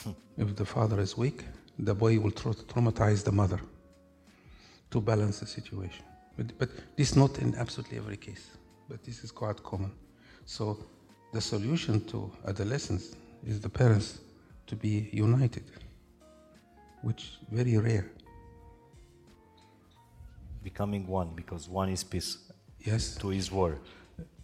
[0.38, 1.46] if the father is weak,
[1.80, 3.60] the boy will tra- traumatize the mother
[4.92, 6.04] to balance the situation.
[6.38, 8.50] But, but this is not in absolutely every case,
[8.90, 9.92] but this is quite common.
[10.46, 10.78] So
[11.34, 14.20] the solution to adolescence is the parents
[14.68, 15.64] to be united,
[17.02, 18.10] which very rare.
[20.64, 22.38] Becoming one because one is peace,
[22.80, 23.80] Yes, two is war.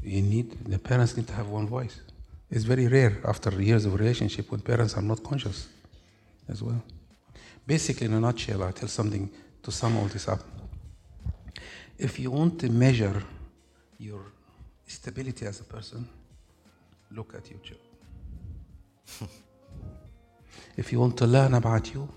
[0.01, 2.01] You need the parents need to have one voice.
[2.49, 5.67] It's very rare after years of relationship when parents are not conscious
[6.47, 6.83] as well.
[7.65, 9.29] Basically, in a nutshell, I tell something
[9.63, 10.41] to sum all this up.
[11.97, 13.23] If you want to measure
[13.97, 14.25] your
[14.85, 16.07] stability as a person,
[17.11, 17.89] look at your children.
[20.77, 22.09] if you want to learn about you,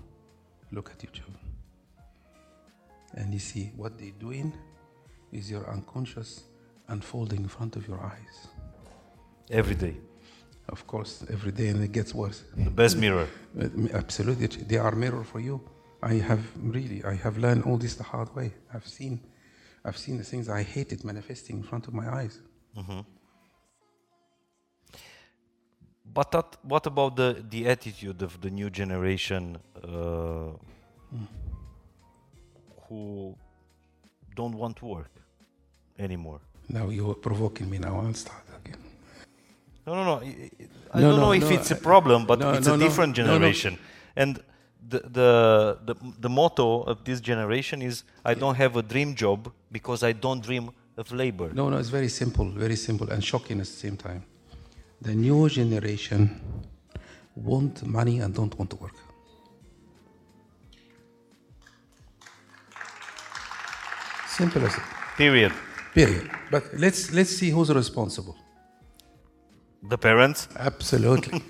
[0.71, 1.37] look at your children.
[3.13, 4.53] And you see what they're doing
[5.31, 6.43] is your unconscious
[6.87, 8.47] unfolding in front of your eyes.
[9.49, 9.95] every day.
[10.69, 12.43] Of course, every day, and it gets worse.
[12.57, 13.27] The best mirror.
[13.57, 15.61] Uh, Absolutely, they are mirror for you.
[16.01, 18.53] I have really, I have learned all this the hard way.
[18.73, 19.21] I've seen,
[19.85, 22.41] I've seen the things I hated manifesting in front of my eyes.
[26.13, 30.51] But that, what about the, the attitude of the new generation uh,
[32.87, 33.35] who
[34.35, 35.11] don't want to work
[35.99, 36.39] anymore?
[36.69, 37.77] Now you are provoking me.
[37.77, 38.79] Now I'll start again.
[39.85, 40.15] No, no, no.
[40.25, 40.49] I-
[40.95, 43.77] No, don't no, know if no, it's a problem, but it's a different generation.
[44.15, 44.39] And
[44.89, 49.51] the, the, the, the motto of this generation is I don't have a dream job
[49.71, 51.49] because I don't dream of labor.
[51.53, 54.23] No, no, it's very simple, very simple, and shocking at the same time.
[55.01, 56.39] The new generation
[57.35, 58.95] want money and don't want to work.
[64.27, 64.83] Simple as it.
[65.17, 65.51] Period.
[65.97, 66.29] Period.
[66.51, 68.35] But let's let's see who's responsible.
[69.91, 71.41] The parents, Absolutely.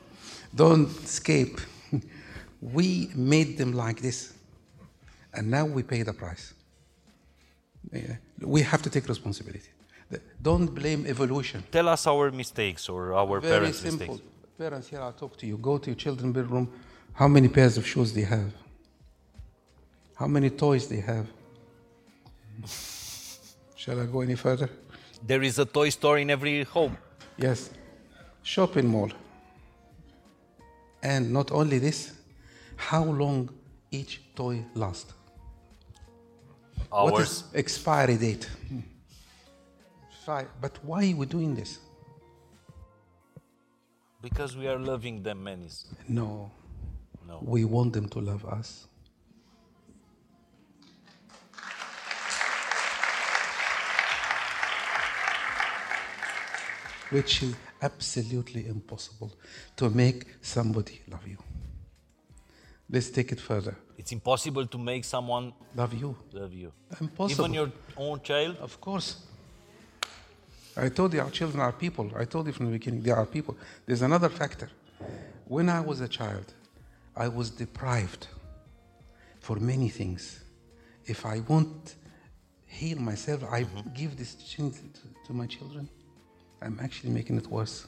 [0.62, 1.56] don't escape.
[2.76, 4.18] We made them like this,
[5.34, 6.54] and now we pay the price.
[8.54, 9.70] We have to take responsibility.
[10.42, 11.62] Don't blame evolution.
[11.70, 14.14] tell us our mistakes or our Very parents' simple.
[14.14, 14.58] mistakes.
[14.58, 15.56] Parents, here I'll talk to you.
[15.70, 16.66] Go to your children's bedroom.
[17.20, 18.50] How many pairs of shoes they have?
[20.20, 21.26] How many toys they have?
[23.80, 24.68] Shall I go any further?
[25.26, 26.98] There is a toy store in every home.
[27.38, 27.70] Yes.
[28.42, 29.10] Shopping mall.
[31.02, 32.12] And not only this,
[32.76, 33.48] how long
[33.90, 35.14] each toy lasts?
[36.90, 37.30] What Ours.
[37.30, 38.44] is expiry date?
[38.68, 38.80] Hmm.
[40.26, 40.48] Five.
[40.60, 41.78] But why are we doing this?
[44.20, 45.68] Because we are loving them, many.
[46.06, 46.50] No.
[47.26, 47.38] No.
[47.40, 48.86] We want them to love us.
[57.10, 59.32] Which is absolutely impossible
[59.76, 61.38] to make somebody love you.
[62.88, 63.76] Let's take it further.
[63.98, 66.16] It's impossible to make someone Love you.
[66.32, 66.72] love you.
[67.00, 67.44] Impossible.
[67.44, 68.56] Even your own child.
[68.60, 69.16] Of course.
[70.76, 72.10] I told you our children are people.
[72.16, 73.56] I told you from the beginning they are people.
[73.86, 74.70] There's another factor.
[75.46, 76.54] When I was a child,
[77.16, 78.28] I was deprived
[79.40, 80.40] for many things.
[81.06, 81.96] If I want
[82.70, 83.92] heal myself, I mm-hmm.
[83.94, 84.72] give this to,
[85.26, 85.88] to my children.
[86.62, 87.86] I'm actually making it worse.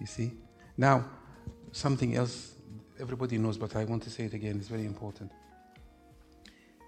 [0.00, 0.32] You see?
[0.76, 1.04] Now,
[1.72, 2.52] something else
[3.00, 5.30] everybody knows, but I want to say it again, it's very important.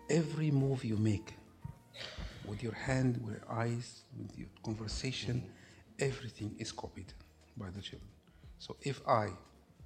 [0.08, 1.34] Every move you make,
[2.46, 5.42] with your hand, with your eyes, with your conversation,
[5.98, 7.12] everything is copied
[7.56, 8.08] by the children.
[8.58, 9.30] So if I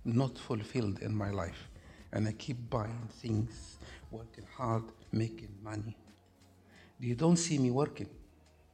[0.05, 1.69] not fulfilled in my life
[2.13, 3.79] and I keep buying things,
[4.11, 5.97] working hard, making money,
[7.01, 8.11] they don't see me working,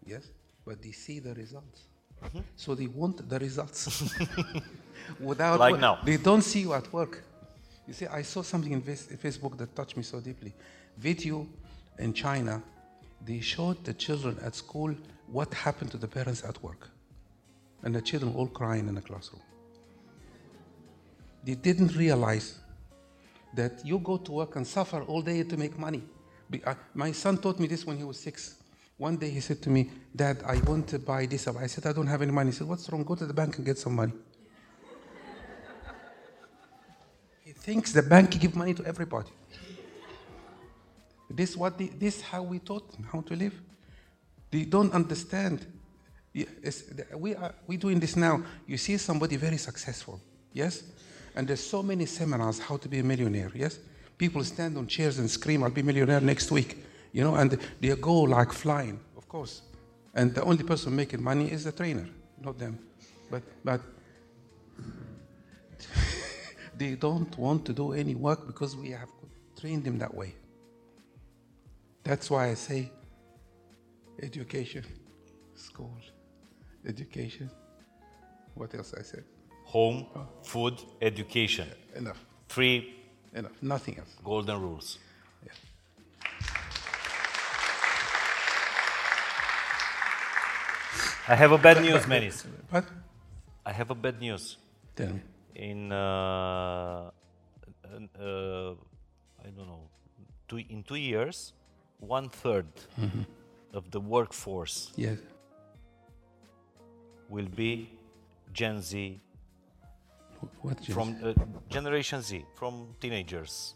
[0.04, 0.30] yes,
[0.66, 1.82] but they see the results.
[2.24, 2.40] Mm-hmm.
[2.56, 4.02] So they want the results.
[5.20, 5.80] Without Like work.
[5.80, 5.98] now.
[6.04, 7.22] They don't see you at work.
[7.86, 10.52] You see, I saw something in Facebook that touched me so deeply.
[10.98, 11.46] Video
[11.98, 12.62] in China,
[13.24, 14.92] they showed the children at school
[15.28, 16.88] what happened to the parents at work.
[17.84, 19.42] And the children all crying in the classroom.
[21.44, 22.58] They didn't realize
[23.54, 26.02] that you go to work and suffer all day to make money.
[26.64, 28.56] Uh, my son taught me this when he was six.
[28.98, 31.46] One day he said to me, Dad, I want to buy this.
[31.48, 32.50] I said, I don't have any money.
[32.50, 33.04] He said, What's wrong?
[33.04, 34.12] Go to the bank and get some money.
[37.44, 39.30] He thinks the bank give money to everybody.
[41.28, 43.54] This what they, this how we taught them how to live.
[44.50, 45.66] They don't understand.
[47.14, 48.42] We are we doing this now.
[48.66, 50.20] You see somebody very successful,
[50.52, 50.82] yes,
[51.34, 53.50] and there's so many seminars how to be a millionaire.
[53.54, 53.78] Yes,
[54.16, 56.84] people stand on chairs and scream, "I'll be millionaire next week,"
[57.16, 59.62] you know, and they go like flying, of course.
[60.12, 62.06] And the only person making money is the trainer,
[62.46, 62.78] not them.
[63.30, 63.80] But but
[66.78, 69.08] they don't want to do any work because we have
[69.58, 70.34] trained them that way.
[72.04, 72.92] That's why I say
[74.22, 74.84] education,
[75.54, 75.96] school,
[76.86, 77.50] education.
[78.54, 79.24] What else I said?
[79.64, 80.06] Home,
[80.42, 81.68] food, education.
[81.94, 82.94] Enough, Three
[83.34, 84.14] enough, nothing else.
[84.22, 84.98] golden rules.
[91.28, 92.44] I have a bad news, Menis.
[92.70, 92.84] But
[93.64, 94.56] I have a bad news.
[94.94, 95.20] tell me,
[95.54, 97.10] In uh,
[98.18, 98.72] uh,
[99.44, 99.88] I don't know,
[100.48, 101.52] two, in two years,
[101.98, 102.66] one third
[103.72, 105.18] of the workforce yes,
[107.28, 107.90] will be
[108.52, 109.20] Gen Z
[110.62, 110.80] what?
[110.80, 110.94] James?
[110.94, 111.32] from uh,
[111.68, 113.74] Generation Z, from teenagers.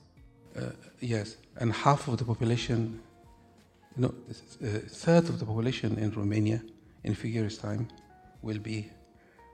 [1.00, 3.00] yes, and half of the population
[3.96, 4.14] know,
[4.62, 6.60] a third of the population in Romania
[7.04, 7.88] in a few years' time
[8.42, 8.90] will be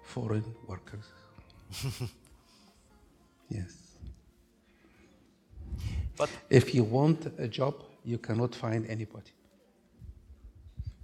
[0.05, 1.05] foreign workers.
[3.49, 3.73] yes.
[6.17, 7.75] But If you want a job,
[8.05, 9.33] you cannot find anybody.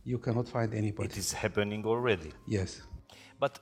[0.05, 1.09] You cannot find anybody.
[1.09, 2.33] it is happening already.
[2.47, 2.83] Yes.
[3.39, 3.59] But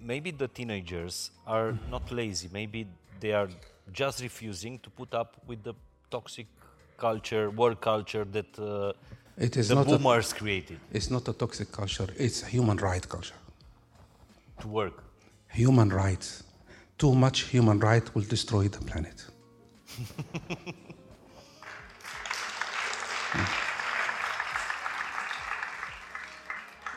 [0.00, 2.48] maybe the teenagers are not lazy.
[2.52, 2.88] Maybe
[3.20, 3.48] they are
[3.92, 5.74] just refusing to put up with the
[6.10, 6.46] toxic
[6.96, 8.92] culture, work culture that uh,
[9.38, 12.78] It is the not a, boomers created it's not a toxic culture, it's a human
[12.78, 13.34] right culture.
[14.60, 15.04] to work.
[15.48, 16.42] Human rights.
[16.98, 19.24] Too much human right will destroy the planet.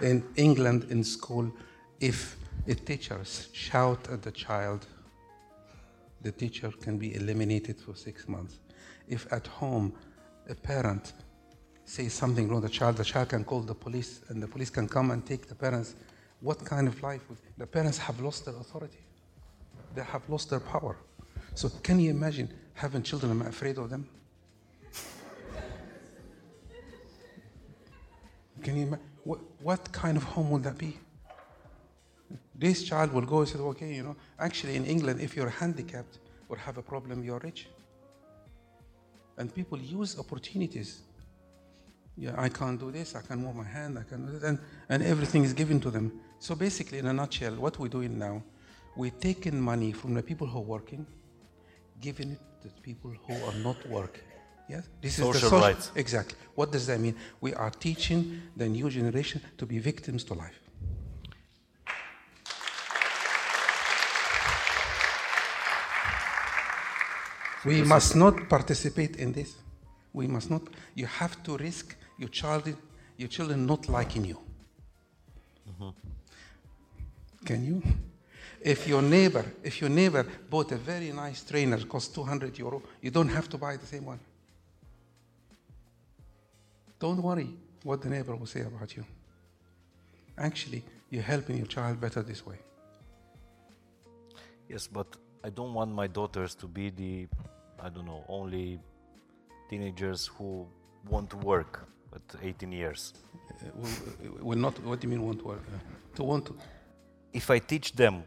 [0.01, 1.51] in England, in school,
[1.99, 2.37] if
[2.67, 3.19] a teacher
[3.51, 4.85] shout at the child,
[6.21, 8.59] the teacher can be eliminated for six months.
[9.07, 9.93] If at home
[10.49, 11.13] a parent
[11.89, 14.87] says something wrong, the child, the child can call the police, and the police can
[14.87, 15.95] come and take the parents.
[16.39, 18.99] What kind of life would the parents have lost their authority?
[19.95, 20.97] They have lost their power.
[21.55, 23.31] So can you imagine having children?
[23.31, 24.07] I'm afraid of them.
[28.61, 29.05] Can you imagine?
[29.23, 30.95] What, what kind of home would that be?
[32.53, 36.19] This child will go and say, okay, you know, actually in England, if you're handicapped
[36.49, 37.67] or have a problem, you're rich.
[39.37, 41.01] And people use opportunities.
[42.17, 44.59] Yeah, I can't do this, I can move my hand, I can do that, and,
[44.89, 46.11] and everything is given to them.
[46.39, 48.43] So basically, in a nutshell, what we're doing now,
[48.95, 51.07] we're taking money from the people who are working,
[52.01, 54.23] giving it to the people who are not working.
[54.67, 55.91] Yes, this is the Social social rights.
[55.95, 56.37] Exactly.
[56.53, 57.15] What does that mean?
[57.41, 60.59] We are teaching the new generation to be victims to life.
[67.65, 69.55] We must not participate in this.
[70.13, 70.61] We must not.
[70.95, 72.75] You have to risk your child,
[73.17, 74.39] your children not liking you.
[77.45, 77.81] Can you?
[78.61, 83.09] If your neighbor, if your neighbor bought a very nice trainer, cost 200 euro, you
[83.09, 84.19] don't have to buy the same one.
[86.99, 87.49] Don't worry
[87.83, 89.05] what the neighbor will say about you.
[90.37, 92.57] Actually, you're helping your child better this way.
[94.67, 95.07] Yes, but
[95.43, 97.27] I don't want my daughters to be the,
[97.81, 98.79] I don't know, only
[99.69, 100.67] teenagers who
[101.09, 103.13] want to work at 18 years.
[103.49, 104.79] Uh, will- will not.
[104.83, 105.63] What do you mean want to work?
[105.67, 106.55] Uh, to want to.
[107.33, 108.23] If I teach them,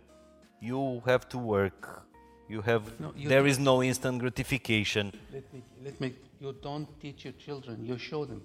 [0.61, 2.05] you have to work,
[2.49, 5.13] you have, No, you there no instant gratification.
[5.33, 5.63] Let me.
[5.85, 6.15] Let me.
[6.41, 7.85] You don't teach your children.
[7.85, 8.43] You show them.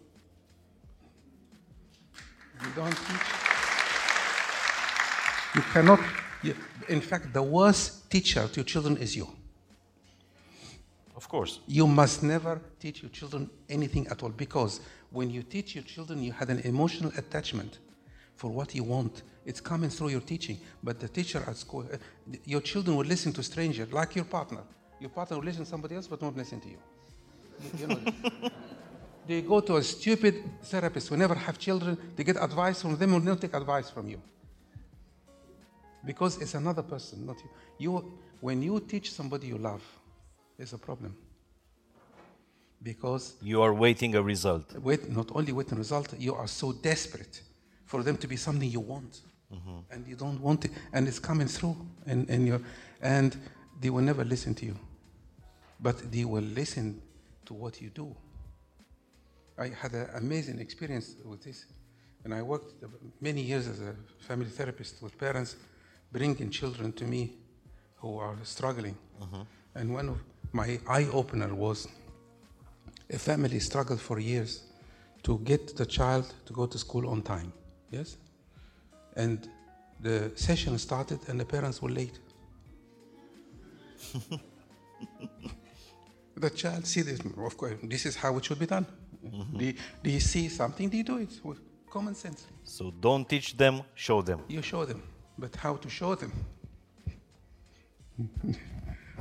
[2.64, 3.28] You don't teach.
[5.56, 6.00] You cannot.
[6.44, 6.56] You,
[6.88, 9.28] in fact, the worst teacher to your children is you.
[11.16, 11.60] Of course.
[11.68, 14.80] You must never teach your children anything at all because
[15.12, 17.80] when you teach your children, you had an emotional attachment
[18.36, 19.24] for what you want.
[19.46, 20.60] It's coming through your teaching.
[20.84, 21.98] But the teacher at school, uh,
[22.46, 24.62] your children will listen to strangers like your partner.
[25.00, 26.78] Your partner will listen to somebody else but won't listen to you.
[27.80, 28.00] You- know,
[29.28, 31.98] they go to a stupid therapist who never have children.
[32.16, 34.22] They get advice from them, will not take advice from you.
[36.06, 37.50] Because it's another person, not you.
[37.80, 38.14] you.
[38.40, 39.82] When you teach somebody you love,
[40.58, 41.16] there's a problem.
[42.84, 44.74] Because You are waiting a result.
[44.80, 47.42] wait, not only waiting result, you are so desperate
[47.86, 49.22] for them to be something you want,
[49.52, 49.80] mm-hmm.
[49.90, 51.76] and you don't want it, and it's coming through,
[52.06, 52.64] and and you
[53.02, 53.36] and
[53.82, 54.76] they will never listen to you,
[55.80, 57.02] but they will listen
[57.46, 58.16] to what you do.
[59.58, 61.66] I had an amazing experience with this,
[62.24, 62.74] and I worked
[63.22, 65.56] many years as a family therapist with parents
[66.12, 67.34] bringing children to me
[67.96, 69.42] who are struggling, mm-hmm.
[69.76, 70.18] and one of
[70.52, 71.88] my eye opener was
[73.10, 74.64] a family struggled for years
[75.24, 77.52] to get the child to go to school on time.
[77.92, 78.18] Yes?
[79.16, 79.48] And
[80.00, 82.20] the session started and the parents were late.
[86.36, 88.86] the child see this, of course, this is how it should be done.
[89.26, 89.58] Mm-hmm.
[89.58, 91.60] They, they see something, they do it with
[91.90, 92.46] common sense.
[92.64, 94.42] So don't teach them, show them.
[94.48, 95.02] You show them,
[95.38, 96.32] but how to show them?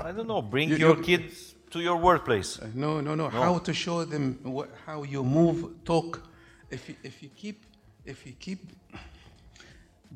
[0.00, 2.58] I don't know, bring You- your you- kids to your workplace.
[2.58, 3.28] Uh, No, no, no.
[3.28, 6.22] How to show them what, how you move, talk.
[6.70, 7.64] If you, if you keep
[8.04, 8.60] if you keep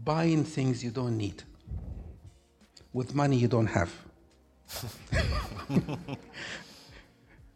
[0.05, 1.43] buying things you don't need
[2.93, 3.91] with money you don't have.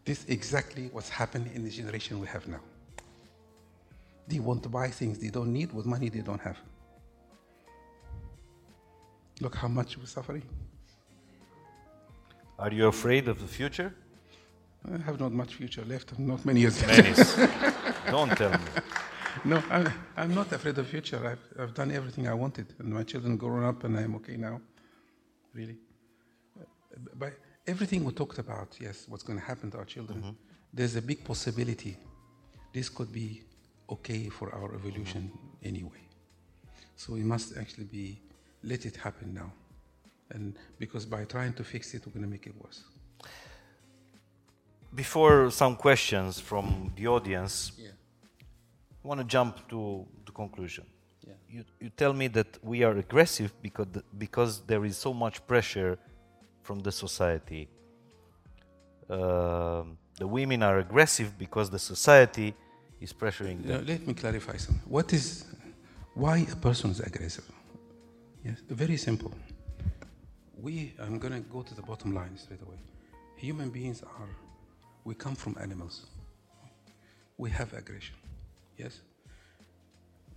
[0.05, 2.61] this is exactly what's happening in the generation we have now.
[4.27, 6.59] They want to buy things they don't need with money they don't have.
[9.41, 10.43] Look how much we're suffering.
[12.59, 13.95] Are you afraid of the future?
[14.93, 17.39] I have not much future left, not many years left.
[17.39, 17.53] Many.
[18.11, 18.59] Don't tell me.
[19.45, 21.21] No, I'm, I'm not afraid of the future.
[21.27, 24.61] I've, I've done everything I wanted, and my children grown up, and I'm okay now.
[25.53, 25.77] Really.
[27.17, 27.33] But
[27.67, 30.31] everything we talked about, yes, what's going to happen to our children, mm-hmm.
[30.73, 31.97] there's a big possibility
[32.73, 33.43] this could be
[33.89, 35.69] okay for our evolution mm-hmm.
[35.69, 36.05] anyway.
[36.97, 38.21] So we must actually be
[38.63, 39.53] let it happen now,
[40.35, 42.81] and because by trying to fix it, we're going to make it worse.
[44.95, 47.89] Before some questions from the audience, Yeah.
[49.05, 50.85] I want to jump to the conclusion.
[51.27, 51.33] Yeah.
[51.49, 55.47] You, you tell me that we are aggressive because, the, because there is so much
[55.47, 55.99] pressure
[56.63, 57.69] from the society.
[59.11, 62.55] Um, the women are aggressive because the society
[63.01, 63.87] is pressuring Now, them.
[63.87, 64.83] let me clarify something.
[64.89, 65.45] What is,
[66.15, 67.45] why a person is aggressive?
[68.45, 69.33] Yes, very simple.
[70.65, 72.79] We, I'm going to go to the bottom line straight away.
[73.37, 74.29] Human beings are,
[75.05, 76.07] we come from animals.
[77.37, 78.15] We have aggression.
[78.79, 79.03] Yes?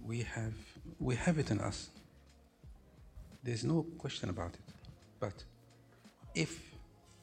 [0.06, 0.54] We have,
[1.00, 1.90] we have it in us.
[3.42, 4.74] There's no question about it.
[5.22, 5.46] But
[6.36, 6.60] if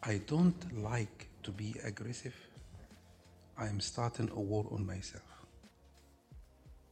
[0.03, 2.35] I don't like to be aggressive,
[3.59, 5.29] I am starting a war on myself.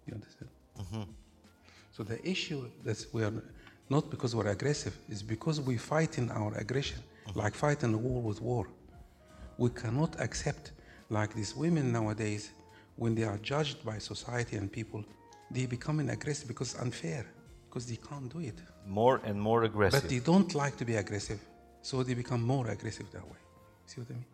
[0.06, 0.50] You understand?
[0.78, 1.10] Mm-hmm.
[1.92, 3.32] So the issue that we are
[3.96, 7.38] not because we're aggressive it's because we fight in our aggression, mm-hmm.
[7.42, 8.64] like fighting a war with war.
[9.64, 10.64] We cannot accept,
[11.18, 12.42] like these women nowadays,
[13.02, 15.00] when they are judged by society and people,
[15.54, 17.24] they becoming aggressive because unfair,
[17.66, 18.58] because they can't do it.
[19.00, 20.02] More and more aggressive.
[20.02, 21.40] But they don't like to be aggressive,
[21.88, 23.40] so they become more aggressive that way.
[23.90, 24.30] See what I mean?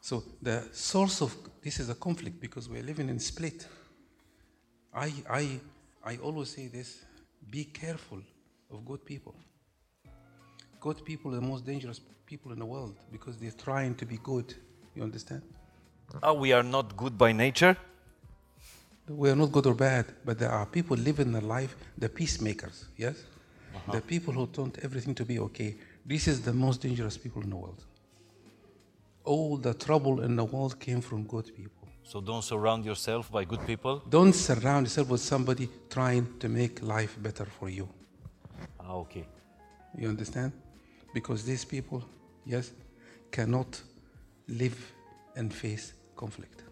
[0.00, 0.14] So
[0.48, 1.30] the source of
[1.64, 3.58] this is a conflict because we're living in split.
[5.06, 5.10] I,
[5.40, 5.60] I,
[6.12, 7.04] I always say this
[7.56, 8.20] be careful
[8.72, 9.34] of good people.
[10.80, 14.18] Good people are the most dangerous people in the world because they're trying to be
[14.22, 14.54] good.
[14.94, 15.42] You understand?
[16.22, 17.76] Ah, we are not good by nature.
[19.08, 22.86] We are not good or bad, but there are people living their life, the peacemakers,
[22.96, 23.16] yes?
[23.90, 25.76] The people who want everything to be okay.
[26.04, 27.84] This is the most dangerous people in the world.
[29.24, 31.88] All the trouble in the world came from good people.
[32.04, 34.02] So don't surround yourself by good people.
[34.08, 37.88] Don't surround yourself with somebody trying to make life better for you.
[38.84, 39.26] Ah, okay.
[39.96, 40.52] You understand?
[41.14, 42.02] Because these people,
[42.44, 42.72] yes,
[43.30, 43.80] cannot
[44.48, 44.92] live
[45.36, 46.64] and face conflict.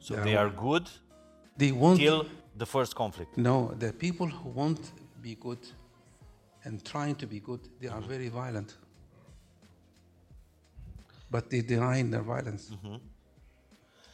[0.00, 0.24] So Yeah.
[0.24, 0.88] they are good
[1.56, 2.26] They want till
[2.56, 3.36] the first conflict.
[3.36, 4.92] No, the people who want to
[5.22, 5.58] be good
[6.64, 8.76] and trying to be good, they are very violent.
[11.30, 12.70] But they deny their violence.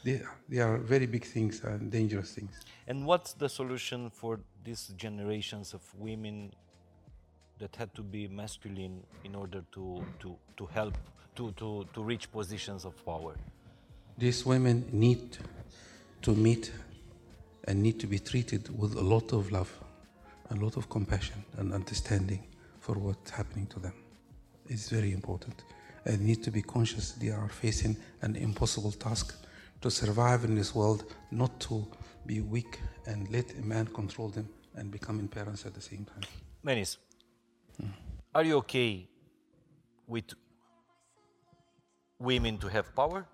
[0.04, 0.20] They,
[0.50, 2.60] they are very big things and dangerous things.
[2.86, 6.52] And what's the solution for these generations of women
[7.58, 10.98] that had to be masculine in order to, to, to help
[11.36, 13.34] to, to, to reach positions of power?
[14.18, 15.38] These women need
[16.20, 16.70] to meet
[17.64, 19.72] and need to be treated with a lot of love,
[20.50, 22.46] a lot of compassion and understanding
[22.78, 23.94] for what's happening to them.
[24.68, 25.64] It's very important.
[26.04, 29.34] And need to be conscious they are facing an impossible task
[29.84, 31.00] to survive in this world,
[31.30, 31.86] not to
[32.24, 36.24] be weak and let a man control them and becoming parents at the same time.
[36.66, 36.96] Menis,
[38.34, 39.06] are you okay
[40.06, 40.24] with
[42.18, 43.26] women to have power?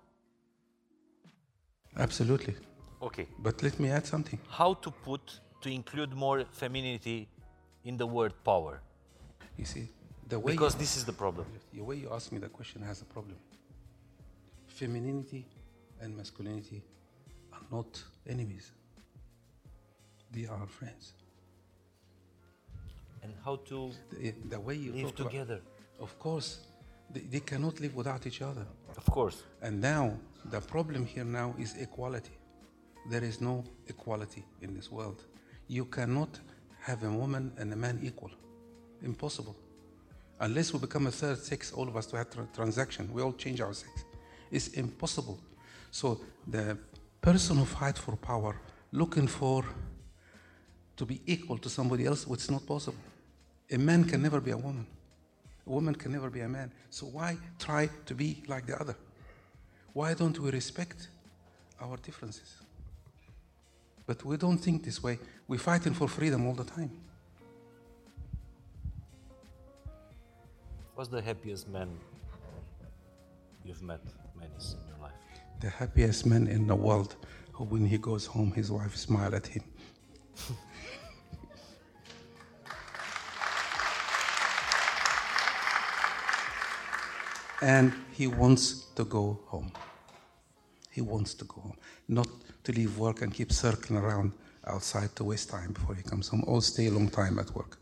[1.97, 2.55] Absolutely.
[3.01, 3.27] Okay.
[3.39, 4.39] But let me add something.
[4.49, 7.29] How to put to include more femininity
[7.85, 8.81] in the word power?
[9.57, 9.87] You see,
[10.27, 11.45] the way Because this is the problem.
[11.73, 13.37] The way you ask me the question has a problem.
[14.67, 15.45] Femininity
[16.01, 16.81] and masculinity
[17.53, 18.71] are not enemies.
[20.31, 21.13] They are friends.
[23.23, 25.61] And how to The, eh, the way you live talk about- together?
[25.99, 26.59] of course,
[27.13, 28.65] they, they cannot live without each other.
[28.97, 29.43] Of course.
[29.61, 32.31] And now, the problem here now is equality.
[33.09, 35.23] There is no equality in this world.
[35.67, 36.39] You cannot
[36.81, 38.31] have a woman and a man equal.
[39.03, 39.55] Impossible.
[40.39, 43.33] Unless we become a third sex, all of us to have tra- transaction, we all
[43.33, 44.03] change our sex.
[44.49, 45.39] It's impossible.
[45.91, 46.77] So the
[47.21, 48.55] person who fights for power,
[48.91, 49.65] looking for
[50.95, 52.97] to be equal to somebody else, it's not possible.
[53.69, 54.87] A man can never be a woman.
[55.67, 56.71] A woman can never be a man.
[56.89, 58.95] So why try to be like the other?
[59.93, 61.09] Why don't we respect
[61.79, 62.55] our differences?
[64.05, 65.19] But we don't think this way.
[65.47, 66.91] We're fighting for freedom all the time.
[70.95, 71.89] What's the happiest man
[73.63, 74.01] you've met,
[74.39, 74.90] life?
[75.61, 77.15] The happiest man in the world
[77.53, 79.63] who, when he goes home, his wife smile at him.
[87.61, 89.71] and he wants to go home.
[90.89, 91.77] he wants to go home,
[92.07, 92.27] not
[92.63, 94.33] to leave work and keep circling around
[94.67, 97.77] outside to waste time before he comes home or stay a long time at work.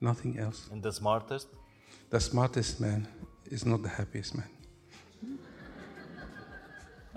[0.00, 0.68] Nothing else.
[0.72, 1.48] And the smartest?
[2.10, 3.08] The smartest man
[3.50, 4.55] is not the happiest man.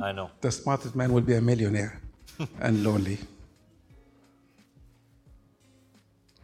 [0.01, 0.30] I know.
[0.41, 1.99] The smartest man will be a millionaire
[2.59, 3.17] and lonely.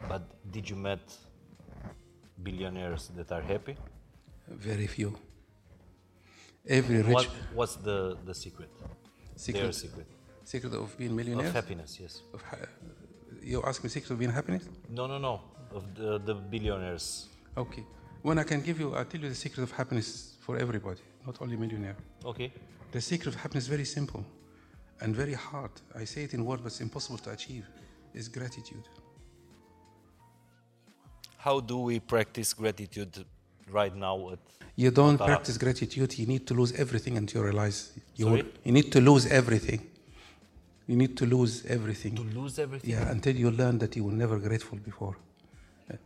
[0.09, 0.99] But did you met
[2.43, 3.75] billionaires that are happy?
[4.47, 5.15] Very few.
[6.67, 8.69] Every rich What, what's the, the secret?
[9.35, 10.07] secret, Their secret.
[10.43, 11.47] secret of being Of millionaire.
[11.47, 12.21] Of happiness, yes.
[12.33, 12.67] Of ha-
[13.41, 14.63] you ask me secret of being happiness?
[14.89, 15.41] No, no, no.
[15.71, 17.27] Of the, the billionaires.
[17.57, 17.83] Okay.
[18.21, 21.39] When I can give you, I'll tell you the secret of happiness for everybody, not
[21.41, 21.95] only millionaire.
[22.23, 22.51] Okay.
[22.95, 24.23] The secret of happiness is very simple
[25.01, 25.71] and very hard.
[25.93, 27.65] I say it in words, but it's impossible to achieve.
[28.13, 28.87] Is gratitude.
[31.35, 33.25] How do we practice gratitude
[33.69, 34.37] right now?
[34.77, 35.27] You don't Tara.
[35.31, 36.17] practice gratitude.
[36.17, 38.27] You need to lose everything until you realize you.
[38.63, 39.81] You need to lose everything.
[40.87, 42.15] You need to lose everything.
[42.15, 42.91] to lose everything?
[42.91, 45.17] Yeah, until you learn that you were never grateful before.
[45.89, 45.97] Yeah.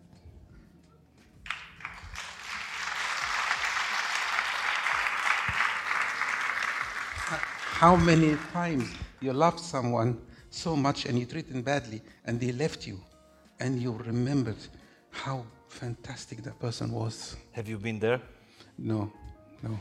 [7.79, 8.89] How many times
[9.21, 10.19] you loved someone
[10.49, 12.99] so much and you treated them badly and they left you
[13.61, 14.57] and you remembered
[15.11, 17.37] how fantastic that person was?
[17.53, 18.19] Have you been there?
[18.77, 19.09] No,
[19.63, 19.79] no.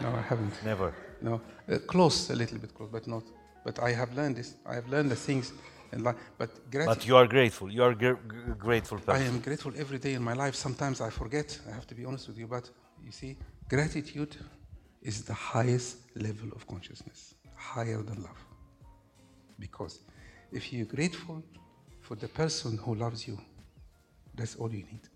[0.00, 0.54] No, I haven't.
[0.64, 0.94] Never.
[1.20, 3.24] No, uh, close, a little bit close, but not.
[3.62, 4.54] But I have learned this.
[4.64, 5.52] I have learned the things
[5.92, 6.16] in life.
[6.38, 6.96] But gratitude.
[7.00, 7.70] But you are grateful.
[7.70, 10.54] You are gr- gr- grateful I am grateful every day in my life.
[10.54, 11.60] Sometimes I forget.
[11.68, 12.46] I have to be honest with you.
[12.46, 12.70] But
[13.04, 13.36] you see,
[13.68, 14.36] gratitude
[15.06, 18.40] is the highest level of consciousness, higher than love.
[19.58, 20.00] Because
[20.52, 21.42] if you're grateful
[22.00, 23.38] for the person who loves you,
[24.34, 25.10] that's all you need.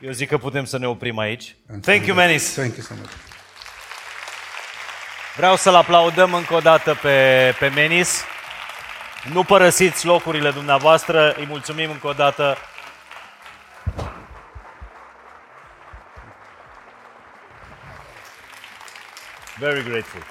[0.00, 1.56] Eu zic că putem să ne oprim aici.
[1.68, 2.52] And Thank you, Menis.
[2.52, 3.10] Thank you so much.
[5.36, 8.24] Vreau să-l aplaudăm încă o dată pe, pe Menis.
[9.32, 11.34] Nu părăsiți locurile dumneavoastră.
[11.34, 12.56] Îi mulțumim încă o dată.
[19.58, 20.22] Very grateful.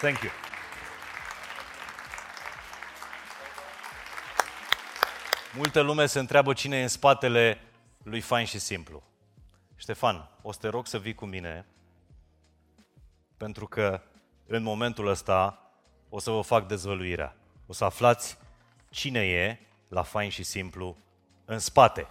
[0.00, 0.32] Thank you.
[5.56, 7.60] Multă lume se întreabă cine e în spatele
[8.02, 9.02] lui Fain și Simplu.
[9.76, 11.66] Ștefan, o să te rog să vii cu mine
[13.36, 14.00] pentru că
[14.46, 15.70] în momentul ăsta
[16.08, 17.36] o să vă fac dezvăluirea.
[17.72, 18.38] O să aflați
[18.90, 19.58] cine e
[19.88, 20.96] la fain și simplu
[21.44, 22.06] în spate.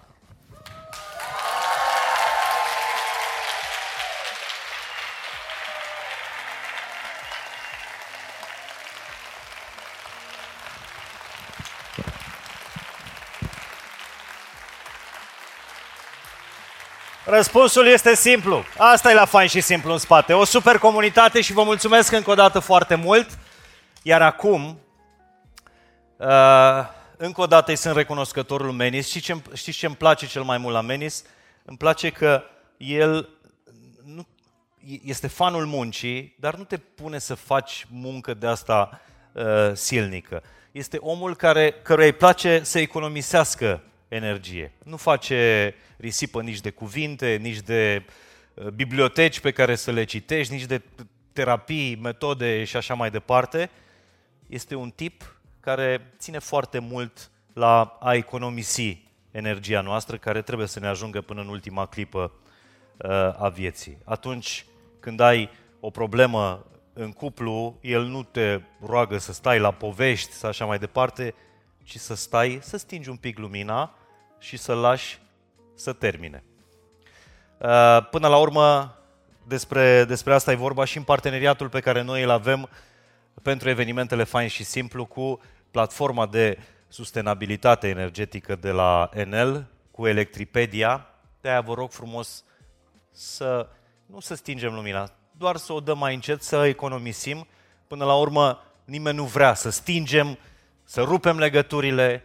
[17.25, 18.63] Răspunsul este simplu.
[18.77, 20.33] Asta e la fain și simplu în spate.
[20.33, 23.29] O super comunitate și vă mulțumesc încă o dată foarte mult.
[24.01, 24.79] Iar acum,
[26.21, 29.07] uh, încă o dată îi sunt recunoscătorul lui Menis.
[29.07, 31.23] Știți ce, știți ce îmi place cel mai mult la Menis?
[31.63, 32.43] Îmi place că
[32.77, 33.29] el
[34.05, 34.27] nu,
[35.03, 39.43] este fanul muncii, dar nu te pune să faci muncă de asta uh,
[39.73, 40.43] silnică.
[40.71, 44.71] Este omul care, căruia îi place să economisească energie.
[44.83, 48.03] Nu face risipă nici de cuvinte, nici de
[48.53, 50.81] uh, biblioteci pe care să le citești, nici de
[51.33, 53.69] terapii, metode și așa mai departe.
[54.47, 60.79] Este un tip care ține foarte mult la a economisi energia noastră, care trebuie să
[60.79, 62.31] ne ajungă până în ultima clipă
[62.97, 63.97] uh, a vieții.
[64.03, 64.65] Atunci
[64.99, 70.49] când ai o problemă în cuplu, el nu te roagă să stai la povești sau
[70.49, 71.33] așa mai departe,
[71.83, 73.93] ci să stai, să stingi un pic lumina
[74.39, 75.19] și să lași
[75.75, 76.43] să termine.
[77.57, 78.95] Uh, Până la urmă,
[79.47, 82.69] despre, despre asta e vorba și în parteneriatul pe care noi îl avem
[83.41, 85.39] pentru evenimentele Fain și Simplu cu
[85.71, 91.05] platforma de sustenabilitate energetică de la Enel, cu Electripedia.
[91.41, 92.43] De-aia vă rog frumos
[93.11, 93.69] să
[94.05, 97.47] nu să stingem lumina, doar să o dăm mai încet, să economisim.
[97.87, 100.37] Până la urmă, nimeni nu vrea să stingem,
[100.83, 102.23] să rupem legăturile.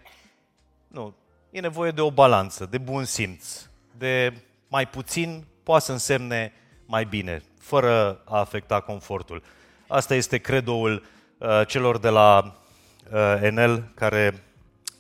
[0.89, 1.15] Nu,
[1.51, 3.67] e nevoie de o balanță, de bun simț,
[3.97, 4.33] de
[4.69, 6.53] mai puțin poate să însemne
[6.87, 9.43] mai bine, fără a afecta confortul.
[9.89, 11.03] Asta este credoul
[11.39, 12.57] uh, celor de la
[13.13, 14.45] uh, Enel care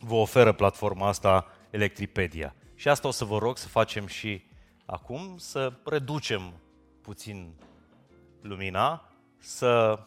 [0.01, 2.55] vă oferă platforma asta Electripedia.
[2.75, 4.45] Și asta o să vă rog să facem și
[4.85, 6.53] acum, să reducem
[7.03, 7.55] puțin
[8.41, 9.99] lumina, să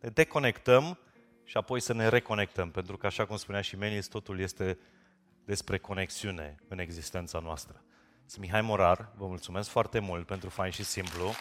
[0.00, 0.98] ne deconectăm
[1.44, 4.78] și apoi să ne reconectăm, pentru că, așa cum spunea și Menis, totul este
[5.44, 7.82] despre conexiune în existența noastră.
[8.26, 11.32] Sunt Mihai Morar, vă mulțumesc foarte mult pentru fain și simplu.